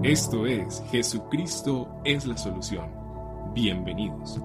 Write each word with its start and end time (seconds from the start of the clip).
Esto 0.00 0.46
es 0.46 0.82
Jesucristo 0.90 2.00
es 2.04 2.24
la 2.24 2.36
solución. 2.36 2.90
Bienvenidos. 3.52 4.38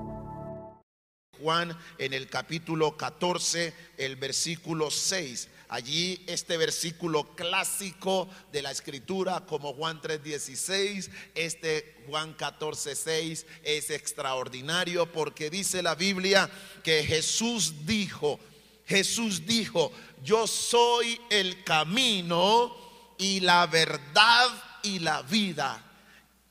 Juan 1.42 1.76
en 1.98 2.14
el 2.14 2.28
capítulo 2.30 2.98
14, 2.98 3.74
el 3.98 4.18
versículo 4.18 4.92
6. 4.92 5.48
Allí 5.70 6.22
este 6.28 6.58
versículo 6.58 7.34
clásico 7.36 8.28
de 8.52 8.62
la 8.62 8.72
escritura 8.72 9.46
como 9.48 9.74
Juan 9.74 10.02
3:16, 10.02 11.10
este 11.34 12.04
Juan 12.08 12.36
14:6 12.36 13.46
es 13.64 13.90
extraordinario 13.90 15.10
porque 15.12 15.50
dice 15.50 15.82
la 15.82 15.96
Biblia 15.96 16.50
que 16.84 17.04
Jesús 17.04 17.86
dijo, 17.86 18.38
Jesús 18.86 19.46
dijo, 19.46 19.94
yo 20.24 20.46
soy 20.46 21.20
el 21.30 21.64
camino 21.64 22.76
y 23.18 23.40
la 23.40 23.66
verdad 23.66 24.67
y 24.88 25.00
la 25.00 25.22
vida. 25.22 25.84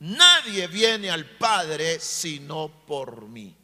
Nadie 0.00 0.66
viene 0.66 1.10
al 1.10 1.24
Padre 1.24 1.98
sino 2.00 2.68
por 2.86 3.22
mí. 3.22 3.56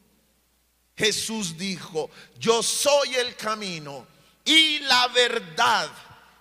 Jesús 0.95 1.57
dijo, 1.57 2.09
yo 2.37 2.63
soy 2.63 3.15
el 3.15 3.35
camino 3.35 4.07
y 4.43 4.79
la 4.79 5.07
verdad 5.09 5.89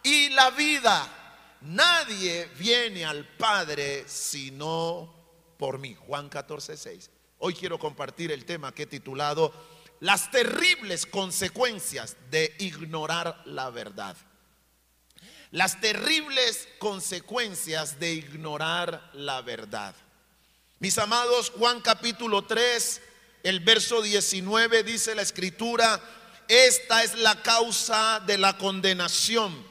y 0.03 0.31
la 0.31 0.51
vida. 0.51 1.59
Nadie 1.63 2.49
viene 2.59 3.05
al 3.05 3.27
Padre 3.37 4.05
sino 4.07 5.13
por 5.59 5.79
mí. 5.79 5.95
Juan 5.95 6.29
14, 6.29 6.77
6. 6.77 7.11
Hoy 7.39 7.55
quiero 7.55 7.79
compartir 7.79 8.33
el 8.33 8.45
tema 8.45 8.75
que 8.75 8.85
he 8.85 8.87
titulado 8.87 9.53
Las 10.01 10.31
terribles 10.31 11.07
consecuencias 11.07 12.17
de 12.31 12.55
ignorar 12.59 13.43
la 13.45 13.71
verdad. 13.71 14.17
Las 15.53 15.81
terribles 15.81 16.69
consecuencias 16.79 18.01
de 18.01 18.15
ignorar 18.15 19.11
la 19.13 19.41
verdad. 19.43 19.95
Mis 20.81 20.99
amados, 20.99 21.53
Juan 21.57 21.81
capítulo 21.81 22.43
3 22.43 23.01
el 23.43 23.61
verso 23.61 24.03
19 24.03 24.83
dice 24.83 25.15
la 25.15 25.23
escritura, 25.23 26.01
esta 26.49 27.03
es 27.03 27.17
la 27.17 27.43
causa 27.43 28.21
de 28.21 28.39
la 28.39 28.57
condenación, 28.57 29.67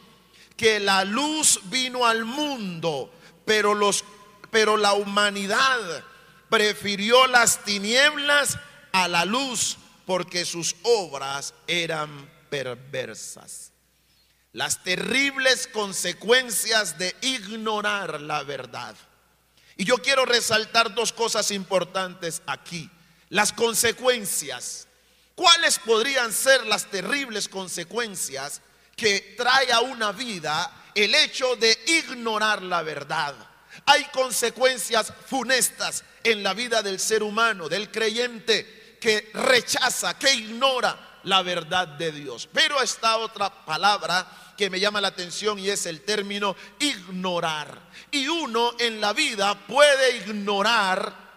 que 0.57 0.79
la 0.79 1.05
luz 1.05 1.59
vino 1.65 2.05
al 2.05 2.25
mundo, 2.25 3.13
pero 3.45 3.73
los 3.73 4.03
pero 4.51 4.75
la 4.75 4.93
humanidad 4.93 6.03
prefirió 6.49 7.25
las 7.27 7.63
tinieblas 7.63 8.59
a 8.91 9.07
la 9.07 9.23
luz 9.23 9.77
porque 10.05 10.43
sus 10.43 10.75
obras 10.83 11.53
eran 11.67 12.29
perversas. 12.49 13.70
Las 14.53 14.83
terribles 14.83 15.67
consecuencias 15.67 16.97
de 16.97 17.15
ignorar 17.21 18.21
la 18.21 18.43
verdad. 18.43 18.95
Y 19.77 19.85
yo 19.85 19.97
quiero 19.97 20.25
resaltar 20.25 20.93
dos 20.93 21.13
cosas 21.13 21.51
importantes 21.51 22.41
aquí 22.45 22.89
las 23.31 23.53
consecuencias. 23.53 24.87
¿Cuáles 25.35 25.79
podrían 25.79 26.31
ser 26.31 26.65
las 26.67 26.85
terribles 26.85 27.47
consecuencias 27.47 28.61
que 28.95 29.35
trae 29.37 29.71
a 29.71 29.79
una 29.79 30.11
vida 30.11 30.91
el 30.93 31.15
hecho 31.15 31.55
de 31.55 31.77
ignorar 31.87 32.61
la 32.61 32.83
verdad? 32.83 33.33
Hay 33.85 34.03
consecuencias 34.05 35.13
funestas 35.27 36.03
en 36.23 36.43
la 36.43 36.53
vida 36.53 36.83
del 36.83 36.99
ser 36.99 37.23
humano, 37.23 37.69
del 37.69 37.89
creyente 37.89 38.97
que 38.99 39.31
rechaza, 39.33 40.19
que 40.19 40.33
ignora 40.33 41.10
la 41.23 41.41
verdad 41.41 41.87
de 41.87 42.11
Dios. 42.11 42.47
Pero 42.51 42.81
está 42.81 43.17
otra 43.17 43.49
palabra 43.65 44.53
que 44.57 44.69
me 44.69 44.79
llama 44.79 45.01
la 45.01 45.09
atención 45.09 45.57
y 45.59 45.69
es 45.69 45.85
el 45.85 46.01
término 46.01 46.55
ignorar. 46.79 47.79
Y 48.11 48.27
uno 48.27 48.73
en 48.79 49.01
la 49.01 49.13
vida 49.13 49.55
puede 49.67 50.17
ignorar 50.17 51.30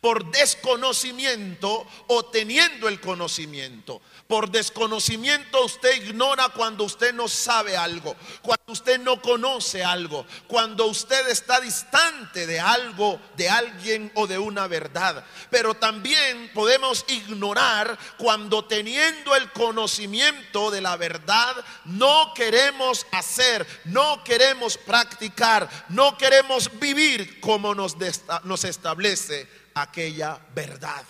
por 0.00 0.30
desconocimiento 0.30 1.86
o 2.08 2.24
teniendo 2.26 2.88
el 2.88 3.00
conocimiento. 3.00 4.00
Por 4.26 4.50
desconocimiento 4.50 5.64
usted 5.64 6.02
ignora 6.02 6.48
cuando 6.48 6.84
usted 6.84 7.12
no 7.12 7.28
sabe 7.28 7.76
algo, 7.76 8.16
cuando 8.42 8.72
usted 8.72 8.98
no 8.98 9.20
conoce 9.20 9.84
algo, 9.84 10.26
cuando 10.46 10.86
usted 10.86 11.28
está 11.28 11.60
distante 11.60 12.46
de 12.46 12.58
algo, 12.58 13.20
de 13.36 13.50
alguien 13.50 14.10
o 14.14 14.26
de 14.26 14.38
una 14.38 14.66
verdad. 14.66 15.24
Pero 15.50 15.74
también 15.74 16.50
podemos 16.54 17.04
ignorar 17.08 17.98
cuando 18.16 18.64
teniendo 18.64 19.36
el 19.36 19.50
conocimiento 19.52 20.70
de 20.70 20.80
la 20.80 20.96
verdad 20.96 21.54
no 21.84 22.32
queremos 22.34 23.06
hacer, 23.12 23.66
no 23.84 24.24
queremos 24.24 24.78
practicar, 24.78 25.68
no 25.90 26.16
queremos 26.16 26.70
vivir 26.80 27.40
como 27.40 27.74
nos, 27.74 27.96
nos 28.44 28.64
establece 28.64 29.48
aquella 29.74 30.38
verdad. 30.54 31.04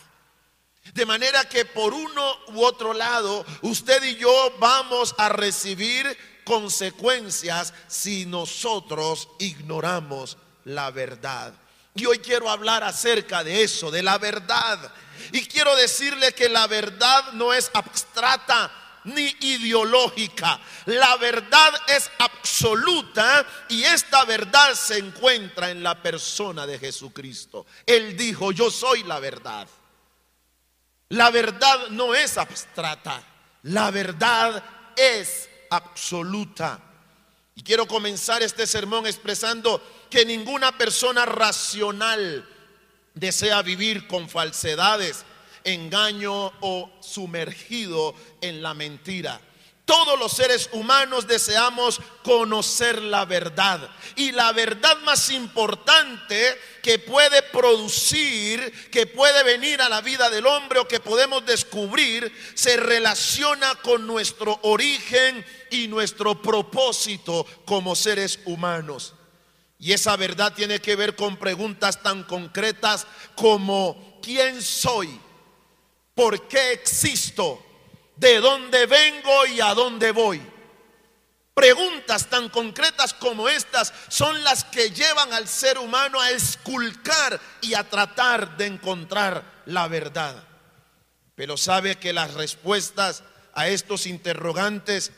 De 0.93 1.07
manera 1.07 1.49
que 1.49 1.65
por 1.65 1.95
uno 1.95 2.37
u 2.49 2.63
otro 2.63 2.93
lado, 2.93 3.45
usted 3.63 4.03
y 4.03 4.17
yo 4.17 4.55
vamos 4.59 5.15
a 5.19 5.31
recibir 5.31 6.17
consecuencias 6.45 7.73
si 7.89 8.27
nosotros 8.27 9.29
ignoramos 9.39 10.37
la 10.65 10.91
verdad. 10.91 11.55
Y 11.95 12.07
hoy 12.07 12.19
quiero 12.19 12.51
hablar 12.51 12.83
acerca 12.83 13.43
de 13.45 13.63
eso, 13.63 13.91
de 13.91 14.03
la 14.03 14.19
verdad. 14.19 14.93
Y 15.33 15.47
quiero 15.47 15.75
decirle 15.77 16.33
que 16.33 16.49
la 16.49 16.67
verdad 16.67 17.33
no 17.33 17.55
es 17.55 17.71
abstrata, 17.73 18.71
ni 19.05 19.35
ideológica. 19.41 20.61
La 20.87 21.17
verdad 21.17 21.73
es 21.89 22.11
absoluta 22.19 23.47
y 23.69 23.83
esta 23.85 24.25
verdad 24.25 24.75
se 24.75 24.99
encuentra 24.99 25.71
en 25.71 25.83
la 25.83 26.03
persona 26.03 26.67
de 26.67 26.79
Jesucristo. 26.79 27.67
Él 27.87 28.17
dijo, 28.17 28.53
yo 28.53 28.71
soy 28.71 29.03
la 29.05 29.21
verdad. 29.21 29.69
La 31.11 31.31
verdad 31.31 31.89
no 31.91 32.15
es 32.15 32.39
abstrata, 32.39 33.23
la 33.63 33.91
verdad 33.91 34.65
es 34.97 35.49
absoluta. 35.71 36.81
Y 37.55 37.63
quiero 37.63 37.87
comenzar 37.87 38.43
este 38.43 38.67
sermón 38.67 39.07
expresando 39.07 39.81
que 40.11 40.25
ninguna 40.25 40.77
persona 40.77 41.25
racional 41.25 42.49
desea 43.15 43.63
vivir 43.63 44.09
con 44.09 44.29
falsedades 44.29 45.25
engaño 45.65 46.53
o 46.61 46.91
sumergido 47.01 48.15
en 48.41 48.63
la 48.63 48.75
mentira. 48.75 49.41
Todos 49.85 50.19
los 50.19 50.33
seres 50.33 50.71
humanos 50.73 51.27
deseamos 51.27 52.01
conocer 52.23 53.03
la 53.03 53.27
verdad. 53.27 53.91
Y 54.17 54.33
la 54.33 54.51
verdad 54.53 54.97
más 55.03 55.29
importante 55.29 56.59
que 56.83 56.99
puede 56.99 57.43
producir, 57.43 58.91
que 58.91 59.07
puede 59.07 59.43
venir 59.43 59.83
a 59.83 59.91
la 59.91 60.01
vida 60.01 60.31
del 60.31 60.47
hombre 60.47 60.79
o 60.79 60.89
que 60.89 61.01
podemos 61.01 61.45
descubrir, 61.45 62.33
se 62.55 62.79
relaciona 62.79 63.75
con 63.77 64.07
nuestro 64.07 64.59
origen 64.63 65.45
y 65.71 65.87
nuestro 65.89 66.41
propósito 66.41 67.47
como 67.67 67.95
seres 67.95 68.41
humanos. 68.47 69.13
Y 69.79 69.93
esa 69.93 70.17
verdad 70.17 70.55
tiene 70.55 70.81
que 70.81 70.97
ver 70.97 71.15
con 71.15 71.37
preguntas 71.37 72.03
tan 72.03 72.23
concretas 72.23 73.07
como 73.35 74.19
¿quién 74.23 74.63
soy? 74.63 75.21
¿Por 76.15 76.47
qué 76.49 76.73
existo? 76.73 77.65
¿De 78.17 78.39
dónde 78.41 78.87
vengo 78.87 79.47
y 79.47 79.61
a 79.61 79.75
dónde 79.75 80.13
voy? 80.13 80.41
Preguntas 81.55 82.29
tan 82.29 82.49
concretas 82.49 83.15
como 83.15 83.49
estas 83.49 83.93
son 84.09 84.43
las 84.43 84.65
que 84.65 84.91
llevan 84.91 85.33
al 85.33 85.47
ser 85.47 85.79
humano 85.79 86.21
a 86.21 86.31
esculcar 86.31 87.41
y 87.61 87.75
a 87.75 87.89
tratar 87.89 88.57
de 88.57 88.67
encontrar 88.67 89.63
la 89.67 89.87
verdad. 89.87 90.47
Pero 91.37 91.57
sabe 91.57 91.97
que 91.97 92.13
las 92.13 92.35
respuestas 92.35 93.23
a 93.53 93.69
estos 93.69 94.07
interrogantes 94.07 95.13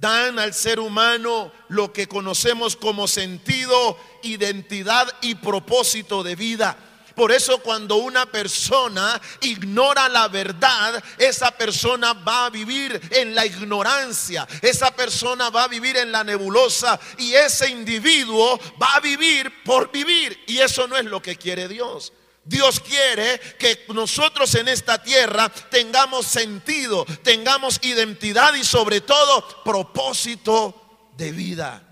dan 0.00 0.38
al 0.38 0.54
ser 0.54 0.80
humano 0.80 1.52
lo 1.68 1.92
que 1.92 2.08
conocemos 2.08 2.76
como 2.76 3.08
sentido, 3.08 3.98
identidad 4.22 5.06
y 5.20 5.34
propósito 5.36 6.22
de 6.22 6.36
vida. 6.36 6.76
Por 7.20 7.32
eso 7.32 7.58
cuando 7.58 7.96
una 7.96 8.24
persona 8.24 9.20
ignora 9.42 10.08
la 10.08 10.28
verdad, 10.28 11.04
esa 11.18 11.50
persona 11.50 12.14
va 12.14 12.46
a 12.46 12.48
vivir 12.50 12.98
en 13.10 13.34
la 13.34 13.44
ignorancia, 13.44 14.48
esa 14.62 14.90
persona 14.90 15.50
va 15.50 15.64
a 15.64 15.68
vivir 15.68 15.98
en 15.98 16.12
la 16.12 16.24
nebulosa 16.24 16.98
y 17.18 17.34
ese 17.34 17.68
individuo 17.68 18.58
va 18.82 18.94
a 18.94 19.00
vivir 19.00 19.62
por 19.64 19.92
vivir. 19.92 20.44
Y 20.46 20.60
eso 20.60 20.88
no 20.88 20.96
es 20.96 21.04
lo 21.04 21.20
que 21.20 21.36
quiere 21.36 21.68
Dios. 21.68 22.14
Dios 22.42 22.80
quiere 22.80 23.38
que 23.58 23.84
nosotros 23.92 24.54
en 24.54 24.68
esta 24.68 25.02
tierra 25.02 25.50
tengamos 25.50 26.24
sentido, 26.24 27.04
tengamos 27.22 27.80
identidad 27.82 28.54
y 28.54 28.64
sobre 28.64 29.02
todo 29.02 29.62
propósito 29.62 31.10
de 31.18 31.32
vida. 31.32 31.82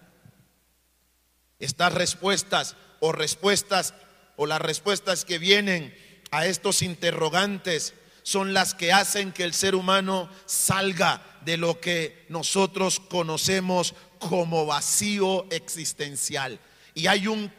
Estas 1.59 1.93
respuestas 1.93 2.77
o 3.01 3.13
respuestas 3.13 3.93
o 4.39 4.47
las 4.47 4.63
respuestas 4.63 5.25
que 5.25 5.39
vienen 5.39 5.95
a 6.31 6.47
estos 6.47 6.81
interrogantes 6.83 7.93
son 8.23 8.55
las 8.55 8.73
que 8.73 8.93
hacen 8.93 9.33
que 9.33 9.43
el 9.43 9.53
ser 9.53 9.75
humano 9.75 10.31
salga 10.47 11.23
de 11.45 11.57
lo 11.57 11.81
que 11.81 12.25
nosotros 12.29 13.01
conocemos 13.01 13.95
como 14.21 14.65
vacío 14.65 15.47
existencial. 15.51 16.61
Y 16.95 17.09
hay 17.09 17.27
un 17.27 17.53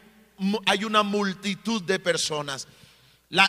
hay 0.66 0.86
una 0.86 1.04
multitud 1.04 1.84
de 1.84 2.00
personas, 2.00 2.68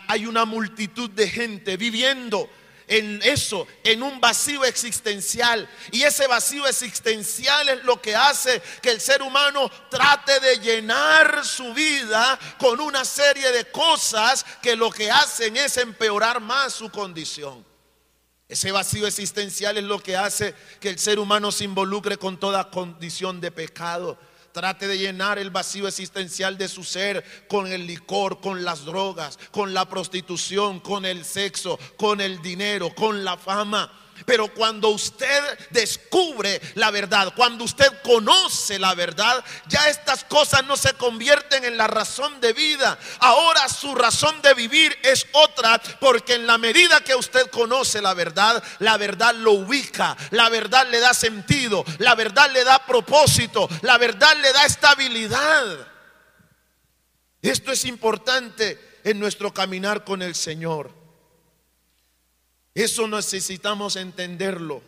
hay 0.09 0.27
una 0.27 0.45
multitud 0.45 1.09
de 1.09 1.29
gente 1.29 1.77
viviendo 1.77 2.51
en 2.91 3.21
eso, 3.23 3.69
en 3.85 4.03
un 4.03 4.21
vacío 4.21 4.65
existencial. 4.65 5.69
Y 5.93 6.03
ese 6.03 6.27
vacío 6.27 6.67
existencial 6.67 7.69
es 7.69 7.85
lo 7.85 8.03
que 8.03 8.17
hace 8.17 8.61
que 8.83 8.91
el 8.91 9.01
ser 9.01 9.23
humano 9.23 9.71
trate 9.89 10.41
de 10.41 10.57
llenar 10.59 11.45
su 11.47 11.73
vida 11.73 12.37
con 12.59 12.81
una 12.81 13.05
serie 13.05 13.53
de 13.53 13.71
cosas 13.71 14.45
que 14.61 14.75
lo 14.75 14.91
que 14.91 15.09
hacen 15.09 15.57
es 15.57 15.77
empeorar 15.77 16.41
más 16.41 16.75
su 16.75 16.91
condición. 16.91 17.65
Ese 18.49 18.73
vacío 18.73 19.07
existencial 19.07 19.79
es 19.79 19.85
lo 19.85 20.03
que 20.03 20.17
hace 20.17 20.57
que 20.81 20.89
el 20.89 20.99
ser 20.99 21.21
humano 21.21 21.53
se 21.53 21.63
involucre 21.63 22.17
con 22.17 22.41
toda 22.41 22.71
condición 22.71 23.41
de 23.41 23.53
pecado. 23.53 24.19
Trate 24.53 24.89
de 24.89 24.99
llenar 24.99 25.39
el 25.39 25.51
vacío 25.51 25.87
existencial 25.87 26.59
de 26.59 26.69
su 26.69 26.83
ser 26.83 27.25
con 27.49 27.67
el 27.69 27.87
licor, 27.87 28.41
con 28.41 28.65
las 28.65 28.85
drogas, 28.85 29.39
con 29.53 29.75
la 29.75 29.89
prostitución, 29.89 30.81
con 30.81 31.05
el 31.05 31.25
sexo, 31.25 31.79
con 31.97 32.21
el 32.21 32.43
dinero, 32.43 32.95
con 32.95 33.25
la 33.25 33.37
fama. 33.37 34.00
Pero 34.25 34.53
cuando 34.55 34.89
usted 34.89 35.59
descubre 35.71 36.61
la 36.75 36.91
verdad, 36.91 37.33
cuando 37.35 37.65
usted 37.65 38.03
conoce 38.03 38.79
la 38.79 38.95
verdad, 38.95 39.45
ya 39.69 39.89
estas 39.89 40.25
cosas 40.25 40.65
no 40.65 40.77
se 40.77 40.93
convierten 40.95 41.65
en 41.65 41.77
la 41.77 41.87
razón 41.87 42.41
de 42.41 42.53
vida. 42.53 42.99
Ahora 43.21 43.69
su 43.69 43.95
razón 43.95 44.41
de 44.43 44.55
vivir 44.55 44.97
es 45.03 45.27
otra, 45.33 45.81
porque 46.01 46.35
en 46.35 46.47
la 46.47 46.59
medida 46.59 47.01
que 47.01 47.15
usted 47.15 47.51
conoce 47.51 48.01
la 48.01 48.15
verdad, 48.15 48.63
la 48.79 48.97
verdad 48.97 49.35
lo 49.35 49.53
ubica, 49.53 50.17
la 50.31 50.49
verdad 50.49 50.87
le 50.91 51.01
da 51.01 51.15
sentido, 51.15 51.85
la 51.99 52.15
verdad 52.15 52.51
le 52.51 52.65
da 52.65 52.85
propósito, 52.87 53.69
la 53.83 53.99
verdad 53.99 54.37
le 54.37 54.53
da 54.53 54.67
estabilidad. 54.67 55.89
Esto 57.43 57.73
es 57.73 57.85
importante 57.85 59.01
en 59.05 59.19
nuestro 59.19 59.53
caminar 59.55 60.05
con 60.05 60.23
el 60.23 60.35
Señor. 60.35 61.00
Eso 62.75 63.09
necesitamos 63.09 63.97
entenderlo. 63.97 64.83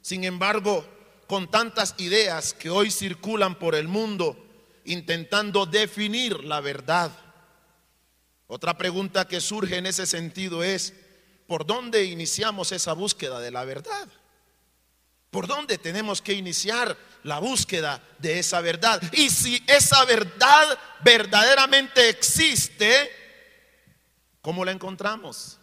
Sin 0.00 0.24
embargo, 0.24 0.84
con 1.26 1.50
tantas 1.50 1.94
ideas 1.98 2.52
que 2.52 2.68
hoy 2.68 2.90
circulan 2.90 3.58
por 3.58 3.74
el 3.74 3.88
mundo 3.88 4.36
intentando 4.84 5.64
definir 5.66 6.44
la 6.44 6.60
verdad. 6.60 7.10
Otra 8.46 8.76
pregunta 8.76 9.26
que 9.26 9.40
surge 9.40 9.76
en 9.76 9.86
ese 9.86 10.06
sentido 10.06 10.62
es, 10.62 10.92
¿por 11.46 11.64
dónde 11.64 12.04
iniciamos 12.04 12.72
esa 12.72 12.92
búsqueda 12.92 13.40
de 13.40 13.50
la 13.50 13.64
verdad? 13.64 14.08
¿Por 15.30 15.46
dónde 15.46 15.78
tenemos 15.78 16.20
que 16.20 16.34
iniciar 16.34 16.94
la 17.22 17.38
búsqueda 17.38 18.02
de 18.18 18.38
esa 18.38 18.60
verdad? 18.60 19.00
Y 19.12 19.30
si 19.30 19.64
esa 19.66 20.04
verdad 20.04 20.78
verdaderamente 21.02 22.10
existe, 22.10 23.10
¿cómo 24.42 24.64
la 24.66 24.72
encontramos? 24.72 25.58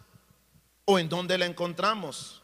En 0.98 1.08
dónde 1.08 1.38
la 1.38 1.46
encontramos. 1.46 2.42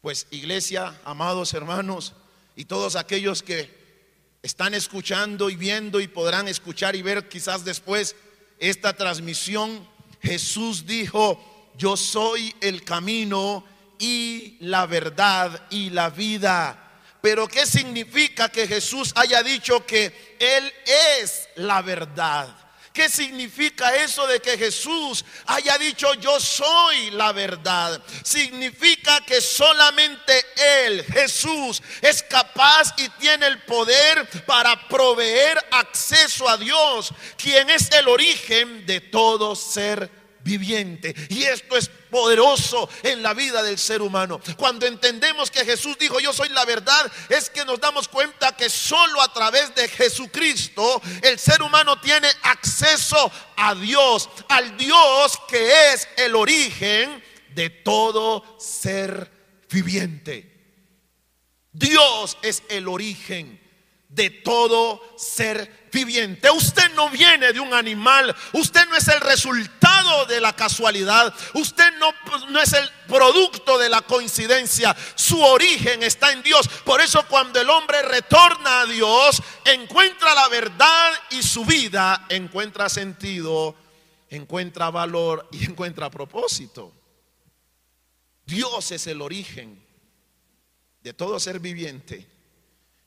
Pues 0.00 0.26
iglesia, 0.30 1.00
amados 1.04 1.54
hermanos, 1.54 2.14
y 2.56 2.64
todos 2.64 2.96
aquellos 2.96 3.42
que 3.42 3.82
están 4.42 4.74
escuchando 4.74 5.48
y 5.50 5.56
viendo 5.56 6.00
y 6.00 6.08
podrán 6.08 6.48
escuchar 6.48 6.96
y 6.96 7.02
ver 7.02 7.28
quizás 7.28 7.64
después 7.64 8.16
esta 8.58 8.94
transmisión, 8.94 9.88
Jesús 10.20 10.86
dijo, 10.86 11.72
yo 11.76 11.96
soy 11.96 12.54
el 12.60 12.84
camino 12.84 13.64
y 13.98 14.56
la 14.60 14.86
verdad 14.86 15.66
y 15.70 15.90
la 15.90 16.10
vida. 16.10 16.78
Pero 17.20 17.46
¿qué 17.46 17.66
significa 17.66 18.48
que 18.48 18.66
Jesús 18.66 19.12
haya 19.14 19.42
dicho 19.42 19.86
que 19.86 20.36
Él 20.38 20.72
es 21.20 21.48
la 21.56 21.80
verdad? 21.82 22.61
¿Qué 22.92 23.08
significa 23.08 23.96
eso 23.96 24.26
de 24.26 24.40
que 24.40 24.58
Jesús 24.58 25.24
haya 25.46 25.78
dicho 25.78 26.12
yo 26.14 26.38
soy 26.38 27.10
la 27.12 27.32
verdad? 27.32 28.02
Significa 28.22 29.20
que 29.24 29.40
solamente 29.40 30.44
Él, 30.84 31.04
Jesús, 31.04 31.82
es 32.02 32.22
capaz 32.22 32.92
y 32.98 33.08
tiene 33.10 33.46
el 33.46 33.62
poder 33.62 34.28
para 34.44 34.88
proveer 34.88 35.58
acceso 35.70 36.46
a 36.48 36.58
Dios, 36.58 37.12
quien 37.38 37.70
es 37.70 37.90
el 37.92 38.08
origen 38.08 38.84
de 38.84 39.00
todo 39.00 39.56
ser 39.56 40.21
viviente. 40.44 41.14
Y 41.28 41.44
esto 41.44 41.76
es 41.76 41.88
poderoso 41.88 42.88
en 43.02 43.22
la 43.22 43.34
vida 43.34 43.62
del 43.62 43.78
ser 43.78 44.02
humano. 44.02 44.40
Cuando 44.56 44.86
entendemos 44.86 45.50
que 45.50 45.64
Jesús 45.64 45.96
dijo, 45.98 46.20
yo 46.20 46.32
soy 46.32 46.48
la 46.50 46.64
verdad, 46.64 47.10
es 47.28 47.50
que 47.50 47.64
nos 47.64 47.80
damos 47.80 48.08
cuenta 48.08 48.56
que 48.56 48.68
solo 48.68 49.20
a 49.20 49.32
través 49.32 49.74
de 49.74 49.88
Jesucristo 49.88 51.00
el 51.22 51.38
ser 51.38 51.62
humano 51.62 52.00
tiene 52.00 52.28
acceso 52.42 53.30
a 53.56 53.74
Dios, 53.74 54.28
al 54.48 54.76
Dios 54.76 55.38
que 55.48 55.92
es 55.92 56.08
el 56.16 56.34
origen 56.34 57.22
de 57.54 57.70
todo 57.70 58.58
ser 58.58 59.30
viviente. 59.70 60.52
Dios 61.72 62.36
es 62.42 62.62
el 62.68 62.88
origen 62.88 63.60
de 64.08 64.28
todo 64.30 65.00
ser 65.16 65.56
viviente. 65.56 65.81
Usted 66.54 66.94
no 66.94 67.10
viene 67.10 67.52
de 67.52 67.60
un 67.60 67.74
animal, 67.74 68.34
usted 68.52 68.88
no 68.88 68.96
es 68.96 69.08
el 69.08 69.20
resultado 69.20 70.24
de 70.26 70.40
la 70.40 70.54
casualidad, 70.54 71.34
usted 71.52 71.92
no, 71.98 72.14
no, 72.48 72.60
es 72.60 72.72
el 72.72 72.88
producto 73.06 73.78
de 73.78 73.90
la 73.90 74.00
coincidencia, 74.00 74.96
su 75.14 75.40
origen 75.42 76.02
está 76.02 76.32
en 76.32 76.42
Dios. 76.42 76.66
Por 76.84 77.02
eso 77.02 77.26
cuando 77.28 77.60
el 77.60 77.68
hombre 77.68 78.00
retorna 78.02 78.80
a 78.80 78.86
Dios, 78.86 79.42
encuentra 79.66 80.34
la 80.34 80.48
verdad 80.48 81.12
y 81.30 81.42
su 81.42 81.64
vida 81.64 82.24
encuentra 82.30 82.88
sentido, 82.88 83.76
encuentra 84.30 84.90
valor 84.90 85.48
y 85.52 85.64
encuentra 85.68 86.10
propósito. 86.10 86.92
Dios 88.46 88.90
es 88.92 89.06
el 89.06 89.20
origen 89.20 89.84
de 91.02 91.12
todo 91.12 91.38
ser 91.38 91.60
viviente. 91.60 92.26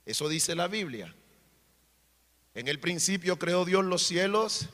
Eso 0.06 0.30
dice 0.30 0.54
la 0.54 0.68
Biblia. 0.68 1.14
En 2.56 2.70
el 2.70 2.80
principio 2.80 3.38
creó 3.38 3.66
Dios 3.66 3.84
los 3.84 4.02
cielos 4.02 4.68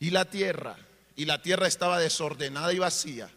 y 0.00 0.10
la 0.10 0.26
tierra, 0.26 0.76
y 1.14 1.24
la 1.24 1.40
tierra 1.42 1.68
estaba 1.68 1.98
desordenada 1.98 2.72
y 2.72 2.78
vacía. 2.78 3.30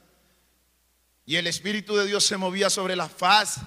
Y 1.26 1.36
el 1.36 1.46
Espíritu 1.46 1.96
de 1.96 2.08
Dios 2.08 2.26
se 2.26 2.38
movía 2.38 2.72
sobre 2.72 2.96
la 2.96 3.08
faz 3.08 3.60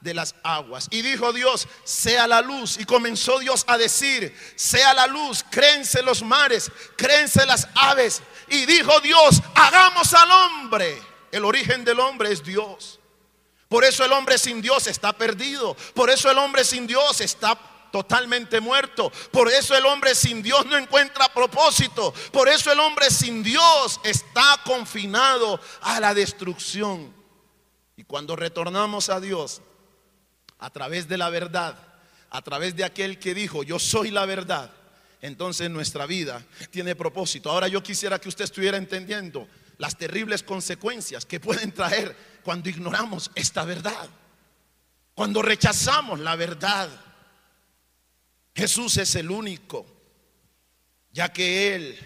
de 0.00 0.14
las 0.14 0.34
aguas. 0.42 0.88
Y 0.90 1.02
dijo 1.02 1.32
Dios, 1.34 1.68
sea 1.84 2.26
la 2.26 2.40
luz. 2.40 2.78
Y 2.78 2.86
comenzó 2.86 3.38
Dios 3.38 3.64
a 3.68 3.76
decir, 3.76 4.34
sea 4.56 4.94
la 4.94 5.06
luz, 5.06 5.44
créense 5.50 6.02
los 6.02 6.22
mares, 6.22 6.72
créense 6.96 7.44
las 7.46 7.68
aves. 7.74 8.22
Y 8.48 8.64
dijo 8.66 9.00
Dios, 9.00 9.42
hagamos 9.54 10.12
al 10.14 10.30
hombre. 10.30 11.00
El 11.30 11.44
origen 11.44 11.84
del 11.84 12.00
hombre 12.00 12.32
es 12.32 12.42
Dios. 12.42 12.98
Por 13.68 13.84
eso 13.84 14.04
el 14.04 14.12
hombre 14.12 14.36
sin 14.38 14.60
Dios 14.60 14.86
está 14.86 15.12
perdido. 15.12 15.74
Por 15.94 16.10
eso 16.10 16.30
el 16.30 16.38
hombre 16.38 16.64
sin 16.64 16.86
Dios 16.86 17.20
está 17.20 17.58
totalmente 17.92 18.60
muerto. 18.60 19.12
Por 19.30 19.48
eso 19.48 19.76
el 19.76 19.86
hombre 19.86 20.14
sin 20.16 20.42
Dios 20.42 20.66
no 20.66 20.76
encuentra 20.76 21.32
propósito. 21.32 22.12
Por 22.32 22.48
eso 22.48 22.72
el 22.72 22.80
hombre 22.80 23.10
sin 23.10 23.42
Dios 23.42 24.00
está 24.02 24.60
confinado 24.64 25.60
a 25.82 26.00
la 26.00 26.14
destrucción. 26.14 27.14
Y 27.96 28.04
cuando 28.04 28.34
retornamos 28.34 29.08
a 29.10 29.20
Dios 29.20 29.62
a 30.58 30.70
través 30.70 31.06
de 31.06 31.18
la 31.18 31.30
verdad, 31.30 31.76
a 32.30 32.42
través 32.42 32.74
de 32.74 32.84
aquel 32.84 33.18
que 33.18 33.34
dijo, 33.34 33.62
yo 33.62 33.78
soy 33.78 34.10
la 34.10 34.26
verdad, 34.26 34.72
entonces 35.20 35.70
nuestra 35.70 36.06
vida 36.06 36.44
tiene 36.70 36.96
propósito. 36.96 37.50
Ahora 37.50 37.68
yo 37.68 37.82
quisiera 37.82 38.18
que 38.18 38.28
usted 38.28 38.44
estuviera 38.44 38.76
entendiendo 38.76 39.46
las 39.78 39.96
terribles 39.96 40.42
consecuencias 40.42 41.26
que 41.26 41.40
pueden 41.40 41.72
traer 41.72 42.16
cuando 42.42 42.68
ignoramos 42.68 43.30
esta 43.34 43.64
verdad, 43.64 44.08
cuando 45.14 45.42
rechazamos 45.42 46.20
la 46.20 46.36
verdad. 46.36 46.88
Jesús 48.54 48.96
es 48.98 49.14
el 49.14 49.30
único, 49.30 49.86
ya 51.12 51.32
que 51.32 51.74
Él, 51.74 51.98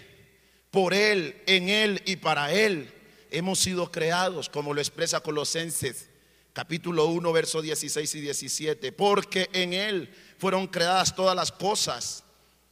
por 0.71 0.93
Él, 0.93 1.41
en 1.45 1.69
Él 1.69 2.01
y 2.05 2.17
para 2.17 2.51
Él 2.51 2.93
hemos 3.31 3.59
sido 3.59 3.91
creados, 3.91 4.49
como 4.49 4.73
lo 4.73 4.81
expresa 4.81 5.19
Colosenses 5.19 6.09
capítulo 6.57 7.05
1, 7.05 7.33
verso 7.33 7.61
16 7.61 8.15
y 8.15 8.21
17, 8.21 8.91
porque 8.91 9.47
en 9.53 9.73
Él 9.73 10.11
fueron 10.39 10.65
creadas 10.65 11.15
todas 11.15 11.35
las 11.35 11.51
cosas 11.51 12.23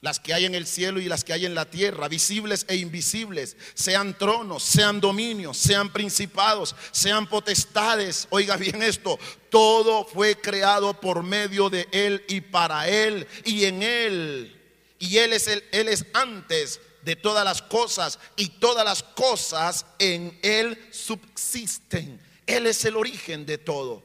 las 0.06 0.20
que 0.20 0.36
hay 0.36 0.46
en 0.46 0.54
el 0.54 0.68
cielo 0.68 1.00
y 1.00 1.06
las 1.06 1.24
que 1.24 1.34
hay 1.34 1.48
en 1.48 1.56
la 1.56 1.66
tierra, 1.66 2.08
visibles 2.08 2.68
e 2.70 2.76
invisibles, 2.76 3.58
sean 3.74 4.16
tronos, 4.16 4.62
sean 4.62 5.02
dominios, 5.02 5.58
sean 5.58 5.92
principados, 5.92 6.76
sean 6.92 7.26
potestades. 7.28 8.28
Oiga 8.30 8.56
bien 8.56 8.84
esto, 8.84 9.18
todo 9.50 10.06
fue 10.06 10.40
creado 10.40 11.02
por 11.02 11.24
medio 11.24 11.72
de 11.72 11.88
Él 11.92 12.24
y 12.28 12.40
para 12.42 12.88
Él 12.88 13.28
y 13.46 13.66
en 13.66 13.82
Él. 13.82 14.62
Y 15.00 15.18
Él 15.18 15.34
es, 15.34 15.48
el, 15.48 15.64
él 15.72 15.88
es 15.88 16.06
antes 16.14 16.80
de 17.02 17.16
todas 17.16 17.44
las 17.44 17.64
cosas 17.64 18.20
y 18.36 18.50
todas 18.50 18.86
las 18.86 19.02
cosas 19.02 19.88
en 19.98 20.38
Él 20.44 20.88
subsisten. 20.92 22.22
Él 22.46 22.68
es 22.68 22.86
el 22.86 22.96
origen 22.96 23.48
de 23.48 23.58
todo. 23.58 24.04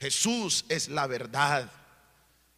Jesús 0.00 0.64
es 0.70 0.88
la 0.88 1.06
verdad. 1.06 1.70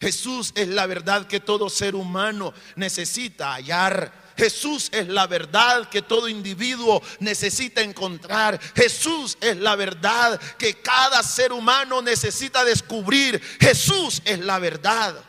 Jesús 0.04 0.52
es 0.54 0.68
la 0.68 0.86
verdad 0.86 1.26
que 1.26 1.40
todo 1.40 1.70
ser 1.70 1.94
humano 1.94 2.52
necesita 2.76 3.54
hallar. 3.54 4.34
Jesús 4.36 4.90
es 4.92 5.08
la 5.08 5.26
verdad 5.26 5.88
que 5.88 6.02
todo 6.02 6.28
individuo 6.28 7.00
necesita 7.20 7.80
encontrar. 7.80 8.60
Jesús 8.76 9.38
es 9.40 9.56
la 9.56 9.76
verdad 9.76 10.38
que 10.58 10.74
cada 10.74 11.22
ser 11.22 11.54
humano 11.54 12.02
necesita 12.02 12.66
descubrir. 12.66 13.40
Jesús 13.58 14.20
es 14.26 14.40
la 14.40 14.58
verdad. 14.58 15.24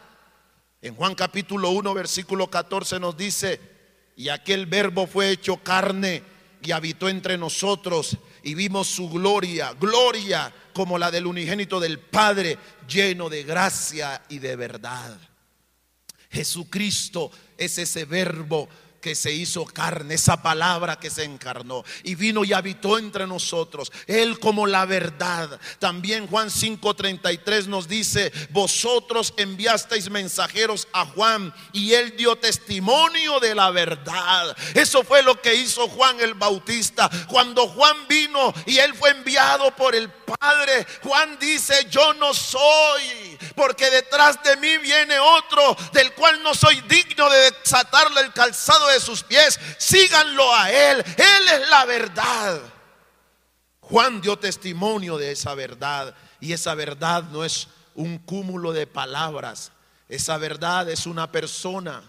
En 0.82 0.94
Juan 0.94 1.15
capítulo 1.15 1.70
1, 1.70 1.94
versículo 1.94 2.50
14 2.50 3.00
nos 3.00 3.15
dice, 3.15 3.62
y 4.17 4.27
aquel 4.27 4.65
verbo 4.65 5.08
fue 5.08 5.29
hecho 5.29 5.55
carne 5.55 6.22
y 6.62 6.74
habitó 6.74 7.08
entre 7.08 7.38
nosotros 7.38 8.17
y 8.44 8.55
vimos 8.55 8.88
su 8.88 9.10
gloria, 9.10 9.72
gloria 9.79 10.53
como 10.75 10.98
la 10.98 11.10
del 11.10 11.25
unigénito 11.25 11.79
del 11.79 12.00
Padre, 12.00 12.58
lleno 12.86 13.29
de 13.29 13.44
gracia 13.44 14.22
y 14.27 14.39
de 14.39 14.58
verdad. 14.58 15.17
Jesucristo 16.29 17.32
es 17.58 17.77
ese 17.77 18.03
verbo 18.03 18.67
que 19.06 19.14
se 19.14 19.32
hizo 19.32 19.66
carne, 19.66 20.16
esa 20.16 20.42
palabra 20.42 20.98
que 20.98 21.12
se 21.12 21.26
encarnó 21.26 21.84
y 22.02 22.16
vino 22.16 22.44
y 22.44 22.54
habitó 22.54 22.98
entre 22.98 23.28
nosotros. 23.28 23.92
Él 24.08 24.40
como 24.40 24.66
la 24.66 24.86
verdad. 24.86 25.60
También 25.78 26.26
Juan 26.26 26.50
5:33 26.50 27.68
nos 27.68 27.88
dice, 27.88 28.32
vosotros 28.50 29.36
enviasteis 29.38 30.10
mensajeros 30.10 30.88
a 30.92 31.06
Juan 31.06 31.54
y 31.72 31.94
él 31.94 32.18
dio 32.18 32.36
testimonio 32.36 33.40
de 33.40 33.54
la 33.54 33.70
verdad. 33.70 34.58
Eso 34.74 35.04
fue 35.04 35.22
lo 35.22 35.40
que 35.40 35.54
hizo 35.54 35.88
Juan 35.88 36.20
el 36.20 36.34
Bautista. 36.34 37.08
Cuando 37.28 37.68
Juan 37.68 38.08
vino 38.08 38.56
y 38.66 38.80
él 38.80 38.96
fue 38.96 39.12
enviado 39.12 39.70
por 39.76 39.94
el 39.94 40.10
Padre, 40.10 40.88
Juan 41.04 41.38
dice, 41.40 41.86
yo 41.92 42.16
no 42.16 42.34
soy, 42.34 43.38
porque 43.56 43.92
detrás 43.92 44.42
de 44.44 44.58
mí 44.58 44.80
viene 44.80 45.20
otro 45.20 45.78
del 45.94 46.12
cual 46.14 46.42
no 46.42 46.56
soy 46.56 46.82
digno 46.82 47.30
de 47.30 47.52
desatarle 47.52 48.22
el 48.22 48.34
calzado 48.34 48.88
de 48.88 48.95
sus 49.00 49.24
pies, 49.24 49.60
síganlo 49.78 50.54
a 50.54 50.72
Él. 50.72 51.04
Él 51.18 51.62
es 51.62 51.70
la 51.70 51.86
verdad. 51.86 52.62
Juan 53.82 54.20
dio 54.22 54.38
testimonio 54.38 55.18
de 55.18 55.32
esa 55.32 55.54
verdad 55.54 56.16
y 56.40 56.54
esa 56.54 56.74
verdad 56.74 57.24
no 57.32 57.46
es 57.46 57.68
un 57.94 58.18
cúmulo 58.18 58.74
de 58.74 58.88
palabras, 58.88 59.72
esa 60.10 60.38
verdad 60.38 60.90
es 60.90 61.06
una 61.06 61.32
persona. 61.32 62.04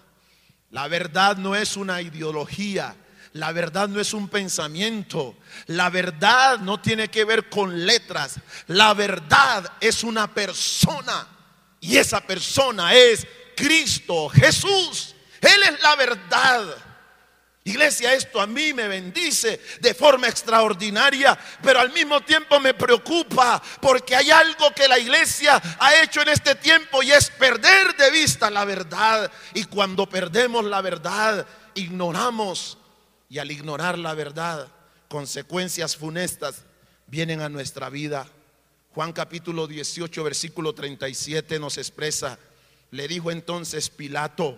La 0.70 0.88
verdad 0.88 1.36
no 1.36 1.54
es 1.54 1.76
una 1.76 2.02
ideología, 2.02 2.96
la 3.32 3.52
verdad 3.52 3.88
no 3.88 4.00
es 4.00 4.14
un 4.14 4.28
pensamiento, 4.28 5.36
la 5.66 5.90
verdad 5.90 6.58
no 6.58 6.80
tiene 6.80 7.08
que 7.08 7.24
ver 7.24 7.48
con 7.48 7.86
letras, 7.86 8.40
la 8.66 8.92
verdad 8.94 9.72
es 9.80 10.02
una 10.02 10.32
persona 10.32 11.28
y 11.80 11.96
esa 11.98 12.20
persona 12.20 12.94
es 12.94 13.26
Cristo 13.54 14.28
Jesús. 14.28 15.15
Él 15.46 15.62
es 15.74 15.82
la 15.82 15.96
verdad. 15.96 16.76
Iglesia, 17.66 18.14
esto 18.14 18.40
a 18.40 18.46
mí 18.46 18.72
me 18.72 18.86
bendice 18.86 19.60
de 19.80 19.92
forma 19.92 20.28
extraordinaria, 20.28 21.36
pero 21.60 21.80
al 21.80 21.92
mismo 21.92 22.20
tiempo 22.20 22.60
me 22.60 22.74
preocupa 22.74 23.60
porque 23.80 24.14
hay 24.14 24.30
algo 24.30 24.70
que 24.70 24.86
la 24.86 25.00
iglesia 25.00 25.60
ha 25.80 26.00
hecho 26.00 26.22
en 26.22 26.28
este 26.28 26.54
tiempo 26.54 27.02
y 27.02 27.10
es 27.10 27.28
perder 27.30 27.96
de 27.96 28.12
vista 28.12 28.50
la 28.50 28.64
verdad. 28.64 29.32
Y 29.52 29.64
cuando 29.64 30.08
perdemos 30.08 30.64
la 30.64 30.80
verdad, 30.80 31.44
ignoramos 31.74 32.78
y 33.28 33.38
al 33.38 33.50
ignorar 33.50 33.98
la 33.98 34.14
verdad, 34.14 34.68
consecuencias 35.08 35.96
funestas 35.96 36.62
vienen 37.08 37.40
a 37.40 37.48
nuestra 37.48 37.88
vida. 37.88 38.28
Juan 38.94 39.12
capítulo 39.12 39.66
18, 39.66 40.22
versículo 40.22 40.72
37 40.72 41.58
nos 41.58 41.78
expresa, 41.78 42.38
le 42.92 43.08
dijo 43.08 43.32
entonces 43.32 43.90
Pilato, 43.90 44.56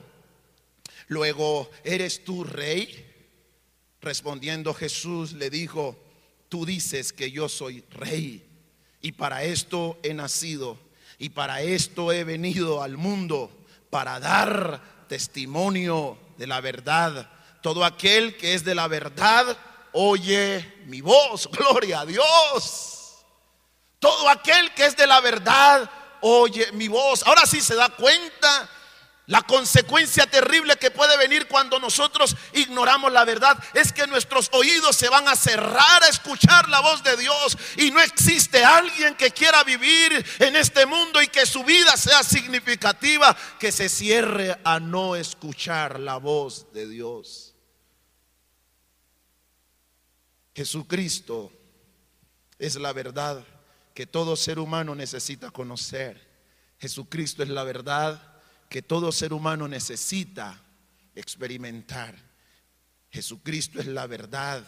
Luego, 1.08 1.70
¿eres 1.84 2.24
tú 2.24 2.44
rey? 2.44 3.04
Respondiendo 4.00 4.72
Jesús 4.74 5.32
le 5.32 5.50
dijo, 5.50 5.98
tú 6.48 6.64
dices 6.64 7.12
que 7.12 7.30
yo 7.30 7.48
soy 7.48 7.82
rey 7.90 8.46
y 9.00 9.12
para 9.12 9.42
esto 9.42 9.98
he 10.02 10.14
nacido 10.14 10.78
y 11.18 11.30
para 11.30 11.62
esto 11.62 12.12
he 12.12 12.24
venido 12.24 12.82
al 12.82 12.96
mundo, 12.96 13.50
para 13.90 14.20
dar 14.20 15.06
testimonio 15.08 16.18
de 16.36 16.46
la 16.46 16.60
verdad. 16.60 17.30
Todo 17.62 17.84
aquel 17.84 18.36
que 18.36 18.54
es 18.54 18.64
de 18.64 18.74
la 18.74 18.86
verdad 18.86 19.56
oye 19.92 20.74
mi 20.86 21.00
voz, 21.00 21.48
gloria 21.52 22.00
a 22.00 22.06
Dios. 22.06 23.16
Todo 23.98 24.28
aquel 24.28 24.72
que 24.74 24.84
es 24.84 24.96
de 24.96 25.06
la 25.06 25.20
verdad 25.20 25.90
oye 26.20 26.70
mi 26.72 26.86
voz. 26.86 27.24
Ahora 27.26 27.46
sí 27.46 27.60
se 27.60 27.74
da 27.74 27.88
cuenta 27.88 28.70
la 29.28 29.42
consecuencia 29.42 30.26
terrible 30.26 30.76
que 30.76 30.90
puede 30.90 31.14
venir 31.18 31.48
cuando 31.48 31.78
nosotros 31.78 32.34
ignoramos 32.54 33.12
la 33.12 33.26
verdad 33.26 33.62
es 33.74 33.92
que 33.92 34.06
nuestros 34.06 34.48
oídos 34.52 34.96
se 34.96 35.10
van 35.10 35.28
a 35.28 35.36
cerrar 35.36 36.02
a 36.02 36.08
escuchar 36.08 36.66
la 36.70 36.80
voz 36.80 37.04
de 37.04 37.14
Dios 37.18 37.58
y 37.76 37.90
no 37.90 38.00
existe 38.00 38.64
alguien 38.64 39.14
que 39.16 39.30
quiera 39.30 39.62
vivir 39.64 40.24
en 40.38 40.56
este 40.56 40.86
mundo 40.86 41.20
y 41.20 41.28
que 41.28 41.44
su 41.44 41.62
vida 41.62 41.94
sea 41.98 42.22
significativa 42.22 43.36
que 43.60 43.70
se 43.70 43.90
cierre 43.90 44.58
a 44.64 44.80
no 44.80 45.14
escuchar 45.14 46.00
la 46.00 46.16
voz 46.16 46.72
de 46.72 46.88
Dios. 46.88 47.54
Jesucristo 50.54 51.52
es 52.58 52.76
la 52.76 52.94
verdad 52.94 53.44
que 53.92 54.06
todo 54.06 54.36
ser 54.36 54.58
humano 54.58 54.94
necesita 54.94 55.50
conocer. 55.50 56.26
Jesucristo 56.78 57.42
es 57.42 57.50
la 57.50 57.64
verdad 57.64 58.27
que 58.68 58.82
todo 58.82 59.12
ser 59.12 59.32
humano 59.32 59.66
necesita 59.66 60.62
experimentar. 61.14 62.14
Jesucristo 63.10 63.80
es 63.80 63.86
la 63.86 64.06
verdad 64.06 64.64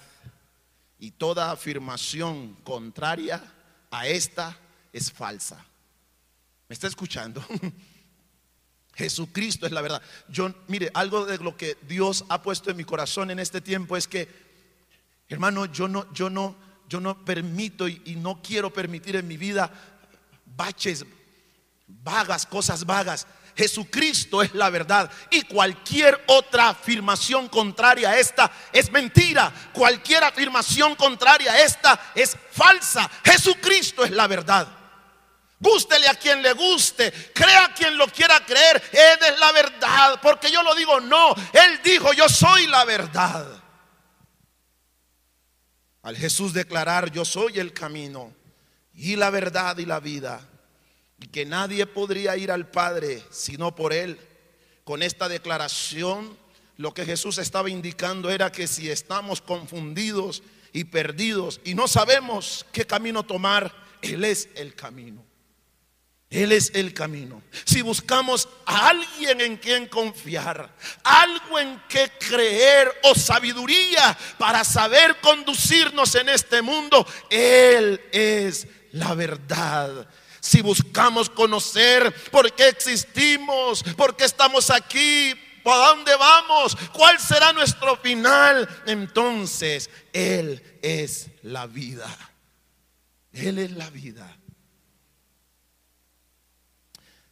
y 0.99 1.13
toda 1.13 1.51
afirmación 1.51 2.55
contraria 2.65 3.43
a 3.91 4.07
esta 4.07 4.57
es 4.93 5.13
falsa. 5.13 5.65
¿Me 6.69 6.75
está 6.75 6.87
escuchando? 6.87 7.45
Jesucristo 8.95 9.67
es 9.67 9.73
la 9.73 9.83
verdad. 9.83 10.03
Yo, 10.29 10.55
mire, 10.69 10.91
algo 10.95 11.27
de 11.27 11.39
lo 11.39 11.57
que 11.57 11.77
Dios 11.87 12.25
ha 12.29 12.43
puesto 12.43 12.71
en 12.71 12.77
mi 12.77 12.85
corazón 12.85 13.31
en 13.31 13.39
este 13.39 13.61
tiempo 13.61 13.97
es 13.97 14.09
que, 14.09 14.29
hermano, 15.29 15.67
yo 15.67 15.89
no, 15.89 16.13
yo 16.13 16.31
no, 16.31 16.57
yo 16.89 17.01
no 17.01 17.25
permito 17.25 17.89
y, 17.89 18.01
y 18.05 18.17
no 18.17 18.43
quiero 18.43 18.73
permitir 18.73 19.17
en 19.17 19.29
mi 19.29 19.37
vida 19.37 19.71
baches 20.57 21.05
vagas, 22.03 22.47
cosas 22.47 22.85
vagas. 22.85 23.27
Jesucristo 23.57 24.43
es 24.43 24.55
la 24.55 24.71
verdad 24.71 25.11
y 25.31 25.43
cualquier 25.43 26.23
otra 26.29 26.71
afirmación 26.71 27.49
contraria 27.49 28.11
a 28.11 28.19
esta 28.19 28.51
es 28.73 28.91
mentira. 28.91 29.53
Cualquier 29.73 30.25
afirmación 30.25 30.95
contraria 30.95 31.53
a 31.53 31.61
esta 31.61 32.01
es 32.15 32.37
falsa. 32.53 33.11
Jesucristo 33.25 34.05
es 34.05 34.13
la 34.13 34.27
verdad. 34.27 34.69
Gústele 35.59 36.09
a 36.09 36.15
quien 36.15 36.41
le 36.41 36.55
guste, 36.55 37.13
crea 37.35 37.67
a 37.67 37.75
quien 37.75 37.99
lo 37.99 38.07
quiera 38.07 38.45
creer. 38.47 38.83
Él 38.93 39.19
es 39.31 39.39
la 39.39 39.53
verdad, 39.53 40.19
porque 40.23 40.51
yo 40.51 40.63
lo 40.63 40.75
digo, 40.75 41.01
no. 41.01 41.35
Él 41.53 41.81
dijo, 41.85 42.15
yo 42.15 42.31
soy 42.31 42.67
la 42.67 42.87
verdad. 42.87 43.47
Al 46.03 46.17
Jesús 46.17 46.55
declarar, 46.55 47.11
yo 47.11 47.27
soy 47.27 47.59
el 47.59 47.75
camino 47.75 48.33
y 48.95 49.17
la 49.17 49.29
verdad 49.29 49.77
y 49.77 49.85
la 49.85 50.01
vida 50.01 50.41
que 51.29 51.45
nadie 51.45 51.87
podría 51.87 52.37
ir 52.37 52.51
al 52.51 52.71
Padre 52.71 53.23
sino 53.31 53.75
por 53.75 53.93
Él. 53.93 54.19
Con 54.85 55.03
esta 55.03 55.29
declaración, 55.29 56.37
lo 56.77 56.95
que 56.95 57.05
Jesús 57.05 57.39
estaba 57.39 57.71
indicando 57.71 58.31
era 58.31 58.51
que 58.51 58.67
si 58.67 58.91
estamos 58.91 59.41
confundidos 59.41 60.43
y 60.73 60.85
perdidos 60.85 61.61
y 61.65 61.75
no 61.75 61.87
sabemos 61.89 62.67
qué 62.73 62.87
camino 62.87 63.23
tomar, 63.23 63.75
Él 64.03 64.25
es 64.25 64.49
el 64.55 64.75
camino. 64.75 65.25
Él 66.31 66.53
es 66.53 66.71
el 66.75 66.95
camino. 66.95 67.43
Si 67.65 67.83
buscamos 67.83 68.49
a 68.65 68.89
alguien 68.91 69.41
en 69.41 69.57
quien 69.57 69.89
confiar, 69.89 70.73
algo 71.03 71.59
en 71.59 71.83
que 71.89 72.09
creer 72.21 72.89
o 73.03 73.17
sabiduría 73.17 74.17
para 74.39 74.63
saber 74.63 75.21
conducirnos 75.21 76.15
en 76.15 76.29
este 76.29 76.63
mundo, 76.63 77.05
Él 77.29 78.01
es 78.13 78.69
la 78.93 79.15
verdad 79.15 80.09
si 80.41 80.63
buscamos 80.63 81.29
conocer 81.31 82.15
por 82.31 82.53
qué 82.55 82.69
existimos, 82.69 83.83
por 83.97 84.17
qué 84.17 84.25
estamos 84.25 84.71
aquí, 84.71 85.35
¿para 85.63 85.89
dónde 85.89 86.17
vamos? 86.17 86.77
¿Cuál 86.93 87.19
será 87.19 87.53
nuestro 87.53 87.97
final? 87.97 88.69
Entonces, 88.87 89.91
Él 90.13 90.63
es 90.83 91.29
la 91.43 91.67
vida. 91.67 92.09
Él 93.33 93.59
es 93.59 93.71
la 93.73 93.91
vida. 93.91 94.37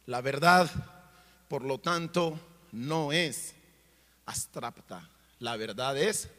La 0.05 0.21
verdad, 0.21 0.69
por 1.47 1.63
lo 1.63 1.79
tanto, 1.79 2.39
no 2.71 3.11
es 3.11 3.53
abstracta. 4.25 5.07
La 5.39 5.55
verdad 5.57 5.97
es 5.97 6.29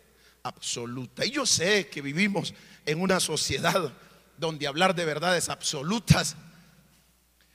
absoluta. 0.43 1.25
Y 1.25 1.33
yo 1.33 1.47
sé 1.47 1.89
que 1.89 2.03
vivimos 2.03 2.55
en 2.87 3.01
una 3.01 3.21
sociedad 3.21 3.93
donde 4.39 4.67
hablar 4.67 4.95
de 4.95 5.05
verdades 5.05 5.49
absolutas 5.49 6.37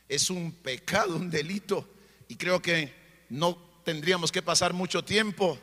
es 0.08 0.30
un 0.30 0.52
pecado, 0.52 1.16
un 1.16 1.30
delito. 1.30 1.88
Y 2.28 2.36
creo 2.36 2.62
que 2.62 2.94
no 3.30 3.58
tendríamos 3.84 4.32
que 4.32 4.42
pasar 4.42 4.74
mucho 4.74 5.04
tiempo 5.04 5.58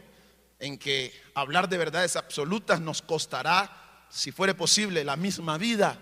en 0.58 0.78
que 0.78 1.12
hablar 1.34 1.68
de 1.68 1.78
verdades 1.78 2.16
absolutas 2.16 2.80
nos 2.80 3.02
costará, 3.02 4.06
si 4.10 4.30
fuere 4.30 4.54
posible, 4.54 5.04
la 5.04 5.16
misma 5.16 5.58
vida. 5.58 5.98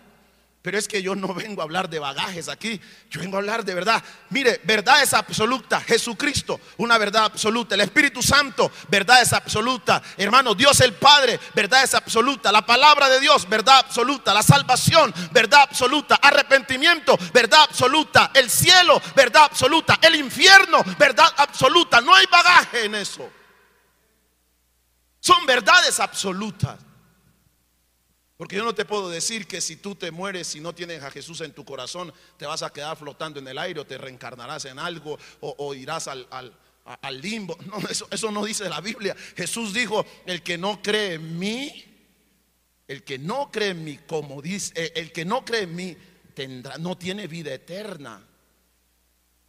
Pero 0.62 0.78
es 0.78 0.86
que 0.86 1.02
yo 1.02 1.14
no 1.14 1.32
vengo 1.32 1.62
a 1.62 1.64
hablar 1.64 1.88
de 1.88 1.98
bagajes 1.98 2.48
aquí, 2.48 2.78
yo 3.08 3.20
vengo 3.20 3.36
a 3.36 3.40
hablar 3.40 3.64
de 3.64 3.72
verdad. 3.72 4.04
Mire, 4.28 4.60
verdad 4.64 5.02
es 5.02 5.14
absoluta. 5.14 5.80
Jesucristo, 5.80 6.60
una 6.76 6.98
verdad 6.98 7.24
absoluta. 7.24 7.74
El 7.74 7.80
Espíritu 7.80 8.22
Santo, 8.22 8.70
verdad 8.88 9.22
es 9.22 9.32
absoluta. 9.32 10.02
Hermano, 10.18 10.54
Dios 10.54 10.78
el 10.82 10.92
Padre, 10.92 11.40
verdad 11.54 11.82
es 11.82 11.94
absoluta. 11.94 12.52
La 12.52 12.66
palabra 12.66 13.08
de 13.08 13.20
Dios, 13.20 13.48
verdad 13.48 13.78
absoluta. 13.78 14.34
La 14.34 14.42
salvación, 14.42 15.14
verdad 15.32 15.62
absoluta. 15.62 16.16
Arrepentimiento, 16.16 17.18
verdad 17.32 17.62
absoluta. 17.62 18.30
El 18.34 18.50
cielo, 18.50 19.00
verdad 19.16 19.44
absoluta. 19.44 19.98
El 20.02 20.16
infierno, 20.16 20.84
verdad 20.98 21.32
absoluta. 21.38 22.02
No 22.02 22.14
hay 22.14 22.26
bagaje 22.30 22.84
en 22.84 22.96
eso. 22.96 23.30
Son 25.20 25.46
verdades 25.46 25.98
absolutas. 26.00 26.89
Porque 28.40 28.56
yo 28.56 28.64
no 28.64 28.74
te 28.74 28.86
puedo 28.86 29.10
decir 29.10 29.46
que 29.46 29.60
si 29.60 29.76
tú 29.76 29.94
te 29.94 30.10
mueres 30.10 30.54
y 30.54 30.60
no 30.60 30.74
tienes 30.74 31.02
a 31.02 31.10
Jesús 31.10 31.42
en 31.42 31.52
tu 31.52 31.62
corazón, 31.62 32.10
te 32.38 32.46
vas 32.46 32.62
a 32.62 32.72
quedar 32.72 32.96
flotando 32.96 33.38
en 33.38 33.46
el 33.46 33.58
aire 33.58 33.80
o 33.80 33.86
te 33.86 33.98
reencarnarás 33.98 34.64
en 34.64 34.78
algo 34.78 35.18
o, 35.40 35.74
irás 35.74 36.08
al, 36.08 36.56
limbo. 37.20 37.54
No, 37.66 37.76
eso, 37.86 38.08
eso 38.10 38.30
no 38.30 38.42
dice 38.42 38.66
la 38.70 38.80
Biblia. 38.80 39.14
Jesús 39.36 39.74
dijo, 39.74 40.06
el 40.24 40.42
que 40.42 40.56
no 40.56 40.80
cree 40.80 41.16
en 41.16 41.38
mí, 41.38 41.84
el 42.88 43.04
que 43.04 43.18
no 43.18 43.50
cree 43.52 43.72
en 43.72 43.84
mí, 43.84 43.98
como 44.06 44.40
dice, 44.40 44.72
eh, 44.74 44.92
el 44.94 45.12
que 45.12 45.26
no 45.26 45.44
cree 45.44 45.64
en 45.64 45.76
mí, 45.76 45.94
tendrá, 46.32 46.78
no 46.78 46.96
tiene 46.96 47.26
vida 47.26 47.52
eterna. 47.52 48.26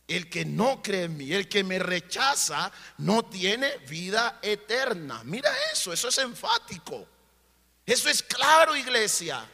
El 0.06 0.30
que 0.30 0.44
no 0.44 0.84
cree 0.84 1.04
en 1.04 1.16
mí, 1.16 1.32
el 1.32 1.48
que 1.48 1.64
me 1.64 1.80
rechaza, 1.80 2.70
no 2.98 3.24
tiene 3.24 3.78
vida 3.88 4.40
eterna. 4.42 5.24
Mira 5.24 5.50
eso, 5.72 5.94
eso 5.94 6.10
es 6.10 6.18
enfático. 6.18 7.08
Eso 7.86 8.10
es 8.10 8.22
claro, 8.24 8.76
iglesia. 8.76 9.46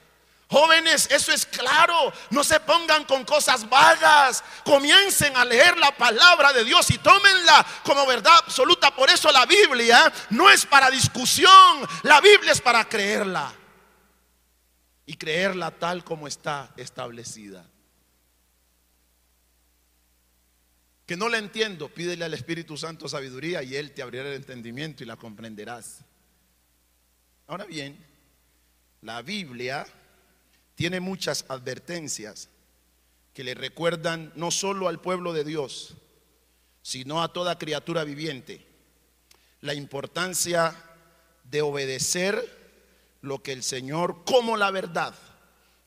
Jóvenes, 0.50 1.10
eso 1.12 1.34
es 1.34 1.46
claro. 1.46 2.13
No 2.29 2.43
se 2.43 2.60
pongan 2.62 3.03
con 3.03 3.25
cosas 3.25 3.67
vagas. 3.67 4.43
Comiencen 4.63 5.36
a 5.36 5.43
leer 5.43 5.77
la 5.77 5.96
palabra 5.96 6.53
de 6.53 6.63
Dios 6.63 6.89
y 6.89 6.98
tómenla 6.98 7.65
como 7.84 8.05
verdad 8.05 8.34
absoluta. 8.46 8.96
Por 8.96 9.10
eso 9.10 9.31
la 9.31 9.46
Biblia 9.46 10.12
no 10.29 10.50
es 10.50 10.65
para 10.65 10.89
discusión. 10.89 11.88
La 12.03 12.22
Biblia 12.22 12.53
es 12.53 12.62
para 12.62 12.88
creerla. 12.88 13.53
Y 15.05 15.15
creerla 15.15 15.72
tal 15.72 16.03
como 16.03 16.27
está 16.27 16.74
establecida. 16.77 17.65
Que 21.05 21.15
no 21.15 21.29
la 21.29 21.38
entiendo, 21.38 21.88
pídele 21.88 22.25
al 22.25 22.34
Espíritu 22.34 22.75
Santo 22.75 23.07
sabiduría 23.07 23.63
y 23.63 23.77
Él 23.77 23.93
te 23.93 24.01
abrirá 24.01 24.27
el 24.27 24.34
entendimiento 24.34 25.03
y 25.03 25.07
la 25.07 25.15
comprenderás. 25.15 26.00
Ahora 27.48 27.63
bien, 27.63 27.98
la 29.07 29.21
Biblia 29.21 29.87
tiene 30.75 30.99
muchas 30.99 31.45
advertencias 31.47 32.49
que 33.33 33.45
le 33.45 33.53
recuerdan 33.53 34.33
no 34.35 34.51
solo 34.51 34.89
al 34.89 34.99
pueblo 34.99 35.31
de 35.31 35.45
Dios, 35.45 35.93
sino 36.81 37.23
a 37.23 37.31
toda 37.31 37.57
criatura 37.57 38.03
viviente, 38.03 38.67
la 39.61 39.73
importancia 39.73 40.75
de 41.45 41.61
obedecer 41.61 42.35
lo 43.21 43.41
que 43.41 43.53
el 43.53 43.63
Señor 43.63 44.25
como 44.25 44.57
la 44.57 44.71
verdad 44.71 45.15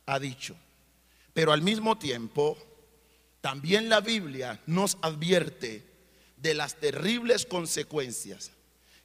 ha 0.06 0.18
dicho. 0.18 0.56
Pero 1.34 1.52
al 1.52 1.60
mismo 1.60 1.98
tiempo, 1.98 2.56
también 3.42 3.90
la 3.90 4.00
Biblia 4.00 4.62
nos 4.64 4.96
advierte 5.02 5.86
de 6.38 6.54
las 6.54 6.76
terribles 6.76 7.44
consecuencias 7.44 8.50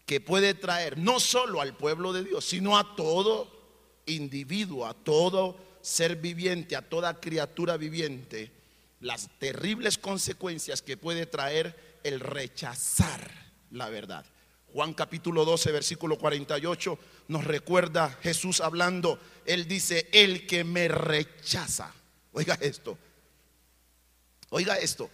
que 0.05 0.21
puede 0.21 0.53
traer 0.53 0.97
no 0.97 1.19
solo 1.19 1.59
al 1.59 1.75
pueblo 1.75 2.13
de 2.13 2.23
Dios, 2.23 2.45
sino 2.45 2.77
a 2.77 2.95
todo 2.95 3.54
individuo, 4.05 4.85
a 4.85 4.93
todo 4.93 5.57
ser 5.81 6.15
viviente, 6.15 6.75
a 6.75 6.81
toda 6.81 7.19
criatura 7.19 7.77
viviente, 7.77 8.51
las 8.99 9.29
terribles 9.39 9.97
consecuencias 9.97 10.81
que 10.81 10.97
puede 10.97 11.25
traer 11.25 11.99
el 12.03 12.19
rechazar 12.19 13.45
la 13.71 13.89
verdad. 13.89 14.25
Juan 14.73 14.93
capítulo 14.93 15.45
12, 15.45 15.71
versículo 15.71 16.17
48 16.17 16.99
nos 17.27 17.43
recuerda 17.43 18.09
Jesús 18.21 18.61
hablando, 18.61 19.19
él 19.45 19.67
dice, 19.67 20.09
el 20.11 20.45
que 20.47 20.63
me 20.63 20.87
rechaza, 20.87 21.93
oiga 22.33 22.57
esto, 22.59 22.97
oiga 24.49 24.77
esto, 24.77 25.09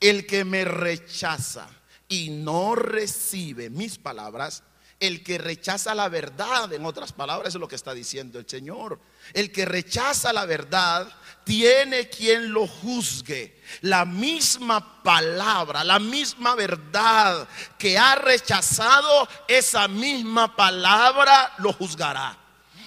el 0.00 0.26
que 0.26 0.44
me 0.44 0.64
rechaza 0.64 1.68
y 2.08 2.30
no 2.30 2.74
recibe 2.74 3.70
mis 3.70 3.98
palabras, 3.98 4.62
el 5.02 5.24
que 5.24 5.36
rechaza 5.36 5.96
la 5.96 6.08
verdad, 6.08 6.72
en 6.72 6.86
otras 6.86 7.12
palabras, 7.12 7.54
es 7.54 7.60
lo 7.60 7.66
que 7.66 7.74
está 7.74 7.92
diciendo 7.92 8.38
el 8.38 8.48
Señor. 8.48 9.00
El 9.32 9.50
que 9.50 9.64
rechaza 9.64 10.32
la 10.32 10.46
verdad 10.46 11.12
tiene 11.42 12.08
quien 12.08 12.52
lo 12.52 12.68
juzgue. 12.68 13.60
La 13.80 14.04
misma 14.04 15.02
palabra, 15.02 15.82
la 15.82 15.98
misma 15.98 16.54
verdad 16.54 17.48
que 17.78 17.98
ha 17.98 18.14
rechazado, 18.14 19.28
esa 19.48 19.88
misma 19.88 20.54
palabra 20.54 21.52
lo 21.58 21.72
juzgará. 21.72 22.38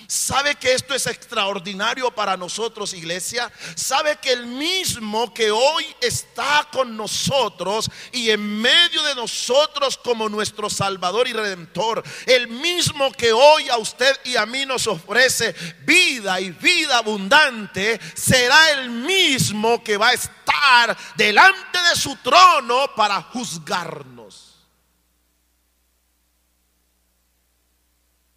¿Sabe 0.08 0.56
que 0.56 0.74
esto 0.74 0.94
es 0.94 1.08
extraordinario 1.08 2.12
para 2.12 2.38
nosotros, 2.38 2.94
iglesia? 2.94 3.52
¿Sabe 3.76 4.18
que 4.18 4.32
el 4.32 4.46
mismo 4.46 5.34
que 5.34 5.50
hoy 5.52 5.86
está 6.00 6.68
con 6.72 6.96
nosotros 6.96 7.90
y 8.12 8.30
en 8.30 8.62
medio 8.62 9.02
de 9.04 9.16
nosotros 9.16 9.98
como 9.98 10.30
nuestro 10.30 10.70
Salvador 10.70 11.28
y 11.28 11.34
Redentor, 11.34 12.04
el 12.26 12.48
mismo 12.48 13.12
que 13.12 13.34
hoy 13.34 13.70
a 13.70 13.78
usted 13.78 14.16
y 14.26 14.36
a 14.36 14.46
mí 14.46 14.66
nos 14.66 14.86
ofrece 14.88 15.56
vida 15.86 16.40
y 16.40 16.52
vida 16.52 16.98
abundante, 16.98 18.00
será 18.16 18.72
el 18.72 18.90
mismo 18.90 19.84
que 19.84 19.98
va 19.98 20.10
a 20.10 20.14
estar 20.14 20.98
delante 21.16 21.80
de 21.90 21.96
su 21.96 22.16
trono 22.18 22.94
para 22.96 23.22
juzgarnos? 23.22 24.56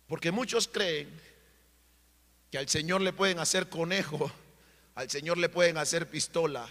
Porque 0.07 0.33
muchos 0.33 0.66
creen 0.66 1.28
que 2.50 2.58
al 2.58 2.68
Señor 2.68 3.00
le 3.00 3.12
pueden 3.12 3.38
hacer 3.38 3.68
conejo, 3.68 4.30
al 4.94 5.11
Señor 5.11 5.38
le 5.38 5.48
pueden 5.48 5.76
hacer 5.78 6.08
pistola, 6.08 6.68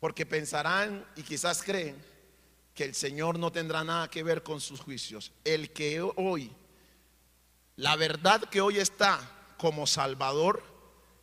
porque 0.00 0.26
pensarán 0.26 1.06
y 1.16 1.22
quizás 1.22 1.62
creen 1.62 1.96
que 2.74 2.84
el 2.84 2.94
Señor 2.94 3.38
no 3.38 3.50
tendrá 3.50 3.82
nada 3.84 4.10
que 4.10 4.22
ver 4.22 4.42
con 4.42 4.60
sus 4.60 4.80
juicios. 4.80 5.32
El 5.44 5.72
que 5.72 6.00
hoy, 6.02 6.52
la 7.76 7.96
verdad 7.96 8.42
que 8.42 8.60
hoy 8.60 8.78
está 8.78 9.18
como 9.56 9.86
Salvador, 9.86 10.62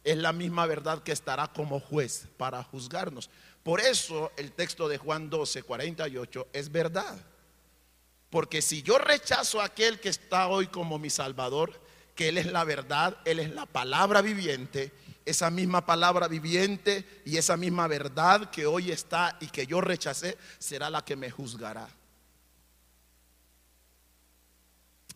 es 0.04 0.18
la 0.18 0.34
misma 0.34 0.66
verdad 0.66 1.04
que 1.04 1.12
estará 1.12 1.48
como 1.54 1.80
juez 1.80 2.28
para 2.38 2.64
juzgarnos. 2.64 3.30
Por 3.62 3.80
eso 3.80 4.32
el 4.36 4.52
texto 4.52 4.88
de 4.88 4.98
Juan 4.98 5.30
12, 5.30 5.64
48 5.64 6.48
es 6.52 6.72
verdad. 6.72 7.16
Porque 8.30 8.62
si 8.62 8.82
yo 8.82 8.98
rechazo 8.98 9.62
a 9.62 9.66
aquel 9.66 10.00
que 10.00 10.10
está 10.10 10.48
hoy 10.48 10.68
como 10.68 10.98
mi 10.98 11.10
Salvador, 11.10 11.80
que 12.16 12.30
Él 12.30 12.38
es 12.38 12.52
la 12.52 12.64
verdad, 12.64 13.18
Él 13.26 13.40
es 13.40 13.54
la 13.54 13.66
palabra 13.66 14.22
viviente, 14.22 14.92
esa 15.26 15.50
misma 15.50 15.86
palabra 15.86 16.28
viviente 16.28 17.22
y 17.26 17.38
esa 17.38 17.58
misma 17.58 17.88
verdad 17.88 18.50
que 18.50 18.66
hoy 18.66 18.92
está 18.92 19.38
y 19.40 19.48
que 19.48 19.66
yo 19.66 19.82
rechacé, 19.82 20.38
será 20.60 20.90
la 20.90 21.04
que 21.04 21.16
me 21.16 21.32
juzgará. 21.32 21.88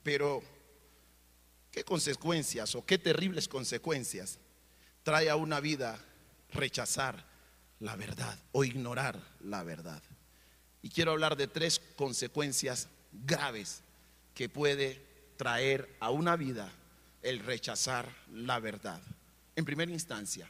Pero, 0.03 0.41
¿qué 1.71 1.83
consecuencias 1.83 2.73
o 2.75 2.85
qué 2.85 2.97
terribles 2.97 3.47
consecuencias 3.47 4.39
trae 5.03 5.29
a 5.29 5.35
una 5.35 5.59
vida 5.59 5.99
rechazar 6.51 7.25
la 7.79 7.95
verdad 7.95 8.39
o 8.53 8.63
ignorar 8.63 9.19
la 9.41 9.63
verdad? 9.63 10.01
Y 10.81 10.89
quiero 10.89 11.11
hablar 11.11 11.35
de 11.35 11.47
tres 11.47 11.81
consecuencias 11.97 12.87
graves 13.11 13.81
que 14.33 14.47
puede 14.47 15.05
traer 15.35 15.93
a 15.99 16.09
una 16.09 16.37
vida 16.37 16.71
el 17.27 17.39
rechazar 17.39 18.09
la 18.33 18.59
verdad. 18.59 19.01
En 19.57 19.65
primera 19.65 19.91
instancia, 19.91 20.49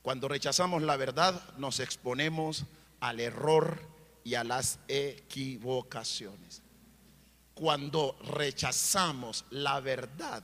cuando 0.00 0.26
rechazamos 0.26 0.82
la 0.82 0.96
verdad 0.96 1.38
nos 1.58 1.80
exponemos 1.80 2.64
al 3.00 3.20
error 3.20 3.78
y 4.24 4.34
a 4.34 4.42
las 4.42 4.78
equivocaciones. 4.88 6.62
Cuando 7.52 8.16
rechazamos 8.22 9.44
la 9.50 9.80
verdad 9.80 10.42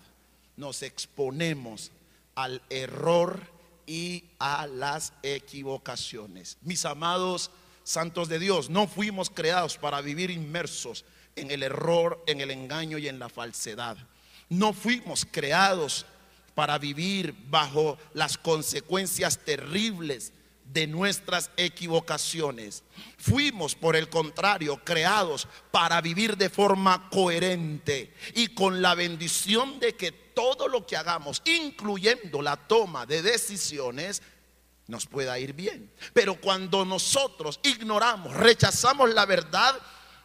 nos 0.56 0.82
exponemos 0.82 1.92
al 2.34 2.60
error 2.68 3.40
y 3.86 4.24
a 4.38 4.66
las 4.66 5.14
equivocaciones. 5.22 6.58
Mis 6.60 6.84
amados 6.84 7.50
santos 7.84 8.28
de 8.28 8.38
Dios, 8.38 8.68
no 8.68 8.86
fuimos 8.86 9.30
creados 9.30 9.78
para 9.78 10.02
vivir 10.02 10.30
inmersos 10.30 11.06
en 11.36 11.50
el 11.50 11.62
error, 11.62 12.22
en 12.26 12.42
el 12.42 12.50
engaño 12.50 12.98
y 12.98 13.08
en 13.08 13.18
la 13.18 13.30
falsedad. 13.30 13.96
No 14.50 14.74
fuimos 14.74 15.26
creados 15.30 16.04
para 16.54 16.76
vivir 16.76 17.34
bajo 17.48 17.96
las 18.12 18.36
consecuencias 18.36 19.38
terribles 19.38 20.32
de 20.64 20.86
nuestras 20.86 21.50
equivocaciones. 21.56 22.84
Fuimos, 23.18 23.74
por 23.74 23.96
el 23.96 24.08
contrario, 24.08 24.80
creados 24.84 25.48
para 25.70 26.00
vivir 26.00 26.36
de 26.36 26.50
forma 26.50 27.08
coherente 27.10 28.14
y 28.34 28.48
con 28.48 28.82
la 28.82 28.94
bendición 28.94 29.80
de 29.80 29.96
que 29.96 30.12
todo 30.12 30.68
lo 30.68 30.86
que 30.86 30.96
hagamos, 30.96 31.42
incluyendo 31.44 32.42
la 32.42 32.56
toma 32.56 33.06
de 33.06 33.22
decisiones, 33.22 34.22
nos 34.86 35.06
pueda 35.06 35.38
ir 35.38 35.54
bien. 35.54 35.90
Pero 36.12 36.40
cuando 36.40 36.84
nosotros 36.84 37.60
ignoramos, 37.62 38.34
rechazamos 38.34 39.12
la 39.14 39.26
verdad, 39.26 39.76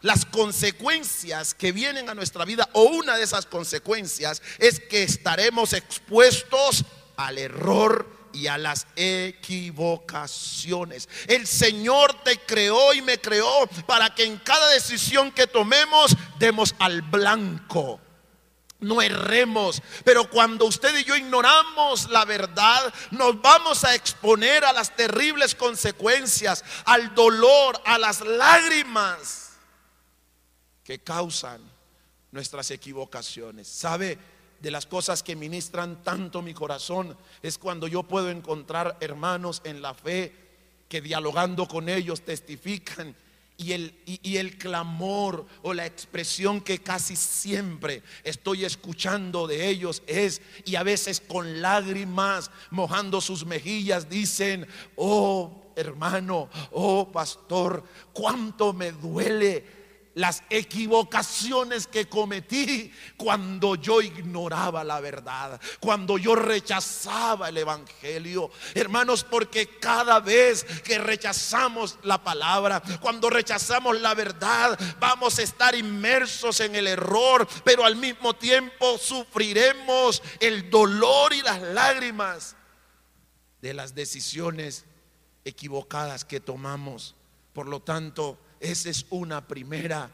las 0.06 0.24
consecuencias 0.24 1.54
que 1.56 1.72
vienen 1.72 2.10
a 2.10 2.14
nuestra 2.14 2.46
vida 2.46 2.70
o 2.74 2.84
una 2.84 3.18
de 3.18 3.24
esas 3.24 3.48
consecuencias 3.48 4.44
es 4.60 4.80
que 4.80 5.02
estaremos 5.02 5.74
expuestos 5.74 6.86
al 7.18 7.40
error 7.40 8.08
y 8.32 8.46
a 8.46 8.60
las 8.60 8.86
equivocaciones. 8.96 11.10
El 11.26 11.48
Señor 11.48 12.22
te 12.24 12.38
creó 12.38 12.94
y 12.94 13.02
me 13.02 13.20
creó 13.20 13.66
para 13.88 14.14
que 14.14 14.26
en 14.26 14.38
cada 14.38 14.70
decisión 14.70 15.32
que 15.32 15.48
tomemos 15.48 16.16
demos 16.38 16.76
al 16.78 17.02
blanco 17.02 18.00
no 18.80 19.02
erremos. 19.02 19.82
Pero 20.04 20.30
cuando 20.30 20.66
usted 20.66 20.96
y 21.00 21.04
yo 21.04 21.16
ignoramos 21.16 22.12
la 22.12 22.26
verdad, 22.26 22.94
nos 23.10 23.42
vamos 23.42 23.84
a 23.84 23.96
exponer 23.96 24.66
a 24.66 24.74
las 24.74 24.96
terribles 24.96 25.56
consecuencias, 25.56 26.64
al 26.86 27.16
dolor, 27.16 27.82
a 27.86 27.98
las 27.98 28.22
lágrimas 28.22 29.45
que 30.86 31.00
causan 31.00 31.60
nuestras 32.32 32.72
equivocaciones. 32.72 33.68
¿Sabe? 33.68 34.18
De 34.62 34.72
las 34.72 34.86
cosas 34.86 35.24
que 35.24 35.36
ministran 35.36 36.04
tanto 36.04 36.42
mi 36.42 36.54
corazón 36.54 37.18
es 37.42 37.58
cuando 37.58 37.88
yo 37.88 38.04
puedo 38.04 38.30
encontrar 38.30 38.98
hermanos 39.02 39.62
en 39.66 39.82
la 39.82 39.94
fe 39.94 40.34
que 40.88 41.02
dialogando 41.02 41.68
con 41.68 41.90
ellos 41.90 42.22
testifican 42.22 43.16
y 43.58 43.72
el, 43.72 43.96
y, 44.06 44.38
el, 44.38 44.58
clamor 44.58 45.46
o 45.64 45.74
la 45.74 45.86
expresión 45.86 46.60
que 46.60 46.80
casi 46.80 47.16
siempre 47.16 48.04
estoy 48.24 48.66
escuchando 48.66 49.48
de 49.48 49.70
ellos 49.70 50.04
es, 50.08 50.42
y 50.66 50.76
a 50.76 50.84
veces 50.84 51.22
con 51.22 51.62
lágrimas 51.62 52.52
mojando 52.70 53.22
sus 53.22 53.46
mejillas, 53.46 54.10
dicen, 54.10 54.68
oh 54.98 55.72
hermano, 55.78 56.50
oh 56.72 57.10
pastor, 57.12 57.84
cuánto 58.12 58.74
me 58.74 58.92
duele 58.92 59.85
las 60.16 60.44
equivocaciones 60.50 61.88
que 61.88 62.08
cometí 62.08 62.92
cuando 63.18 63.76
yo 63.76 64.02
ignoraba 64.02 64.84
la 64.84 65.00
verdad, 65.02 65.60
cuando 65.80 66.18
yo 66.18 66.36
rechazaba 66.36 67.50
el 67.50 67.58
Evangelio. 67.58 68.50
Hermanos, 68.74 69.24
porque 69.24 69.78
cada 69.78 70.20
vez 70.22 70.64
que 70.84 70.98
rechazamos 70.98 72.00
la 72.04 72.24
palabra, 72.24 72.82
cuando 73.02 73.30
rechazamos 73.30 74.00
la 74.00 74.14
verdad, 74.14 74.80
vamos 75.00 75.38
a 75.38 75.44
estar 75.44 75.76
inmersos 75.76 76.62
en 76.62 76.76
el 76.76 76.88
error, 76.88 77.48
pero 77.64 77.86
al 77.86 77.98
mismo 77.98 78.34
tiempo 78.34 78.98
sufriremos 78.98 80.24
el 80.40 80.70
dolor 80.70 81.34
y 81.34 81.42
las 81.42 81.62
lágrimas 81.62 82.56
de 83.62 83.74
las 83.74 83.94
decisiones 83.94 84.86
equivocadas 85.44 86.24
que 86.24 86.40
tomamos. 86.40 87.16
Por 87.52 87.68
lo 87.68 87.82
tanto, 87.82 88.38
esa 88.60 88.90
es 88.90 89.06
una 89.10 89.48
primera 89.48 90.10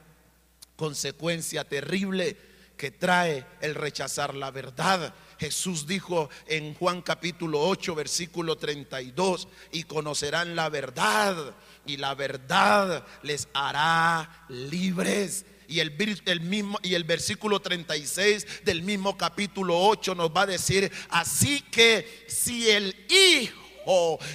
consecuencia 0.75 1.63
terrible 1.63 2.37
que 2.81 2.89
trae 2.89 3.45
el 3.61 3.75
rechazar 3.75 4.33
la 4.33 4.49
verdad. 4.49 5.13
Jesús 5.39 5.85
dijo 5.85 6.29
en 6.47 6.73
Juan 6.73 7.03
capítulo 7.03 7.61
8, 7.61 7.93
versículo 7.93 8.57
32, 8.57 9.47
y 9.71 9.83
conocerán 9.83 10.55
la 10.55 10.69
verdad, 10.69 11.55
y 11.85 11.97
la 11.97 12.15
verdad 12.15 13.05
les 13.21 13.47
hará 13.53 14.45
libres. 14.49 15.45
Y 15.67 15.79
el, 15.79 15.91
mismo, 16.41 16.79
y 16.81 16.95
el 16.95 17.03
versículo 17.03 17.61
36 17.61 18.63
del 18.65 18.81
mismo 18.81 19.15
capítulo 19.15 19.79
8 19.79 20.15
nos 20.15 20.29
va 20.31 20.41
a 20.41 20.47
decir, 20.47 20.91
así 21.09 21.61
que 21.61 22.25
si 22.27 22.69
el 22.69 22.95
Hijo 23.09 23.70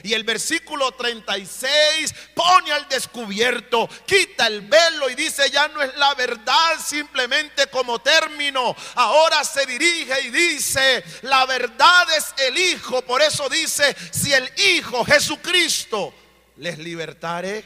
y 0.02 0.12
el 0.12 0.24
versículo 0.24 0.92
36 0.92 2.14
pone 2.34 2.72
al 2.72 2.88
descubierto, 2.88 3.88
quita 4.06 4.46
el 4.46 4.62
velo 4.62 5.08
y 5.10 5.14
dice, 5.14 5.50
ya 5.50 5.68
no 5.68 5.82
es 5.82 5.96
la 5.96 6.14
verdad 6.14 6.78
simplemente 6.84 7.68
como 7.68 8.00
término. 8.00 8.74
Ahora 8.94 9.44
se 9.44 9.66
dirige 9.66 10.20
y 10.22 10.30
dice, 10.30 11.04
la 11.22 11.46
verdad 11.46 12.06
es 12.16 12.34
el 12.38 12.58
Hijo. 12.58 13.02
Por 13.02 13.22
eso 13.22 13.48
dice, 13.48 13.94
si 14.10 14.32
el 14.32 14.48
Hijo 14.76 15.04
Jesucristo 15.04 16.12
les 16.56 16.78
libertare, 16.78 17.64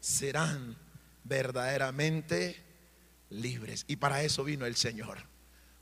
serán 0.00 0.76
verdaderamente 1.24 2.62
libres. 3.30 3.84
Y 3.88 3.96
para 3.96 4.22
eso 4.22 4.44
vino 4.44 4.66
el 4.66 4.76
Señor, 4.76 5.18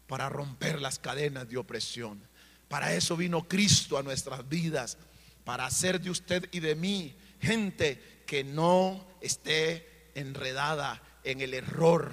para 0.06 0.28
romper 0.28 0.80
las 0.80 0.98
cadenas 0.98 1.48
de 1.48 1.56
opresión. 1.56 2.22
Para 2.68 2.94
eso 2.94 3.16
vino 3.16 3.46
Cristo 3.46 3.98
a 3.98 4.02
nuestras 4.02 4.48
vidas 4.48 4.96
para 5.44 5.66
hacer 5.66 6.00
de 6.00 6.10
usted 6.10 6.48
y 6.52 6.60
de 6.60 6.74
mí 6.74 7.14
gente 7.40 8.00
que 8.26 8.44
no 8.44 9.04
esté 9.20 9.86
enredada 10.14 11.02
en 11.24 11.40
el 11.40 11.54
error 11.54 12.12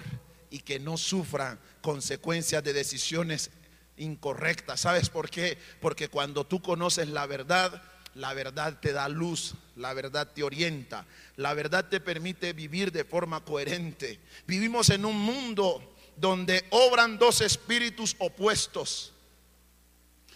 y 0.49 0.59
que 0.59 0.79
no 0.79 0.97
sufra 0.97 1.57
consecuencias 1.81 2.63
de 2.63 2.73
decisiones 2.73 3.51
incorrectas. 3.97 4.81
¿Sabes 4.81 5.09
por 5.09 5.29
qué? 5.29 5.57
Porque 5.79 6.09
cuando 6.09 6.45
tú 6.45 6.61
conoces 6.61 7.07
la 7.07 7.25
verdad, 7.25 7.81
la 8.15 8.33
verdad 8.33 8.79
te 8.81 8.91
da 8.91 9.07
luz, 9.07 9.55
la 9.75 9.93
verdad 9.93 10.31
te 10.33 10.43
orienta, 10.43 11.05
la 11.37 11.53
verdad 11.53 11.87
te 11.87 11.99
permite 12.01 12.53
vivir 12.53 12.91
de 12.91 13.05
forma 13.05 13.43
coherente. 13.45 14.19
Vivimos 14.45 14.89
en 14.89 15.05
un 15.05 15.17
mundo 15.17 15.95
donde 16.17 16.65
obran 16.71 17.17
dos 17.17 17.41
espíritus 17.41 18.15
opuestos. 18.19 19.13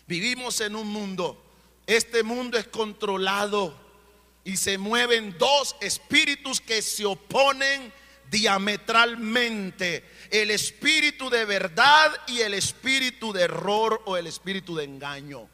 Vivimos 0.08 0.62
en 0.62 0.75
un 0.75 0.88
mundo 0.88 1.44
este 1.88 2.24
mundo 2.24 2.58
es 2.58 2.67
controlado 2.67 3.76
y 4.43 4.58
se 4.58 4.78
mueven 4.78 5.38
dos 5.38 5.76
espíritus 5.82 6.62
que 6.62 6.82
se 6.82 7.06
oponen 7.06 7.91
diametralmente. 8.30 10.04
El 10.30 10.52
espíritu 10.52 11.30
de 11.30 11.45
verdad 11.45 12.12
y 12.28 12.41
el 12.41 12.54
espíritu 12.54 13.34
de 13.34 13.43
error 13.43 14.02
o 14.06 14.17
el 14.17 14.28
espíritu 14.28 14.76
de 14.76 14.84
engaño. 14.84 15.50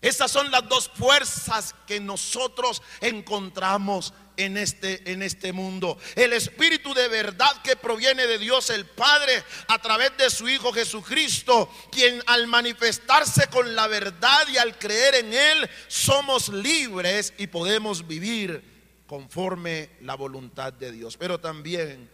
Esas 0.00 0.30
son 0.30 0.50
las 0.50 0.68
dos 0.68 0.90
fuerzas 0.94 1.74
que 1.86 1.98
nosotros 1.98 2.82
encontramos 3.00 4.14
en 4.38 4.56
este, 4.56 5.12
en 5.12 5.22
este 5.22 5.52
mundo. 5.52 5.98
El 6.14 6.32
espíritu 6.32 6.94
de 6.94 7.08
verdad 7.08 7.60
que 7.62 7.76
proviene 7.76 8.26
de 8.26 8.38
Dios 8.38 8.70
el 8.70 8.86
Padre 8.86 9.42
a 9.66 9.80
través 9.82 10.16
de 10.16 10.30
su 10.30 10.48
Hijo 10.48 10.72
Jesucristo, 10.72 11.70
quien 11.90 12.22
al 12.26 12.46
manifestarse 12.46 13.48
con 13.48 13.74
la 13.74 13.86
verdad 13.88 14.48
y 14.48 14.56
al 14.56 14.78
creer 14.78 15.16
en 15.16 15.34
Él, 15.34 15.70
somos 15.88 16.48
libres 16.48 17.34
y 17.36 17.48
podemos 17.48 18.06
vivir 18.06 18.62
conforme 19.06 19.90
la 20.02 20.14
voluntad 20.14 20.72
de 20.72 20.92
Dios. 20.92 21.16
Pero 21.16 21.38
también 21.40 22.08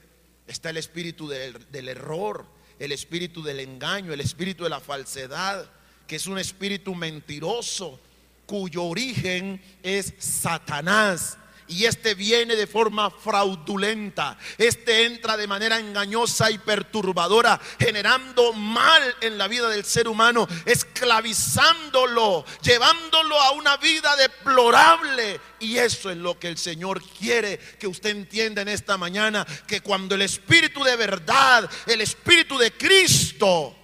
está 0.46 0.70
el 0.70 0.78
espíritu 0.78 1.28
del, 1.28 1.70
del 1.70 1.88
error, 1.88 2.46
el 2.78 2.92
espíritu 2.92 3.42
del 3.42 3.60
engaño, 3.60 4.12
el 4.12 4.20
espíritu 4.20 4.64
de 4.64 4.70
la 4.70 4.80
falsedad, 4.80 5.70
que 6.06 6.16
es 6.16 6.26
un 6.26 6.38
espíritu 6.38 6.94
mentiroso 6.94 8.00
cuyo 8.46 8.84
origen 8.84 9.62
es 9.82 10.14
Satanás 10.18 11.38
y 11.68 11.85
este 11.87 12.14
viene 12.14 12.57
de 12.57 12.66
forma 12.66 13.11
fraudulenta. 13.11 14.38
Este 14.59 15.07
entra 15.07 15.37
de 15.37 15.46
manera 15.46 15.79
engañosa 15.79 16.50
y 16.50 16.59
perturbadora, 16.59 17.61
generando 17.79 18.53
mal 18.53 19.03
en 19.20 19.38
la 19.38 19.48
vida 19.48 19.68
del 19.68 19.85
ser 19.85 20.09
humano, 20.09 20.46
esclavizándolo, 20.66 22.44
llevándolo 22.62 23.40
a 23.40 23.53
una 23.53 23.77
vida 23.79 24.14
deplorable. 24.16 25.40
Y 25.61 25.79
eso 25.79 26.11
es 26.11 26.16
lo 26.16 26.38
que 26.38 26.48
el 26.48 26.59
Señor 26.59 27.03
quiere 27.03 27.59
que 27.79 27.87
usted 27.87 28.11
entienda 28.11 28.62
en 28.62 28.68
esta 28.68 28.96
mañana, 28.96 29.46
que 29.66 29.81
cuando 29.81 30.14
el 30.14 30.22
Espíritu 30.22 30.85
de 30.85 30.96
verdad, 30.96 31.68
el 31.87 32.00
Espíritu 32.00 32.59
de 32.59 32.72
Cristo, 32.72 33.74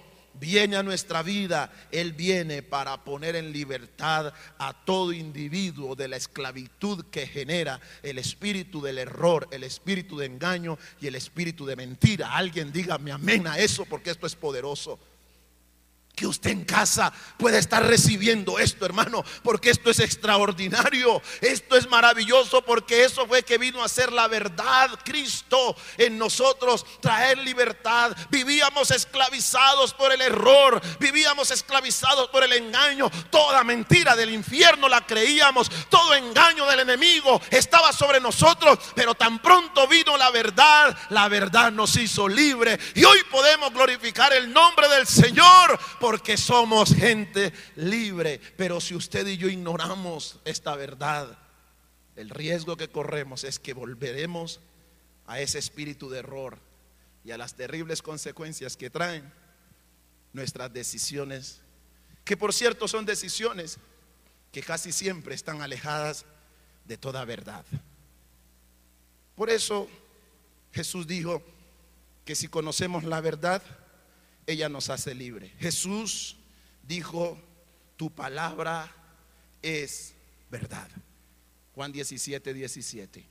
viene 0.41 0.75
a 0.75 0.83
nuestra 0.83 1.21
vida, 1.21 1.71
Él 1.91 2.13
viene 2.13 2.63
para 2.63 3.03
poner 3.03 3.35
en 3.35 3.53
libertad 3.53 4.33
a 4.57 4.73
todo 4.83 5.13
individuo 5.13 5.95
de 5.95 6.07
la 6.07 6.17
esclavitud 6.17 7.05
que 7.11 7.27
genera 7.27 7.79
el 8.01 8.17
espíritu 8.17 8.81
del 8.81 8.97
error, 8.97 9.47
el 9.51 9.63
espíritu 9.63 10.17
de 10.17 10.25
engaño 10.25 10.79
y 10.99 11.05
el 11.05 11.15
espíritu 11.15 11.65
de 11.67 11.75
mentira. 11.75 12.35
Alguien 12.35 12.71
dígame 12.73 13.11
amén 13.11 13.45
a 13.45 13.59
eso 13.59 13.85
porque 13.85 14.09
esto 14.09 14.25
es 14.25 14.35
poderoso. 14.35 14.99
Que 16.21 16.27
usted 16.27 16.51
en 16.51 16.65
casa 16.65 17.11
pueda 17.37 17.57
estar 17.57 17.83
recibiendo 17.83 18.59
esto, 18.59 18.85
hermano, 18.85 19.25
porque 19.41 19.71
esto 19.71 19.89
es 19.89 19.99
extraordinario, 19.99 21.19
esto 21.41 21.75
es 21.75 21.89
maravilloso, 21.89 22.61
porque 22.61 23.03
eso 23.05 23.25
fue 23.25 23.41
que 23.41 23.57
vino 23.57 23.83
a 23.83 23.89
ser 23.89 24.13
la 24.13 24.27
verdad, 24.27 24.91
Cristo 25.03 25.75
en 25.97 26.19
nosotros, 26.19 26.85
traer 27.01 27.39
libertad. 27.39 28.15
Vivíamos 28.29 28.91
esclavizados 28.91 29.95
por 29.95 30.13
el 30.13 30.21
error, 30.21 30.79
vivíamos 30.99 31.49
esclavizados 31.49 32.29
por 32.29 32.43
el 32.43 32.53
engaño, 32.53 33.09
toda 33.31 33.63
mentira 33.63 34.15
del 34.15 34.29
infierno 34.29 34.87
la 34.87 35.07
creíamos, 35.07 35.71
todo 35.89 36.13
engaño 36.13 36.67
del 36.67 36.81
enemigo 36.81 37.41
estaba 37.49 37.91
sobre 37.93 38.19
nosotros, 38.19 38.77
pero 38.93 39.15
tan 39.15 39.39
pronto 39.39 39.87
vino 39.87 40.15
la 40.17 40.29
verdad, 40.29 40.95
la 41.09 41.27
verdad 41.29 41.71
nos 41.71 41.95
hizo 41.95 42.27
libre 42.27 42.79
y 42.93 43.05
hoy 43.05 43.23
podemos 43.31 43.73
glorificar 43.73 44.31
el 44.33 44.53
nombre 44.53 44.87
del 44.87 45.07
Señor 45.07 45.79
porque 46.11 46.35
somos 46.35 46.93
gente 46.93 47.53
libre. 47.77 48.41
Pero 48.57 48.81
si 48.81 48.93
usted 48.93 49.25
y 49.27 49.37
yo 49.37 49.47
ignoramos 49.47 50.41
esta 50.43 50.75
verdad, 50.75 51.37
el 52.17 52.29
riesgo 52.29 52.75
que 52.75 52.89
corremos 52.89 53.45
es 53.45 53.59
que 53.59 53.71
volveremos 53.73 54.59
a 55.25 55.39
ese 55.39 55.57
espíritu 55.57 56.09
de 56.09 56.19
error 56.19 56.59
y 57.23 57.31
a 57.31 57.37
las 57.37 57.55
terribles 57.55 58.01
consecuencias 58.01 58.75
que 58.75 58.89
traen 58.89 59.31
nuestras 60.33 60.73
decisiones, 60.73 61.61
que 62.25 62.35
por 62.35 62.53
cierto 62.53 62.89
son 62.89 63.05
decisiones 63.05 63.77
que 64.51 64.61
casi 64.61 64.91
siempre 64.91 65.33
están 65.33 65.61
alejadas 65.61 66.25
de 66.83 66.97
toda 66.97 67.23
verdad. 67.23 67.63
Por 69.33 69.49
eso 69.49 69.87
Jesús 70.73 71.07
dijo 71.07 71.41
que 72.25 72.35
si 72.35 72.49
conocemos 72.49 73.05
la 73.05 73.21
verdad, 73.21 73.63
ella 74.51 74.69
nos 74.69 74.89
hace 74.89 75.15
libre. 75.15 75.53
Jesús 75.59 76.37
dijo, 76.83 77.37
tu 77.97 78.09
palabra 78.11 78.93
es 79.61 80.13
verdad. 80.49 80.89
Juan 81.75 81.91
17, 81.91 82.53
17. 82.53 83.25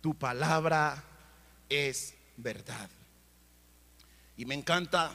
Tu 0.00 0.14
palabra 0.14 1.04
es 1.68 2.14
verdad. 2.36 2.88
Y 4.36 4.44
me 4.44 4.54
encanta 4.54 5.12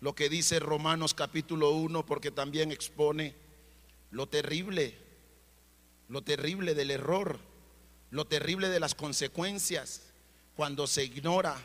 lo 0.00 0.14
que 0.14 0.28
dice 0.28 0.58
Romanos 0.58 1.14
capítulo 1.14 1.70
1 1.70 2.04
porque 2.06 2.30
también 2.30 2.72
expone 2.72 3.34
lo 4.10 4.28
terrible, 4.28 4.96
lo 6.08 6.22
terrible 6.22 6.74
del 6.74 6.90
error, 6.90 7.38
lo 8.10 8.26
terrible 8.26 8.68
de 8.68 8.80
las 8.80 8.94
consecuencias 8.94 10.02
cuando 10.56 10.86
se 10.86 11.04
ignora 11.04 11.56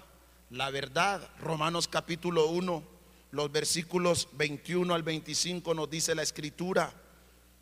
la 0.50 0.70
verdad. 0.70 1.28
Romanos 1.40 1.88
capítulo 1.88 2.48
1, 2.48 2.84
los 3.32 3.52
versículos 3.52 4.28
21 4.34 4.94
al 4.94 5.04
25 5.04 5.74
nos 5.74 5.90
dice 5.90 6.16
la 6.16 6.24
escritura, 6.24 6.94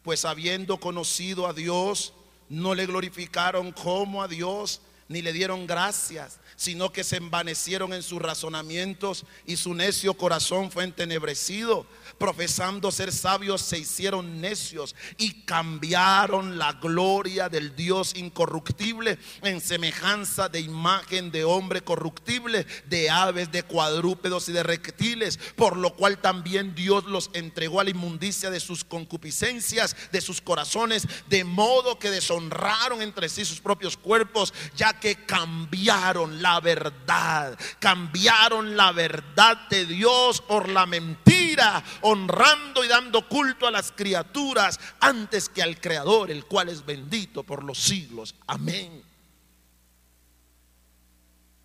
pues 0.01 0.25
habiendo 0.25 0.79
conocido 0.79 1.47
a 1.47 1.53
Dios, 1.53 2.13
no 2.49 2.75
le 2.75 2.85
glorificaron 2.85 3.71
como 3.71 4.21
a 4.21 4.27
Dios, 4.27 4.81
ni 5.13 5.21
le 5.21 5.31
dieron 5.31 5.67
gracias, 5.67 6.39
sino 6.55 6.91
que 6.91 7.03
se 7.03 7.17
envanecieron 7.17 7.93
en 7.93 8.01
sus 8.01 8.21
razonamientos 8.21 9.25
y 9.45 9.57
su 9.57 9.73
necio 9.73 10.15
corazón 10.15 10.71
fue 10.71 10.83
entenebrecido. 10.83 11.85
Profesando 12.17 12.91
ser 12.91 13.11
sabios, 13.11 13.61
se 13.61 13.77
hicieron 13.77 14.41
necios 14.41 14.95
y 15.17 15.41
cambiaron 15.45 16.57
la 16.57 16.73
gloria 16.73 17.49
del 17.49 17.75
Dios 17.75 18.13
incorruptible 18.15 19.19
en 19.41 19.61
semejanza 19.61 20.49
de 20.49 20.61
imagen 20.61 21.31
de 21.31 21.43
hombre 21.43 21.81
corruptible, 21.81 22.65
de 22.87 23.09
aves, 23.09 23.51
de 23.51 23.63
cuadrúpedos 23.63 24.49
y 24.49 24.51
de 24.51 24.63
reptiles, 24.63 25.37
por 25.55 25.77
lo 25.77 25.95
cual 25.95 26.19
también 26.19 26.75
Dios 26.75 27.05
los 27.05 27.29
entregó 27.33 27.81
a 27.81 27.83
la 27.83 27.91
inmundicia 27.91 28.49
de 28.49 28.59
sus 28.59 28.83
concupiscencias, 28.83 29.95
de 30.11 30.21
sus 30.21 30.41
corazones, 30.41 31.07
de 31.27 31.43
modo 31.43 31.99
que 31.99 32.09
deshonraron 32.09 33.01
entre 33.01 33.29
sí 33.29 33.45
sus 33.45 33.59
propios 33.59 33.97
cuerpos, 33.97 34.53
ya 34.75 34.99
que 35.03 35.25
cambiaron 35.25 36.41
la 36.41 36.61
verdad, 36.61 37.59
cambiaron 37.77 38.77
la 38.77 38.93
verdad 38.93 39.67
de 39.69 39.85
Dios 39.85 40.39
por 40.39 40.69
la 40.69 40.85
mentira, 40.85 41.83
honrando 42.03 42.85
y 42.85 42.87
dando 42.87 43.27
culto 43.27 43.67
a 43.67 43.71
las 43.71 43.91
criaturas 43.91 44.79
antes 45.01 45.49
que 45.49 45.61
al 45.61 45.81
Creador, 45.81 46.31
el 46.31 46.45
cual 46.45 46.69
es 46.69 46.85
bendito 46.85 47.43
por 47.43 47.65
los 47.65 47.79
siglos. 47.79 48.33
Amén. 48.47 49.03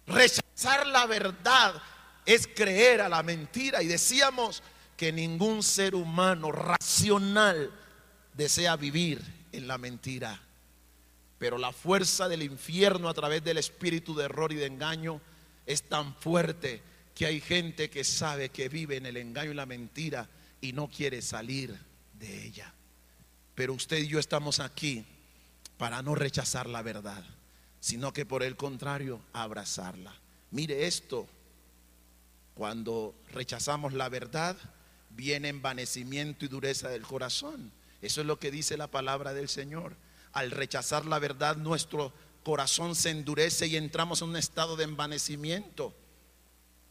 Rechazar 0.08 0.88
la 0.88 1.06
verdad 1.06 1.80
es 2.26 2.48
creer 2.48 3.02
a 3.02 3.08
la 3.08 3.22
mentira 3.22 3.84
y 3.84 3.86
decíamos 3.86 4.64
que 4.96 5.12
ningún 5.12 5.62
ser 5.62 5.94
humano 5.94 6.50
racional 6.50 7.70
desea 8.34 8.74
vivir 8.74 9.22
en 9.52 9.68
la 9.68 9.78
mentira. 9.78 10.47
Pero 11.38 11.56
la 11.56 11.72
fuerza 11.72 12.28
del 12.28 12.42
infierno 12.42 13.08
a 13.08 13.14
través 13.14 13.44
del 13.44 13.58
espíritu 13.58 14.14
de 14.14 14.24
error 14.24 14.52
y 14.52 14.56
de 14.56 14.66
engaño 14.66 15.20
es 15.66 15.82
tan 15.82 16.14
fuerte 16.16 16.82
que 17.14 17.26
hay 17.26 17.40
gente 17.40 17.90
que 17.90 18.04
sabe 18.04 18.48
que 18.48 18.68
vive 18.68 18.96
en 18.96 19.06
el 19.06 19.16
engaño 19.16 19.52
y 19.52 19.54
la 19.54 19.66
mentira 19.66 20.28
y 20.60 20.72
no 20.72 20.88
quiere 20.88 21.22
salir 21.22 21.76
de 22.18 22.44
ella. 22.44 22.72
Pero 23.54 23.74
usted 23.74 23.98
y 23.98 24.08
yo 24.08 24.18
estamos 24.18 24.60
aquí 24.60 25.04
para 25.78 26.02
no 26.02 26.14
rechazar 26.14 26.68
la 26.68 26.82
verdad, 26.82 27.24
sino 27.80 28.12
que 28.12 28.26
por 28.26 28.42
el 28.42 28.56
contrario 28.56 29.20
abrazarla. 29.32 30.14
Mire 30.50 30.86
esto, 30.86 31.28
cuando 32.54 33.14
rechazamos 33.32 33.92
la 33.92 34.08
verdad, 34.08 34.56
viene 35.10 35.48
envanecimiento 35.48 36.44
y 36.44 36.48
dureza 36.48 36.88
del 36.88 37.02
corazón. 37.02 37.70
Eso 38.02 38.20
es 38.20 38.26
lo 38.26 38.38
que 38.38 38.50
dice 38.50 38.76
la 38.76 38.88
palabra 38.88 39.34
del 39.34 39.48
Señor 39.48 39.94
al 40.32 40.50
rechazar 40.50 41.06
la 41.06 41.18
verdad, 41.18 41.56
nuestro 41.56 42.12
corazón 42.42 42.94
se 42.94 43.10
endurece 43.10 43.66
y 43.66 43.76
entramos 43.76 44.22
en 44.22 44.30
un 44.30 44.36
estado 44.36 44.76
de 44.76 44.84
envanecimiento. 44.84 45.94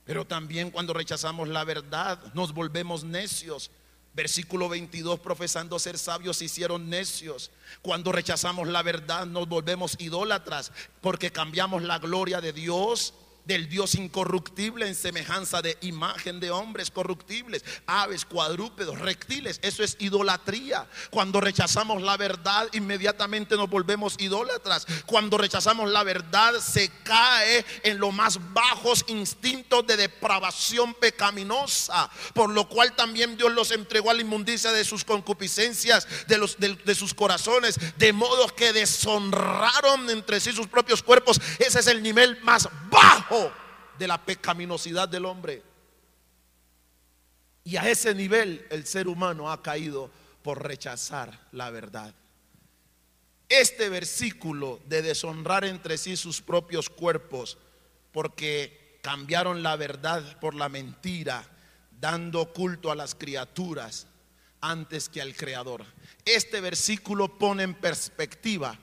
Pero 0.06 0.26
también 0.26 0.72
cuando 0.72 0.94
rechazamos 0.94 1.48
la 1.48 1.64
verdad, 1.64 2.34
nos 2.34 2.54
volvemos 2.54 3.04
necios. 3.04 3.72
Versículo 4.14 4.70
22, 4.70 5.20
profesando 5.20 5.78
ser 5.78 5.98
sabios, 5.98 6.38
se 6.38 6.46
hicieron 6.46 6.90
necios. 6.90 7.52
Cuando 7.82 8.12
rechazamos 8.12 8.68
la 8.68 8.82
verdad, 8.82 9.26
nos 9.26 9.48
volvemos 9.48 9.96
idólatras, 10.00 10.72
porque 11.02 11.32
cambiamos 11.32 11.84
la 11.84 12.00
gloria 12.00 12.42
de 12.42 12.54
Dios 12.54 13.14
del 13.48 13.70
Dios 13.70 13.96
incorruptible 13.96 14.86
en 14.86 14.94
semejanza 14.94 15.62
de 15.62 15.78
imagen 15.82 16.40
de 16.42 16.52
hombres 16.52 16.92
corruptibles, 16.92 17.64
aves, 17.86 18.26
cuadrúpedos, 18.26 19.00
reptiles. 19.00 19.60
Eso 19.64 19.84
es 19.84 19.96
idolatría. 20.00 20.86
Cuando 21.10 21.40
rechazamos 21.40 22.02
la 22.02 22.18
verdad, 22.18 22.68
inmediatamente 22.74 23.56
nos 23.56 23.70
volvemos 23.70 24.16
idólatras. 24.20 24.86
Cuando 25.06 25.38
rechazamos 25.38 25.90
la 25.90 26.04
verdad, 26.04 26.60
se 26.60 26.90
cae 27.04 27.66
en 27.84 28.00
los 28.00 28.14
más 28.14 28.40
bajos 28.54 29.06
instintos 29.08 29.88
de 29.88 29.96
depravación 29.96 30.94
pecaminosa, 30.94 32.10
por 32.34 32.50
lo 32.50 32.68
cual 32.68 32.96
también 32.96 33.38
Dios 33.38 33.54
los 33.54 33.72
entregó 33.72 34.12
a 34.12 34.14
la 34.14 34.22
inmundicia 34.22 34.74
de 34.74 34.84
sus 34.84 35.06
concupiscencias, 35.06 36.06
de, 36.28 36.38
los, 36.38 36.60
de, 36.60 36.76
de 36.76 36.96
sus 36.96 37.14
corazones, 37.14 37.80
de 37.98 38.12
modo 38.12 38.48
que 38.56 38.74
deshonraron 38.74 40.10
entre 40.10 40.42
sí 40.42 40.52
sus 40.52 40.68
propios 40.68 41.02
cuerpos. 41.02 41.40
Ese 41.60 41.80
es 41.80 41.88
el 41.88 42.04
nivel 42.04 42.42
más 42.42 42.68
bajo 42.90 43.37
de 43.98 44.08
la 44.08 44.24
pecaminosidad 44.24 45.10
del 45.10 45.26
hombre. 45.26 45.64
Y 47.64 47.76
a 47.78 47.90
ese 47.90 48.16
nivel 48.16 48.66
el 48.70 48.86
ser 48.86 49.08
humano 49.08 49.52
ha 49.52 49.62
caído 49.62 50.10
por 50.42 50.64
rechazar 50.64 51.48
la 51.52 51.70
verdad. 51.70 52.14
Este 53.50 53.90
versículo 53.90 54.80
de 54.86 55.02
deshonrar 55.02 55.66
entre 55.66 55.98
sí 55.98 56.16
sus 56.18 56.42
propios 56.42 56.90
cuerpos 56.90 57.58
porque 58.12 59.00
cambiaron 59.02 59.64
la 59.64 59.76
verdad 59.76 60.40
por 60.40 60.54
la 60.54 60.70
mentira, 60.70 61.46
dando 62.00 62.52
culto 62.54 62.92
a 62.92 62.96
las 62.96 63.16
criaturas 63.16 64.08
antes 64.62 65.08
que 65.10 65.22
al 65.22 65.36
Creador. 65.36 65.86
Este 66.26 66.62
versículo 66.62 67.38
pone 67.38 67.64
en 67.64 67.74
perspectiva 67.74 68.78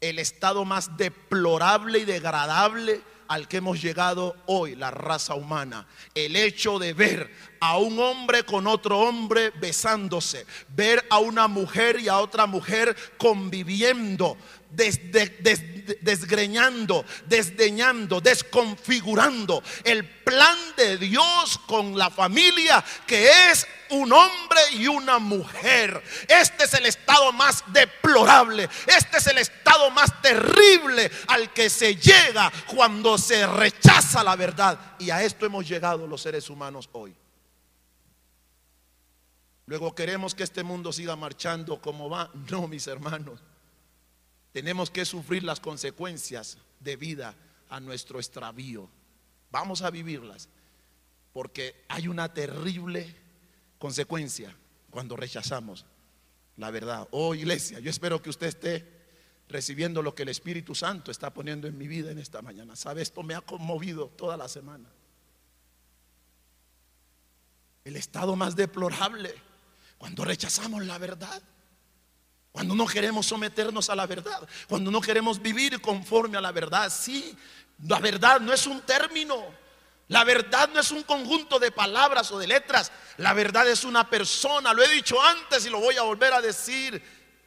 el 0.00 0.18
estado 0.18 0.64
más 0.64 0.96
deplorable 0.96 1.98
y 1.98 2.04
degradable 2.04 3.02
al 3.30 3.46
que 3.46 3.58
hemos 3.58 3.80
llegado 3.80 4.34
hoy, 4.46 4.74
la 4.74 4.90
raza 4.90 5.36
humana. 5.36 5.86
El 6.16 6.34
hecho 6.34 6.80
de 6.80 6.94
ver 6.94 7.32
a 7.60 7.78
un 7.78 7.96
hombre 8.00 8.42
con 8.42 8.66
otro 8.66 8.98
hombre 8.98 9.50
besándose, 9.50 10.44
ver 10.70 11.06
a 11.10 11.20
una 11.20 11.46
mujer 11.46 12.00
y 12.00 12.08
a 12.08 12.18
otra 12.18 12.46
mujer 12.46 12.96
conviviendo, 13.18 14.36
desgreñando, 14.70 17.04
desdeñando, 17.26 18.20
desconfigurando 18.20 19.62
el 19.84 20.04
plan 20.04 20.58
de 20.76 20.98
Dios 20.98 21.58
con 21.66 21.98
la 21.98 22.10
familia 22.10 22.84
que 23.06 23.28
es 23.50 23.66
un 23.90 24.12
hombre 24.12 24.60
y 24.72 24.86
una 24.86 25.18
mujer. 25.18 26.02
Este 26.28 26.64
es 26.64 26.74
el 26.74 26.86
estado 26.86 27.32
más 27.32 27.64
deplorable. 27.72 28.68
Este 28.86 29.18
es 29.18 29.26
el 29.26 29.38
estado 29.38 29.90
más 29.90 30.22
terrible 30.22 31.10
al 31.26 31.52
que 31.52 31.68
se 31.68 31.96
llega 31.96 32.52
cuando 32.66 33.18
se 33.18 33.46
rechaza 33.46 34.22
la 34.22 34.36
verdad. 34.36 34.78
Y 34.98 35.10
a 35.10 35.22
esto 35.22 35.46
hemos 35.46 35.68
llegado 35.68 36.06
los 36.06 36.22
seres 36.22 36.48
humanos 36.48 36.88
hoy. 36.92 37.14
Luego 39.66 39.94
queremos 39.94 40.34
que 40.34 40.42
este 40.42 40.64
mundo 40.64 40.92
siga 40.92 41.14
marchando 41.14 41.80
como 41.80 42.10
va. 42.10 42.30
No, 42.50 42.66
mis 42.66 42.86
hermanos. 42.86 43.40
Tenemos 44.52 44.90
que 44.90 45.04
sufrir 45.04 45.44
las 45.44 45.60
consecuencias 45.60 46.58
de 46.80 46.96
vida 46.96 47.36
a 47.68 47.80
nuestro 47.80 48.18
extravío. 48.18 48.88
Vamos 49.50 49.82
a 49.82 49.90
vivirlas. 49.90 50.48
Porque 51.32 51.84
hay 51.88 52.08
una 52.08 52.34
terrible 52.34 53.14
consecuencia 53.78 54.54
cuando 54.90 55.16
rechazamos 55.16 55.86
la 56.56 56.70
verdad. 56.70 57.08
Oh 57.12 57.34
iglesia, 57.34 57.80
yo 57.80 57.90
espero 57.90 58.20
que 58.20 58.30
usted 58.30 58.48
esté 58.48 59.00
recibiendo 59.48 60.02
lo 60.02 60.14
que 60.14 60.22
el 60.22 60.28
Espíritu 60.28 60.74
Santo 60.74 61.10
está 61.10 61.32
poniendo 61.32 61.66
en 61.66 61.76
mi 61.78 61.88
vida 61.88 62.10
en 62.10 62.18
esta 62.18 62.42
mañana. 62.42 62.76
¿Sabe? 62.76 63.02
Esto 63.02 63.22
me 63.22 63.34
ha 63.34 63.40
conmovido 63.40 64.08
toda 64.08 64.36
la 64.36 64.48
semana. 64.48 64.88
El 67.84 67.96
estado 67.96 68.36
más 68.36 68.56
deplorable 68.56 69.34
cuando 69.98 70.24
rechazamos 70.24 70.84
la 70.84 70.98
verdad. 70.98 71.42
Cuando 72.52 72.74
no 72.74 72.86
queremos 72.86 73.26
someternos 73.26 73.90
a 73.90 73.94
la 73.94 74.06
verdad, 74.06 74.48
cuando 74.68 74.90
no 74.90 75.00
queremos 75.00 75.40
vivir 75.40 75.80
conforme 75.80 76.36
a 76.36 76.40
la 76.40 76.52
verdad, 76.52 76.92
sí, 76.92 77.36
la 77.86 78.00
verdad 78.00 78.40
no 78.40 78.52
es 78.52 78.66
un 78.66 78.80
término, 78.82 79.36
la 80.08 80.24
verdad 80.24 80.68
no 80.74 80.80
es 80.80 80.90
un 80.90 81.04
conjunto 81.04 81.60
de 81.60 81.70
palabras 81.70 82.32
o 82.32 82.38
de 82.38 82.48
letras, 82.48 82.90
la 83.18 83.32
verdad 83.34 83.68
es 83.68 83.84
una 83.84 84.10
persona, 84.10 84.74
lo 84.74 84.82
he 84.82 84.88
dicho 84.88 85.22
antes 85.22 85.64
y 85.64 85.70
lo 85.70 85.78
voy 85.78 85.96
a 85.96 86.02
volver 86.02 86.32
a 86.32 86.40
decir, 86.40 87.00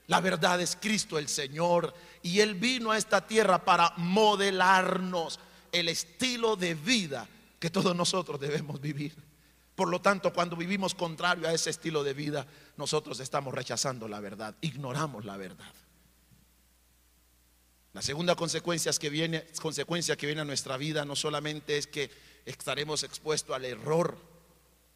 la 0.08 0.22
verdad 0.22 0.62
es 0.62 0.78
Cristo 0.80 1.18
el 1.18 1.28
Señor 1.28 1.94
y 2.22 2.39
Él 2.39 2.56
vino 2.56 2.92
a 2.92 2.98
esta 2.98 3.28
tierra 3.28 3.66
para 3.66 3.94
modelarnos 3.98 5.39
el 5.74 5.89
estilo 5.89 6.56
de 6.56 6.76
vida 6.76 7.28
que 7.60 7.70
todos 7.70 7.94
nosotros 7.96 8.39
debemos 8.39 8.80
vivir. 8.80 9.33
Por 9.76 9.90
lo 9.90 10.02
tanto, 10.02 10.32
cuando 10.34 10.56
vivimos 10.56 10.94
contrario 10.94 11.48
a 11.48 11.54
ese 11.54 11.72
estilo 11.72 12.04
de 12.04 12.14
vida, 12.14 12.46
nosotros 12.78 13.20
estamos 13.20 13.54
rechazando 13.54 14.08
la 14.08 14.20
verdad, 14.20 14.56
ignoramos 14.62 15.26
la 15.26 15.38
verdad. 15.38 15.74
La 17.94 18.02
segunda 18.02 18.36
consecuencia 18.36 18.92
que 18.94 19.10
viene, 19.10 19.46
consecuencia 19.62 20.16
que 20.16 20.26
viene 20.26 20.42
a 20.42 20.46
nuestra 20.46 20.78
vida 20.78 21.06
no 21.06 21.16
solamente 21.16 21.78
es 21.78 21.88
que 21.88 22.10
estaremos 22.46 23.04
expuestos 23.04 23.56
al 23.56 23.66
error 23.66 24.18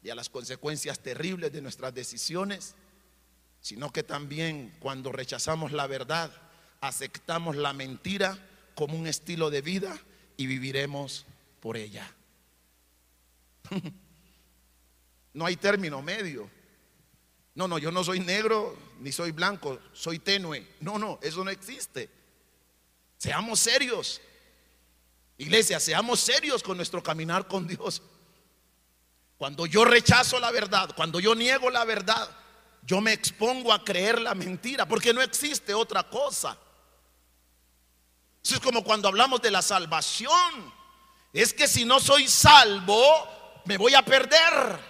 y 0.02 0.10
a 0.10 0.14
las 0.14 0.28
consecuencias 0.28 1.00
terribles 1.00 1.52
de 1.52 1.62
nuestras 1.62 1.94
decisiones, 1.94 2.74
sino 3.60 3.92
que 3.92 4.02
también 4.02 4.76
cuando 4.78 5.12
rechazamos 5.12 5.72
la 5.72 5.86
verdad, 5.86 6.30
aceptamos 6.80 7.56
la 7.56 7.72
mentira 7.72 8.38
como 8.74 8.96
un 8.96 9.08
estilo 9.08 9.50
de 9.50 9.60
vida 9.60 9.98
y 10.36 10.46
viviremos 10.46 11.26
por 11.60 11.76
ella. 11.76 12.14
No 15.32 15.46
hay 15.46 15.56
término 15.56 16.02
medio. 16.02 16.50
No, 17.54 17.66
no, 17.66 17.78
yo 17.78 17.90
no 17.90 18.04
soy 18.04 18.20
negro 18.20 18.76
ni 19.00 19.12
soy 19.12 19.32
blanco, 19.32 19.78
soy 19.92 20.18
tenue. 20.18 20.66
No, 20.80 20.98
no, 20.98 21.18
eso 21.22 21.44
no 21.44 21.50
existe. 21.50 22.08
Seamos 23.16 23.58
serios. 23.58 24.20
Iglesia, 25.38 25.80
seamos 25.80 26.20
serios 26.20 26.62
con 26.62 26.76
nuestro 26.76 27.02
caminar 27.02 27.46
con 27.46 27.66
Dios. 27.66 28.02
Cuando 29.36 29.66
yo 29.66 29.84
rechazo 29.84 30.40
la 30.40 30.50
verdad, 30.50 30.90
cuando 30.96 31.20
yo 31.20 31.34
niego 31.34 31.70
la 31.70 31.84
verdad, 31.84 32.28
yo 32.82 33.00
me 33.00 33.12
expongo 33.12 33.72
a 33.72 33.84
creer 33.84 34.20
la 34.20 34.34
mentira, 34.34 34.86
porque 34.86 35.12
no 35.12 35.20
existe 35.20 35.74
otra 35.74 36.08
cosa. 36.08 36.58
Eso 38.44 38.54
es 38.54 38.60
como 38.60 38.82
cuando 38.82 39.08
hablamos 39.08 39.42
de 39.42 39.50
la 39.50 39.62
salvación. 39.62 40.72
Es 41.32 41.52
que 41.52 41.68
si 41.68 41.84
no 41.84 42.00
soy 42.00 42.26
salvo, 42.26 43.62
me 43.64 43.76
voy 43.76 43.94
a 43.94 44.02
perder. 44.02 44.87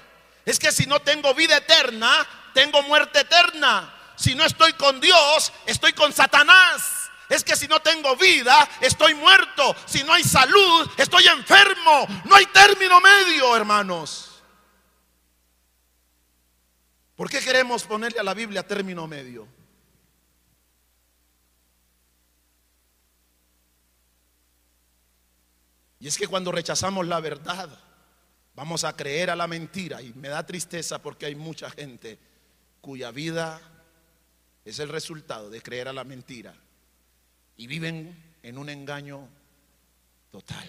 Es 0.48 0.58
que 0.58 0.72
si 0.72 0.86
no 0.86 1.00
tengo 1.00 1.34
vida 1.34 1.58
eterna, 1.58 2.26
tengo 2.54 2.82
muerte 2.84 3.20
eterna. 3.20 3.94
Si 4.16 4.34
no 4.34 4.46
estoy 4.46 4.72
con 4.72 4.98
Dios, 4.98 5.52
estoy 5.66 5.92
con 5.92 6.10
Satanás. 6.10 7.10
Es 7.28 7.44
que 7.44 7.54
si 7.54 7.68
no 7.68 7.80
tengo 7.80 8.16
vida, 8.16 8.66
estoy 8.80 9.12
muerto. 9.12 9.76
Si 9.84 10.02
no 10.04 10.14
hay 10.14 10.24
salud, 10.24 10.90
estoy 10.96 11.26
enfermo. 11.26 12.06
No 12.24 12.34
hay 12.34 12.46
término 12.46 12.98
medio, 12.98 13.54
hermanos. 13.54 14.40
¿Por 17.14 17.28
qué 17.28 17.40
queremos 17.40 17.84
ponerle 17.84 18.20
a 18.20 18.22
la 18.22 18.32
Biblia 18.32 18.66
término 18.66 19.06
medio? 19.06 19.46
Y 26.00 26.08
es 26.08 26.16
que 26.16 26.26
cuando 26.26 26.50
rechazamos 26.52 27.06
la 27.06 27.20
verdad, 27.20 27.68
Vamos 28.58 28.82
a 28.82 28.96
creer 28.96 29.30
a 29.30 29.36
la 29.36 29.46
mentira 29.46 30.02
y 30.02 30.12
me 30.14 30.26
da 30.26 30.44
tristeza 30.44 31.00
porque 31.00 31.26
hay 31.26 31.36
mucha 31.36 31.70
gente 31.70 32.18
cuya 32.80 33.12
vida 33.12 33.60
es 34.64 34.80
el 34.80 34.88
resultado 34.88 35.48
de 35.48 35.62
creer 35.62 35.86
a 35.86 35.92
la 35.92 36.02
mentira 36.02 36.56
y 37.56 37.68
viven 37.68 38.20
en 38.42 38.58
un 38.58 38.68
engaño 38.68 39.28
total. 40.32 40.66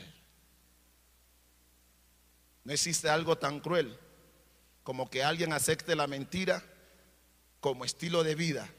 No 2.63 2.73
existe 2.73 3.10
algo 3.10 3.39
tan 3.39 3.60
cruel 3.60 3.97
como 4.84 5.10
que 5.10 5.23
alguien 5.23 5.52
acepte 5.52 5.95
la 5.95 6.06
mentira 6.06 6.62
como 7.60 7.86
estilo 7.86 8.23
de 8.23 8.36
vida 8.36 8.69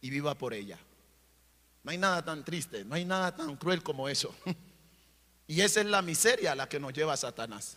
y 0.00 0.08
viva 0.08 0.34
por 0.34 0.54
ella. 0.54 0.78
No 1.82 1.90
hay 1.90 1.98
nada 1.98 2.24
tan 2.24 2.42
triste, 2.42 2.86
no 2.86 2.94
hay 2.94 3.04
nada 3.04 3.36
tan 3.36 3.54
cruel 3.56 3.82
como 3.82 4.08
eso. 4.08 4.34
Y 5.46 5.62
esa 5.62 5.80
es 5.80 5.86
la 5.86 6.00
miseria 6.00 6.52
a 6.52 6.54
la 6.54 6.68
que 6.68 6.78
nos 6.78 6.92
lleva 6.92 7.16
Satanás. 7.16 7.76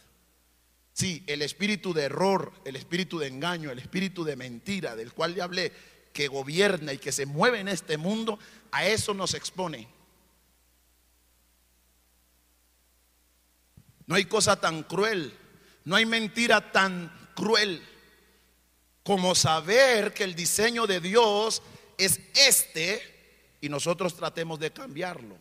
Sí, 0.93 1.23
el 1.25 1.41
espíritu 1.41 1.91
de 1.93 2.03
error, 2.03 2.53
el 2.65 2.75
espíritu 2.75 3.17
de 3.17 3.27
engaño, 3.27 3.71
el 3.71 3.79
espíritu 3.79 4.23
de 4.23 4.35
mentira 4.35 4.95
del 4.95 5.11
cual 5.11 5.33
le 5.33 5.41
hablé, 5.41 5.73
que 6.13 6.27
gobierna 6.27 6.93
y 6.93 6.99
que 6.99 7.11
se 7.11 7.25
mueve 7.25 7.59
en 7.59 7.67
este 7.67 7.97
mundo, 7.97 8.37
a 8.71 8.85
eso 8.85 9.15
nos 9.15 9.33
expone. 9.33 9.87
No 14.05 14.15
hay 14.15 14.25
cosa 14.25 14.59
tan 14.59 14.83
cruel, 14.83 15.33
no 15.85 15.95
hay 15.95 16.05
mentira 16.05 16.71
tan 16.71 17.11
cruel 17.35 17.81
como 19.01 19.33
saber 19.33 20.13
que 20.13 20.23
el 20.23 20.35
diseño 20.35 20.85
de 20.85 20.99
Dios 20.99 21.63
es 21.97 22.19
este 22.35 23.01
y 23.61 23.69
nosotros 23.69 24.15
tratemos 24.15 24.59
de 24.59 24.71
cambiarlo. 24.71 25.37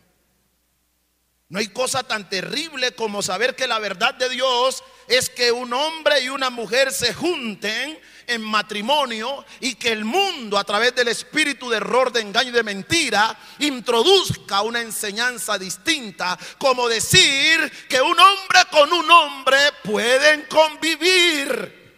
No 1.53 1.59
hay 1.59 1.67
cosa 1.67 2.01
tan 2.01 2.27
terrible 2.27 2.95
como 2.95 3.21
saber 3.21 3.55
que 3.55 3.67
la 3.67 3.77
verdad 3.77 4.15
de 4.15 4.27
Dios 4.27 4.83
es 5.07 5.29
que 5.29 5.51
un 5.51 5.71
hombre 5.71 6.21
y 6.21 6.29
una 6.29 6.49
mujer 6.49 6.91
se 6.91 7.13
junten 7.13 7.99
en 8.25 8.41
matrimonio 8.41 9.45
y 9.59 9.75
que 9.75 9.91
el 9.91 10.03
mundo 10.03 10.57
a 10.57 10.63
través 10.63 10.95
del 10.95 11.09
espíritu 11.09 11.69
de 11.69 11.77
error, 11.77 12.11
de 12.11 12.21
engaño 12.21 12.49
y 12.49 12.53
de 12.53 12.63
mentira 12.63 13.37
introduzca 13.59 14.63
una 14.63 14.81
enseñanza 14.81 15.59
distinta, 15.59 16.39
como 16.57 16.89
decir 16.89 17.71
que 17.87 18.01
un 18.01 18.19
hombre 18.19 18.59
con 18.71 18.91
un 18.91 19.11
hombre 19.11 19.59
pueden 19.83 20.47
convivir. 20.49 21.93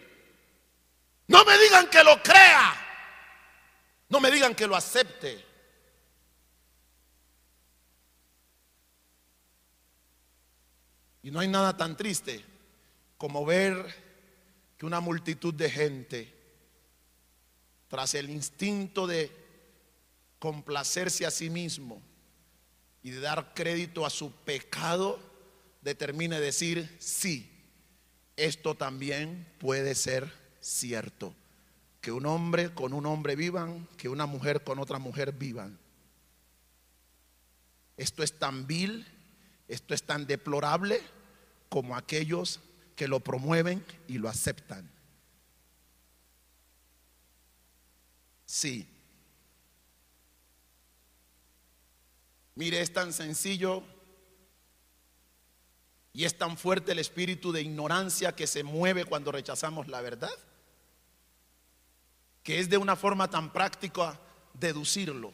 No 1.28 1.46
me 1.46 1.56
digan 1.56 1.86
que 1.86 2.04
lo 2.04 2.22
crea, 2.22 2.76
no 4.10 4.20
me 4.20 4.30
digan 4.30 4.54
que 4.54 4.66
lo 4.66 4.76
acepte. 4.76 5.45
Y 11.26 11.32
no 11.32 11.40
hay 11.40 11.48
nada 11.48 11.76
tan 11.76 11.96
triste 11.96 12.40
como 13.18 13.44
ver 13.44 13.84
que 14.78 14.86
una 14.86 15.00
multitud 15.00 15.52
de 15.52 15.68
gente, 15.68 16.32
tras 17.88 18.14
el 18.14 18.30
instinto 18.30 19.08
de 19.08 19.32
complacerse 20.38 21.26
a 21.26 21.32
sí 21.32 21.50
mismo 21.50 22.00
y 23.02 23.10
de 23.10 23.18
dar 23.18 23.54
crédito 23.54 24.06
a 24.06 24.10
su 24.10 24.30
pecado, 24.30 25.18
determine 25.82 26.38
decir, 26.38 26.96
sí, 27.00 27.50
esto 28.36 28.76
también 28.76 29.52
puede 29.58 29.96
ser 29.96 30.32
cierto. 30.60 31.34
Que 32.00 32.12
un 32.12 32.24
hombre 32.26 32.72
con 32.72 32.92
un 32.92 33.04
hombre 33.04 33.34
vivan, 33.34 33.88
que 33.96 34.08
una 34.08 34.26
mujer 34.26 34.62
con 34.62 34.78
otra 34.78 35.00
mujer 35.00 35.32
vivan. 35.32 35.76
Esto 37.96 38.22
es 38.22 38.38
tan 38.38 38.68
vil, 38.68 39.04
esto 39.66 39.92
es 39.92 40.04
tan 40.04 40.28
deplorable 40.28 41.15
como 41.68 41.96
aquellos 41.96 42.60
que 42.94 43.08
lo 43.08 43.20
promueven 43.20 43.84
y 44.08 44.18
lo 44.18 44.28
aceptan. 44.28 44.90
Sí. 48.46 48.88
Mire, 52.54 52.80
es 52.80 52.92
tan 52.92 53.12
sencillo 53.12 53.82
y 56.14 56.24
es 56.24 56.38
tan 56.38 56.56
fuerte 56.56 56.92
el 56.92 56.98
espíritu 56.98 57.52
de 57.52 57.60
ignorancia 57.60 58.34
que 58.34 58.46
se 58.46 58.62
mueve 58.62 59.04
cuando 59.04 59.30
rechazamos 59.30 59.88
la 59.88 60.00
verdad, 60.00 60.30
que 62.42 62.58
es 62.58 62.70
de 62.70 62.78
una 62.78 62.96
forma 62.96 63.28
tan 63.28 63.52
práctica 63.52 64.18
deducirlo. 64.54 65.32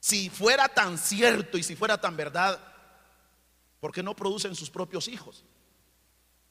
Si 0.00 0.30
fuera 0.30 0.68
tan 0.68 0.98
cierto 0.98 1.58
y 1.58 1.62
si 1.62 1.76
fuera 1.76 2.00
tan 2.00 2.16
verdad, 2.16 2.75
¿Por 3.86 3.92
qué 3.92 4.02
no 4.02 4.16
producen 4.16 4.56
sus 4.56 4.68
propios 4.68 5.06
hijos? 5.06 5.44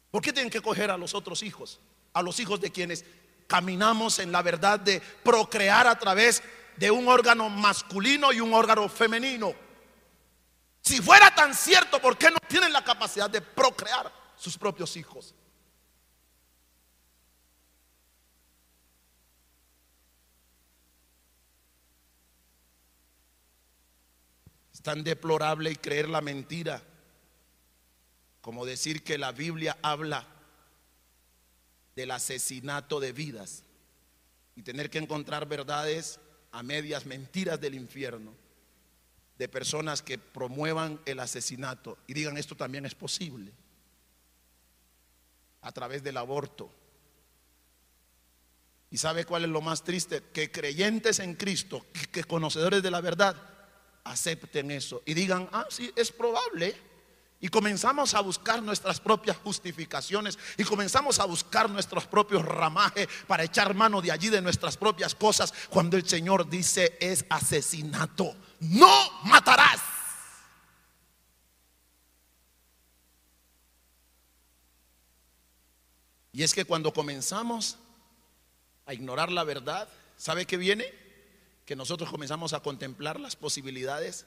¿Por 0.10 0.22
qué 0.22 0.32
tienen 0.32 0.50
que 0.50 0.62
coger 0.62 0.90
a 0.90 0.96
los 0.96 1.14
otros 1.14 1.44
hijos? 1.44 1.82
A 2.14 2.22
los 2.22 2.40
hijos 2.40 2.62
de 2.62 2.72
quienes 2.72 3.04
caminamos 3.46 4.20
en 4.20 4.32
la 4.32 4.42
verdad 4.42 4.80
de 4.80 5.02
procrear 5.22 5.86
a 5.86 6.00
través 6.00 6.42
de 6.78 6.90
un 6.90 7.10
órgano 7.10 7.50
masculino 7.50 8.32
y 8.32 8.40
un 8.40 8.54
órgano 8.54 8.88
femenino. 8.88 9.54
Si 10.80 11.02
fuera 11.02 11.36
tan 11.36 11.54
cierto, 11.54 12.00
¿por 12.00 12.18
qué 12.18 12.32
no 12.32 12.38
tienen 12.48 12.72
la 12.72 12.86
capacidad 12.86 13.30
de 13.30 13.42
procrear 13.42 14.10
sus 14.38 14.58
propios 14.58 14.96
hijos? 14.96 15.36
Es 24.74 24.82
tan 24.82 25.04
deplorable 25.04 25.72
y 25.72 25.76
creer 25.76 26.08
la 26.08 26.22
mentira 26.22 26.82
como 28.46 28.64
decir 28.64 29.04
que 29.04 29.18
la 29.18 29.32
Biblia 29.32 29.76
habla 29.82 30.24
del 31.96 32.12
asesinato 32.12 33.00
de 33.00 33.12
vidas 33.12 33.64
y 34.56 34.62
tener 34.62 34.92
que 34.92 35.00
encontrar 35.00 35.48
verdades 35.48 36.20
a 36.52 36.62
medias 36.62 37.08
mentiras 37.08 37.60
del 37.60 37.74
infierno 37.74 38.36
de 39.40 39.50
personas 39.50 40.04
que 40.04 40.20
promuevan 40.20 41.02
el 41.08 41.22
asesinato 41.22 41.98
y 42.06 42.14
digan 42.14 42.38
esto 42.38 42.56
también 42.56 42.86
es 42.86 42.94
posible 42.94 43.52
a 45.62 45.72
través 45.72 46.04
del 46.04 46.18
aborto. 46.18 46.70
¿Y 48.92 48.98
sabe 49.00 49.26
cuál 49.26 49.46
es 49.46 49.50
lo 49.50 49.62
más 49.62 49.84
triste? 49.84 50.22
Que 50.32 50.52
creyentes 50.52 51.18
en 51.18 51.34
Cristo, 51.34 51.84
que 52.12 52.24
conocedores 52.24 52.84
de 52.84 52.92
la 52.92 53.02
verdad, 53.02 53.36
acepten 54.04 54.70
eso 54.70 55.02
y 55.04 55.16
digan, 55.16 55.50
ah, 55.52 55.66
sí, 55.72 55.92
es 55.96 56.12
probable. 56.12 56.76
Y 57.46 57.48
comenzamos 57.48 58.16
a 58.16 58.22
buscar 58.22 58.64
nuestras 58.64 59.00
propias 59.00 59.38
justificaciones 59.38 60.40
y 60.58 60.64
comenzamos 60.64 61.20
a 61.20 61.26
buscar 61.26 61.70
nuestros 61.70 62.08
propios 62.08 62.44
ramajes 62.44 63.08
para 63.28 63.44
echar 63.44 63.76
mano 63.76 64.02
de 64.02 64.12
allí 64.12 64.30
de 64.30 64.42
nuestras 64.42 64.78
propias 64.78 65.14
cosas 65.14 65.54
cuando 65.70 65.96
el 65.96 66.10
Señor 66.10 66.50
dice 66.50 66.98
es 67.00 67.24
asesinato. 67.30 68.36
No 68.62 68.90
matarás. 69.26 69.80
Y 76.32 76.42
es 76.42 76.52
que 76.52 76.66
cuando 76.66 76.94
comenzamos 76.94 77.78
a 78.88 78.96
ignorar 78.96 79.32
la 79.32 79.44
verdad, 79.44 79.88
¿sabe 80.18 80.48
qué 80.48 80.58
viene? 80.58 80.92
Que 81.64 81.76
nosotros 81.76 82.10
comenzamos 82.10 82.54
a 82.54 82.62
contemplar 82.62 83.20
las 83.20 83.36
posibilidades 83.36 84.26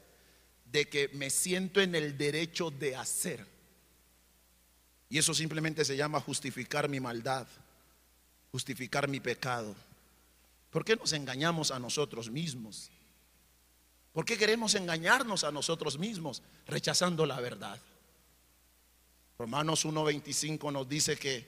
de 0.73 0.89
que 0.89 1.09
me 1.09 1.31
siento 1.31 1.81
en 1.81 1.95
el 1.95 2.17
derecho 2.17 2.71
de 2.71 2.97
hacer. 2.97 3.47
Y 5.09 5.19
eso 5.19 5.33
simplemente 5.33 5.85
se 5.85 5.97
llama 5.97 6.21
justificar 6.21 6.89
mi 6.89 7.01
maldad, 7.01 7.47
justificar 8.53 9.09
mi 9.09 9.21
pecado. 9.21 9.75
¿Por 10.71 10.85
qué 10.85 10.97
nos 10.97 11.13
engañamos 11.13 11.71
a 11.71 11.79
nosotros 11.79 12.31
mismos? 12.31 12.91
¿Por 14.13 14.25
qué 14.25 14.37
queremos 14.37 14.75
engañarnos 14.75 15.45
a 15.45 15.53
nosotros 15.53 15.99
mismos 15.99 16.43
rechazando 16.67 17.25
la 17.25 17.41
verdad? 17.41 17.81
Romanos 19.39 19.87
1.25 19.87 20.73
nos 20.73 20.89
dice 20.89 21.17
que 21.17 21.47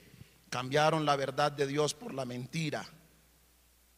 cambiaron 0.49 1.05
la 1.05 1.17
verdad 1.17 1.53
de 1.53 1.67
Dios 1.67 1.93
por 1.93 2.15
la 2.15 2.25
mentira. 2.25 2.87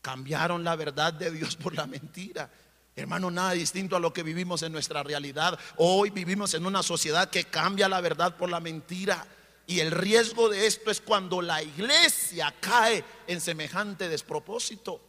Cambiaron 0.01 0.65
la 0.65 0.75
verdad 0.75 1.13
de 1.13 1.31
Dios 1.31 1.57
por 1.57 1.75
la 1.75 1.87
mentira. 1.87 2.51
Hermano, 2.95 3.31
nada 3.31 3.53
distinto 3.53 3.97
a 3.97 4.01
lo 4.01 4.13
que 4.13 4.23
vivimos 4.23 4.63
en 4.63 4.73
nuestra 4.73 5.03
realidad. 5.03 5.59
Hoy 5.77 6.11
vivimos 6.11 6.53
en 6.55 6.67
una 6.67 6.83
sociedad 6.83 7.31
que 7.31 7.45
cambia 7.45 7.89
la 7.89 8.01
verdad 8.03 8.37
por 8.37 8.51
la 8.51 8.61
mentira. 8.61 9.27
Y 9.67 9.81
el 9.81 9.91
riesgo 9.91 10.49
de 10.51 10.67
esto 10.67 10.91
es 10.91 11.01
cuando 11.01 11.41
la 11.41 11.63
iglesia 11.63 12.55
cae 12.61 13.03
en 13.27 13.41
semejante 13.41 14.09
despropósito. 14.09 15.01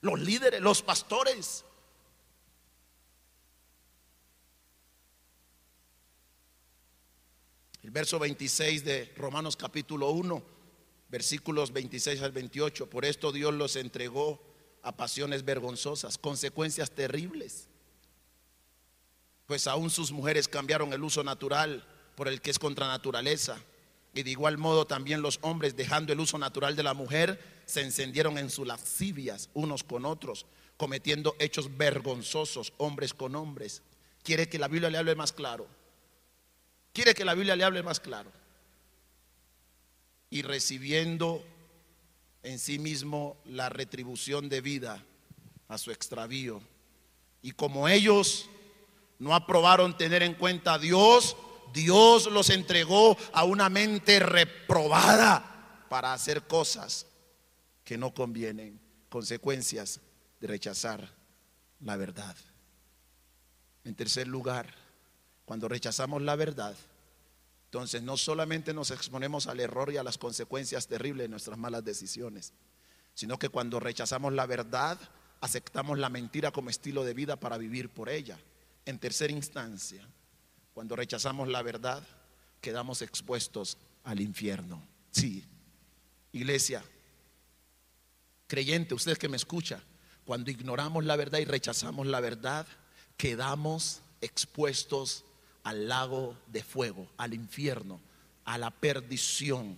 Los 0.00 0.18
líderes, 0.18 0.60
los 0.60 0.82
pastores. 0.82 1.64
El 7.84 7.90
verso 7.90 8.18
26 8.18 8.84
de 8.84 9.12
Romanos 9.16 9.56
capítulo 9.56 10.10
1, 10.10 10.42
versículos 11.10 11.72
26 11.72 12.22
al 12.22 12.32
28. 12.32 12.90
Por 12.90 13.04
esto 13.04 13.30
Dios 13.30 13.54
los 13.54 13.76
entregó 13.76 14.53
a 14.84 14.92
pasiones 14.92 15.44
vergonzosas, 15.44 16.18
consecuencias 16.18 16.90
terribles. 16.90 17.68
Pues 19.46 19.66
aún 19.66 19.90
sus 19.90 20.12
mujeres 20.12 20.46
cambiaron 20.46 20.92
el 20.92 21.02
uso 21.02 21.24
natural 21.24 21.84
por 22.14 22.28
el 22.28 22.40
que 22.40 22.50
es 22.50 22.58
contra 22.58 22.86
naturaleza. 22.86 23.58
Y 24.14 24.22
de 24.22 24.30
igual 24.30 24.58
modo 24.58 24.86
también 24.86 25.22
los 25.22 25.38
hombres, 25.42 25.76
dejando 25.76 26.12
el 26.12 26.20
uso 26.20 26.38
natural 26.38 26.76
de 26.76 26.84
la 26.84 26.94
mujer, 26.94 27.62
se 27.66 27.80
encendieron 27.80 28.38
en 28.38 28.50
sus 28.50 28.66
lascivias 28.66 29.50
unos 29.54 29.82
con 29.82 30.04
otros, 30.04 30.46
cometiendo 30.76 31.34
hechos 31.38 31.76
vergonzosos, 31.76 32.72
hombres 32.76 33.12
con 33.12 33.34
hombres. 33.34 33.82
¿Quiere 34.22 34.48
que 34.48 34.58
la 34.58 34.68
Biblia 34.68 34.90
le 34.90 34.98
hable 34.98 35.14
más 35.16 35.32
claro? 35.32 35.66
¿Quiere 36.92 37.14
que 37.14 37.24
la 37.24 37.34
Biblia 37.34 37.56
le 37.56 37.64
hable 37.64 37.82
más 37.82 37.98
claro? 37.98 38.30
Y 40.30 40.42
recibiendo 40.42 41.44
en 42.44 42.58
sí 42.58 42.78
mismo 42.78 43.36
la 43.46 43.68
retribución 43.70 44.48
de 44.48 44.60
vida 44.60 45.02
a 45.66 45.78
su 45.78 45.90
extravío. 45.90 46.62
Y 47.42 47.52
como 47.52 47.88
ellos 47.88 48.48
no 49.18 49.34
aprobaron 49.34 49.96
tener 49.96 50.22
en 50.22 50.34
cuenta 50.34 50.74
a 50.74 50.78
Dios, 50.78 51.36
Dios 51.72 52.30
los 52.30 52.50
entregó 52.50 53.16
a 53.32 53.44
una 53.44 53.68
mente 53.68 54.20
reprobada 54.20 55.86
para 55.88 56.12
hacer 56.12 56.42
cosas 56.46 57.06
que 57.82 57.98
no 57.98 58.14
convienen, 58.14 58.78
consecuencias 59.08 60.00
de 60.40 60.46
rechazar 60.46 61.10
la 61.80 61.96
verdad. 61.96 62.36
En 63.84 63.94
tercer 63.94 64.28
lugar, 64.28 64.66
cuando 65.44 65.68
rechazamos 65.68 66.22
la 66.22 66.36
verdad, 66.36 66.74
entonces 67.74 68.04
no 68.04 68.16
solamente 68.16 68.72
nos 68.72 68.92
exponemos 68.92 69.48
al 69.48 69.58
error 69.58 69.92
y 69.92 69.96
a 69.96 70.04
las 70.04 70.16
consecuencias 70.16 70.86
terribles 70.86 71.24
de 71.24 71.28
nuestras 71.28 71.58
malas 71.58 71.84
decisiones, 71.84 72.52
sino 73.14 73.36
que 73.36 73.48
cuando 73.48 73.80
rechazamos 73.80 74.32
la 74.32 74.46
verdad, 74.46 74.96
aceptamos 75.40 75.98
la 75.98 76.08
mentira 76.08 76.52
como 76.52 76.70
estilo 76.70 77.02
de 77.02 77.14
vida 77.14 77.34
para 77.34 77.58
vivir 77.58 77.88
por 77.88 78.10
ella. 78.10 78.38
En 78.86 79.00
tercera 79.00 79.32
instancia, 79.32 80.06
cuando 80.72 80.94
rechazamos 80.94 81.48
la 81.48 81.62
verdad, 81.62 82.06
quedamos 82.60 83.02
expuestos 83.02 83.76
al 84.04 84.20
infierno. 84.20 84.80
Sí, 85.10 85.44
iglesia, 86.30 86.80
creyente, 88.46 88.94
usted 88.94 89.18
que 89.18 89.28
me 89.28 89.36
escucha, 89.36 89.82
cuando 90.24 90.52
ignoramos 90.52 91.04
la 91.04 91.16
verdad 91.16 91.40
y 91.40 91.44
rechazamos 91.44 92.06
la 92.06 92.20
verdad, 92.20 92.68
quedamos 93.16 94.00
expuestos 94.20 95.24
al 95.64 95.88
lago 95.88 96.36
de 96.46 96.62
fuego, 96.62 97.08
al 97.16 97.34
infierno, 97.34 98.00
a 98.44 98.56
la 98.58 98.70
perdición. 98.70 99.76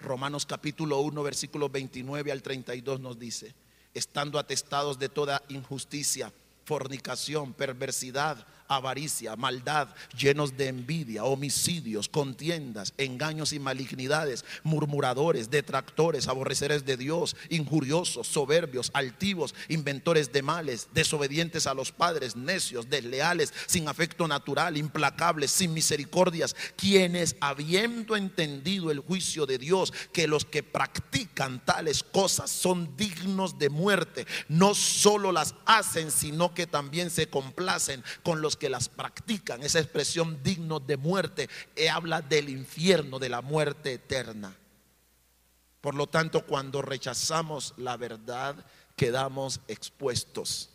Romanos 0.00 0.46
capítulo 0.46 1.00
1, 1.00 1.22
versículos 1.22 1.70
29 1.70 2.32
al 2.32 2.42
32 2.42 3.00
nos 3.00 3.18
dice, 3.18 3.54
estando 3.94 4.38
atestados 4.38 4.98
de 4.98 5.08
toda 5.08 5.42
injusticia, 5.48 6.32
fornicación, 6.64 7.52
perversidad, 7.52 8.46
avaricia, 8.70 9.36
maldad, 9.36 9.88
llenos 10.16 10.56
de 10.56 10.68
envidia, 10.68 11.24
homicidios, 11.24 12.08
contiendas, 12.08 12.94
engaños 12.98 13.52
y 13.52 13.58
malignidades, 13.58 14.44
murmuradores, 14.62 15.50
detractores, 15.50 16.28
aborreceres 16.28 16.86
de 16.86 16.96
Dios, 16.96 17.36
injuriosos, 17.48 18.28
soberbios, 18.28 18.90
altivos, 18.94 19.54
inventores 19.68 20.32
de 20.32 20.42
males, 20.42 20.88
desobedientes 20.94 21.66
a 21.66 21.74
los 21.74 21.90
padres, 21.90 22.36
necios, 22.36 22.88
desleales, 22.88 23.52
sin 23.66 23.88
afecto 23.88 24.28
natural, 24.28 24.76
implacables, 24.76 25.50
sin 25.50 25.74
misericordias, 25.74 26.54
quienes 26.76 27.36
habiendo 27.40 28.16
entendido 28.16 28.92
el 28.92 29.00
juicio 29.00 29.46
de 29.46 29.58
Dios, 29.58 29.92
que 30.12 30.28
los 30.28 30.44
que 30.44 30.62
practican 30.62 31.64
tales 31.64 32.04
cosas 32.04 32.50
son 32.50 32.96
dignos 32.96 33.58
de 33.58 33.68
muerte, 33.68 34.26
no 34.48 34.76
solo 34.76 35.32
las 35.32 35.56
hacen, 35.66 36.12
sino 36.12 36.54
que 36.54 36.68
también 36.68 37.10
se 37.10 37.28
complacen 37.28 38.04
con 38.22 38.40
los 38.40 38.56
que 38.60 38.70
las 38.70 38.88
practican. 38.88 39.64
Esa 39.64 39.80
expresión 39.80 40.40
digno 40.44 40.78
de 40.78 40.96
muerte 40.96 41.48
eh, 41.74 41.90
habla 41.90 42.22
del 42.22 42.48
infierno, 42.48 43.18
de 43.18 43.28
la 43.28 43.42
muerte 43.42 43.94
eterna. 43.94 44.56
Por 45.80 45.96
lo 45.96 46.06
tanto, 46.06 46.46
cuando 46.46 46.82
rechazamos 46.82 47.74
la 47.78 47.96
verdad, 47.96 48.64
quedamos 48.94 49.60
expuestos 49.66 50.70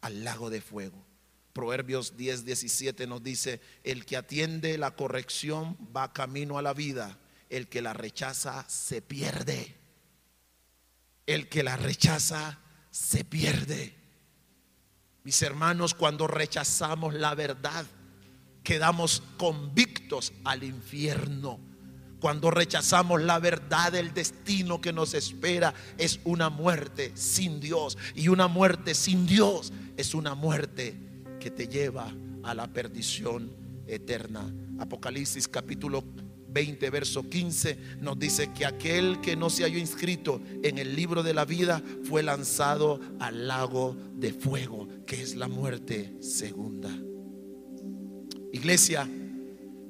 al 0.00 0.24
lago 0.24 0.50
de 0.50 0.60
fuego. 0.60 1.04
Proverbios 1.52 2.16
10, 2.16 2.44
17 2.44 3.06
nos 3.06 3.22
dice, 3.22 3.60
el 3.84 4.04
que 4.04 4.16
atiende 4.16 4.78
la 4.78 4.96
corrección 4.96 5.76
va 5.94 6.12
camino 6.12 6.58
a 6.58 6.62
la 6.62 6.74
vida, 6.74 7.18
el 7.50 7.68
que 7.68 7.82
la 7.82 7.92
rechaza 7.92 8.64
se 8.68 9.02
pierde. 9.02 9.76
El 11.26 11.48
que 11.48 11.62
la 11.62 11.76
rechaza 11.76 12.60
se 12.90 13.24
pierde. 13.24 13.94
Mis 15.26 15.42
hermanos, 15.42 15.92
cuando 15.92 16.28
rechazamos 16.28 17.12
la 17.12 17.34
verdad, 17.34 17.84
quedamos 18.62 19.24
convictos 19.36 20.32
al 20.44 20.62
infierno. 20.62 21.58
Cuando 22.20 22.48
rechazamos 22.52 23.20
la 23.20 23.40
verdad 23.40 23.90
del 23.90 24.14
destino 24.14 24.80
que 24.80 24.92
nos 24.92 25.14
espera, 25.14 25.74
es 25.98 26.20
una 26.22 26.48
muerte 26.48 27.10
sin 27.16 27.58
Dios. 27.58 27.98
Y 28.14 28.28
una 28.28 28.46
muerte 28.46 28.94
sin 28.94 29.26
Dios 29.26 29.72
es 29.96 30.14
una 30.14 30.36
muerte 30.36 30.94
que 31.40 31.50
te 31.50 31.66
lleva 31.66 32.14
a 32.44 32.54
la 32.54 32.68
perdición 32.68 33.50
eterna. 33.88 34.48
Apocalipsis 34.78 35.48
capítulo 35.48 36.04
20, 36.56 36.88
verso 36.88 37.28
15, 37.28 37.76
nos 38.00 38.18
dice 38.18 38.50
que 38.54 38.64
aquel 38.64 39.20
que 39.20 39.36
no 39.36 39.50
se 39.50 39.64
halló 39.64 39.76
inscrito 39.78 40.40
en 40.62 40.78
el 40.78 40.96
libro 40.96 41.22
de 41.22 41.34
la 41.34 41.44
vida 41.44 41.82
fue 42.04 42.22
lanzado 42.22 42.98
al 43.20 43.46
lago 43.46 43.94
de 44.14 44.32
fuego, 44.32 44.88
que 45.06 45.20
es 45.20 45.36
la 45.36 45.48
muerte 45.48 46.16
segunda. 46.22 46.88
Iglesia, 48.54 49.06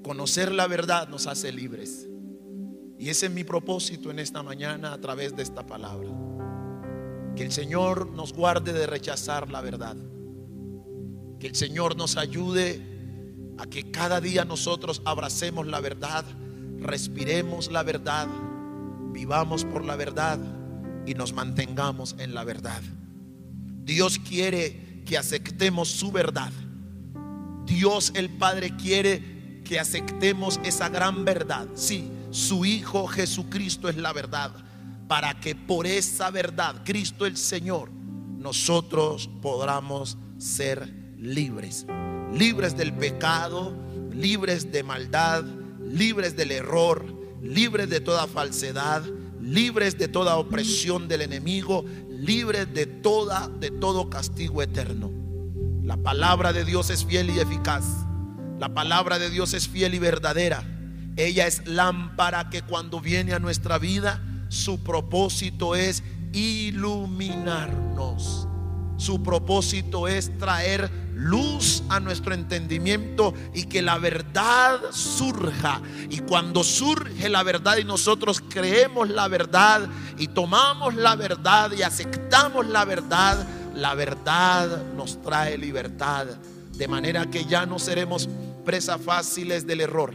conocer 0.02 0.50
la 0.50 0.66
verdad 0.66 1.08
nos 1.08 1.28
hace 1.28 1.52
libres. 1.52 2.08
Y 2.98 3.10
ese 3.10 3.26
es 3.26 3.32
mi 3.32 3.44
propósito 3.44 4.10
en 4.10 4.18
esta 4.18 4.42
mañana 4.42 4.92
a 4.92 5.00
través 5.00 5.36
de 5.36 5.44
esta 5.44 5.64
palabra. 5.64 6.10
Que 7.36 7.44
el 7.44 7.52
Señor 7.52 8.10
nos 8.10 8.32
guarde 8.32 8.72
de 8.72 8.88
rechazar 8.88 9.52
la 9.52 9.60
verdad. 9.60 9.96
Que 11.38 11.46
el 11.46 11.54
Señor 11.54 11.94
nos 11.94 12.16
ayude 12.16 13.54
a 13.56 13.66
que 13.66 13.92
cada 13.92 14.20
día 14.20 14.44
nosotros 14.44 15.00
abracemos 15.04 15.68
la 15.68 15.78
verdad 15.78 16.24
respiremos 16.80 17.70
la 17.70 17.82
verdad, 17.82 18.28
vivamos 19.12 19.64
por 19.64 19.84
la 19.84 19.96
verdad 19.96 20.38
y 21.06 21.14
nos 21.14 21.32
mantengamos 21.32 22.16
en 22.18 22.34
la 22.34 22.44
verdad. 22.44 22.82
Dios 23.84 24.18
quiere 24.18 25.02
que 25.06 25.16
aceptemos 25.16 25.88
su 25.88 26.10
verdad. 26.10 26.52
Dios 27.64 28.12
el 28.14 28.30
Padre 28.30 28.76
quiere 28.76 29.62
que 29.64 29.78
aceptemos 29.80 30.60
esa 30.64 30.88
gran 30.88 31.24
verdad. 31.24 31.66
Sí, 31.74 32.10
su 32.30 32.64
Hijo 32.64 33.06
Jesucristo 33.06 33.88
es 33.88 33.96
la 33.96 34.12
verdad. 34.12 34.52
Para 35.08 35.38
que 35.40 35.54
por 35.54 35.86
esa 35.86 36.30
verdad, 36.30 36.82
Cristo 36.84 37.26
el 37.26 37.36
Señor, 37.36 37.90
nosotros 37.92 39.30
podamos 39.40 40.18
ser 40.38 40.92
libres. 41.16 41.86
Libres 42.32 42.76
del 42.76 42.92
pecado, 42.92 43.72
libres 44.12 44.72
de 44.72 44.82
maldad, 44.82 45.44
libres 45.90 46.36
del 46.36 46.52
error, 46.52 47.04
libres 47.42 47.88
de 47.88 48.00
toda 48.00 48.26
falsedad, 48.26 49.02
libres 49.40 49.98
de 49.98 50.08
toda 50.08 50.36
opresión 50.36 51.08
del 51.08 51.22
enemigo, 51.22 51.84
libres 52.08 52.72
de 52.72 52.86
toda 52.86 53.48
de 53.48 53.70
todo 53.70 54.10
castigo 54.10 54.62
eterno. 54.62 55.10
La 55.82 55.96
palabra 55.96 56.52
de 56.52 56.64
Dios 56.64 56.90
es 56.90 57.04
fiel 57.04 57.30
y 57.30 57.38
eficaz. 57.38 57.84
La 58.58 58.74
palabra 58.74 59.18
de 59.18 59.30
Dios 59.30 59.54
es 59.54 59.68
fiel 59.68 59.94
y 59.94 59.98
verdadera. 59.98 60.64
Ella 61.16 61.46
es 61.46 61.66
lámpara 61.66 62.50
que 62.50 62.62
cuando 62.62 63.00
viene 63.00 63.34
a 63.34 63.38
nuestra 63.38 63.78
vida, 63.78 64.20
su 64.48 64.82
propósito 64.82 65.76
es 65.76 66.02
iluminarnos. 66.32 68.45
Su 68.96 69.22
propósito 69.22 70.08
es 70.08 70.36
traer 70.38 70.90
luz 71.14 71.82
a 71.88 71.98
nuestro 72.00 72.34
entendimiento 72.34 73.34
y 73.54 73.64
que 73.64 73.82
la 73.82 73.98
verdad 73.98 74.80
surja. 74.90 75.80
Y 76.10 76.18
cuando 76.20 76.62
surge 76.62 77.28
la 77.28 77.42
verdad 77.42 77.78
y 77.78 77.84
nosotros 77.84 78.42
creemos 78.48 79.08
la 79.08 79.28
verdad 79.28 79.88
y 80.18 80.28
tomamos 80.28 80.94
la 80.94 81.16
verdad 81.16 81.72
y 81.72 81.82
aceptamos 81.82 82.66
la 82.66 82.84
verdad, 82.84 83.46
la 83.74 83.94
verdad 83.94 84.84
nos 84.94 85.20
trae 85.22 85.58
libertad. 85.58 86.26
De 86.72 86.88
manera 86.88 87.26
que 87.26 87.44
ya 87.44 87.64
no 87.64 87.78
seremos 87.78 88.28
presas 88.64 89.00
fáciles 89.00 89.66
del 89.66 89.80
error. 89.80 90.14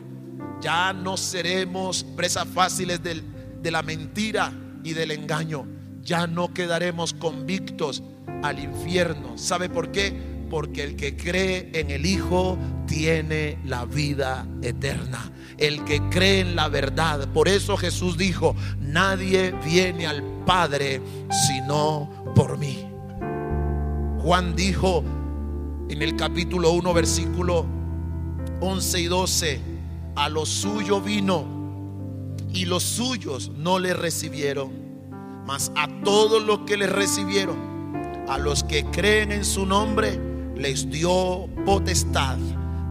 Ya 0.61 0.93
no 0.93 1.17
seremos 1.17 2.03
presas 2.15 2.47
fáciles 2.47 3.01
de 3.01 3.71
la 3.71 3.81
mentira 3.81 4.53
y 4.83 4.93
del 4.93 5.11
engaño. 5.11 5.65
Ya 6.03 6.27
no 6.27 6.53
quedaremos 6.53 7.13
convictos 7.13 8.03
al 8.43 8.59
infierno. 8.59 9.37
¿Sabe 9.37 9.69
por 9.69 9.91
qué? 9.91 10.31
porque 10.51 10.83
el 10.83 10.97
que 10.97 11.15
cree 11.15 11.71
en 11.73 11.89
el 11.91 12.05
Hijo 12.05 12.57
tiene 12.85 13.57
la 13.63 13.85
vida 13.85 14.45
eterna. 14.61 15.31
El 15.57 15.85
que 15.85 16.01
cree 16.09 16.41
en 16.41 16.57
la 16.57 16.67
verdad. 16.67 17.29
Por 17.29 17.47
eso 17.47 17.77
Jesús 17.77 18.17
dijo, 18.17 18.53
nadie 18.77 19.55
viene 19.63 20.05
al 20.07 20.21
Padre 20.45 21.01
sino 21.47 22.33
por 22.35 22.57
mí. 22.57 22.85
Juan 24.19 24.53
dijo 24.53 25.05
en 25.89 26.01
el 26.01 26.17
capítulo 26.17 26.71
1, 26.71 26.93
versículo 26.93 27.65
11 28.59 28.99
y 28.99 29.05
12, 29.05 29.61
a 30.17 30.27
lo 30.27 30.45
suyo 30.45 30.99
vino 30.99 31.45
y 32.51 32.65
los 32.65 32.83
suyos 32.83 33.51
no 33.55 33.79
le 33.79 33.93
recibieron, 33.93 34.71
mas 35.47 35.71
a 35.77 35.87
todos 36.03 36.43
los 36.43 36.59
que 36.59 36.75
le 36.75 36.87
recibieron, 36.87 37.70
a 38.31 38.37
los 38.37 38.63
que 38.63 38.85
creen 38.85 39.33
en 39.33 39.43
su 39.43 39.65
nombre, 39.65 40.17
les 40.55 40.89
dio 40.89 41.49
potestad 41.65 42.37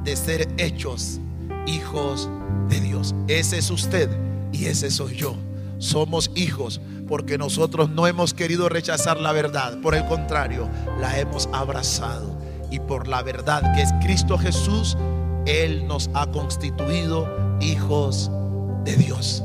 de 0.04 0.14
ser 0.14 0.46
hechos 0.58 1.18
hijos 1.66 2.28
de 2.68 2.78
Dios. 2.78 3.14
Ese 3.26 3.56
es 3.56 3.70
usted 3.70 4.10
y 4.52 4.66
ese 4.66 4.90
soy 4.90 5.16
yo. 5.16 5.34
Somos 5.78 6.30
hijos 6.34 6.82
porque 7.08 7.38
nosotros 7.38 7.88
no 7.88 8.06
hemos 8.06 8.34
querido 8.34 8.68
rechazar 8.68 9.18
la 9.18 9.32
verdad. 9.32 9.80
Por 9.80 9.94
el 9.94 10.04
contrario, 10.04 10.68
la 11.00 11.18
hemos 11.18 11.48
abrazado. 11.54 12.38
Y 12.70 12.78
por 12.78 13.08
la 13.08 13.22
verdad 13.22 13.62
que 13.74 13.80
es 13.80 13.90
Cristo 14.02 14.36
Jesús, 14.36 14.94
Él 15.46 15.86
nos 15.86 16.10
ha 16.12 16.26
constituido 16.26 17.26
hijos 17.62 18.30
de 18.84 18.94
Dios. 18.94 19.42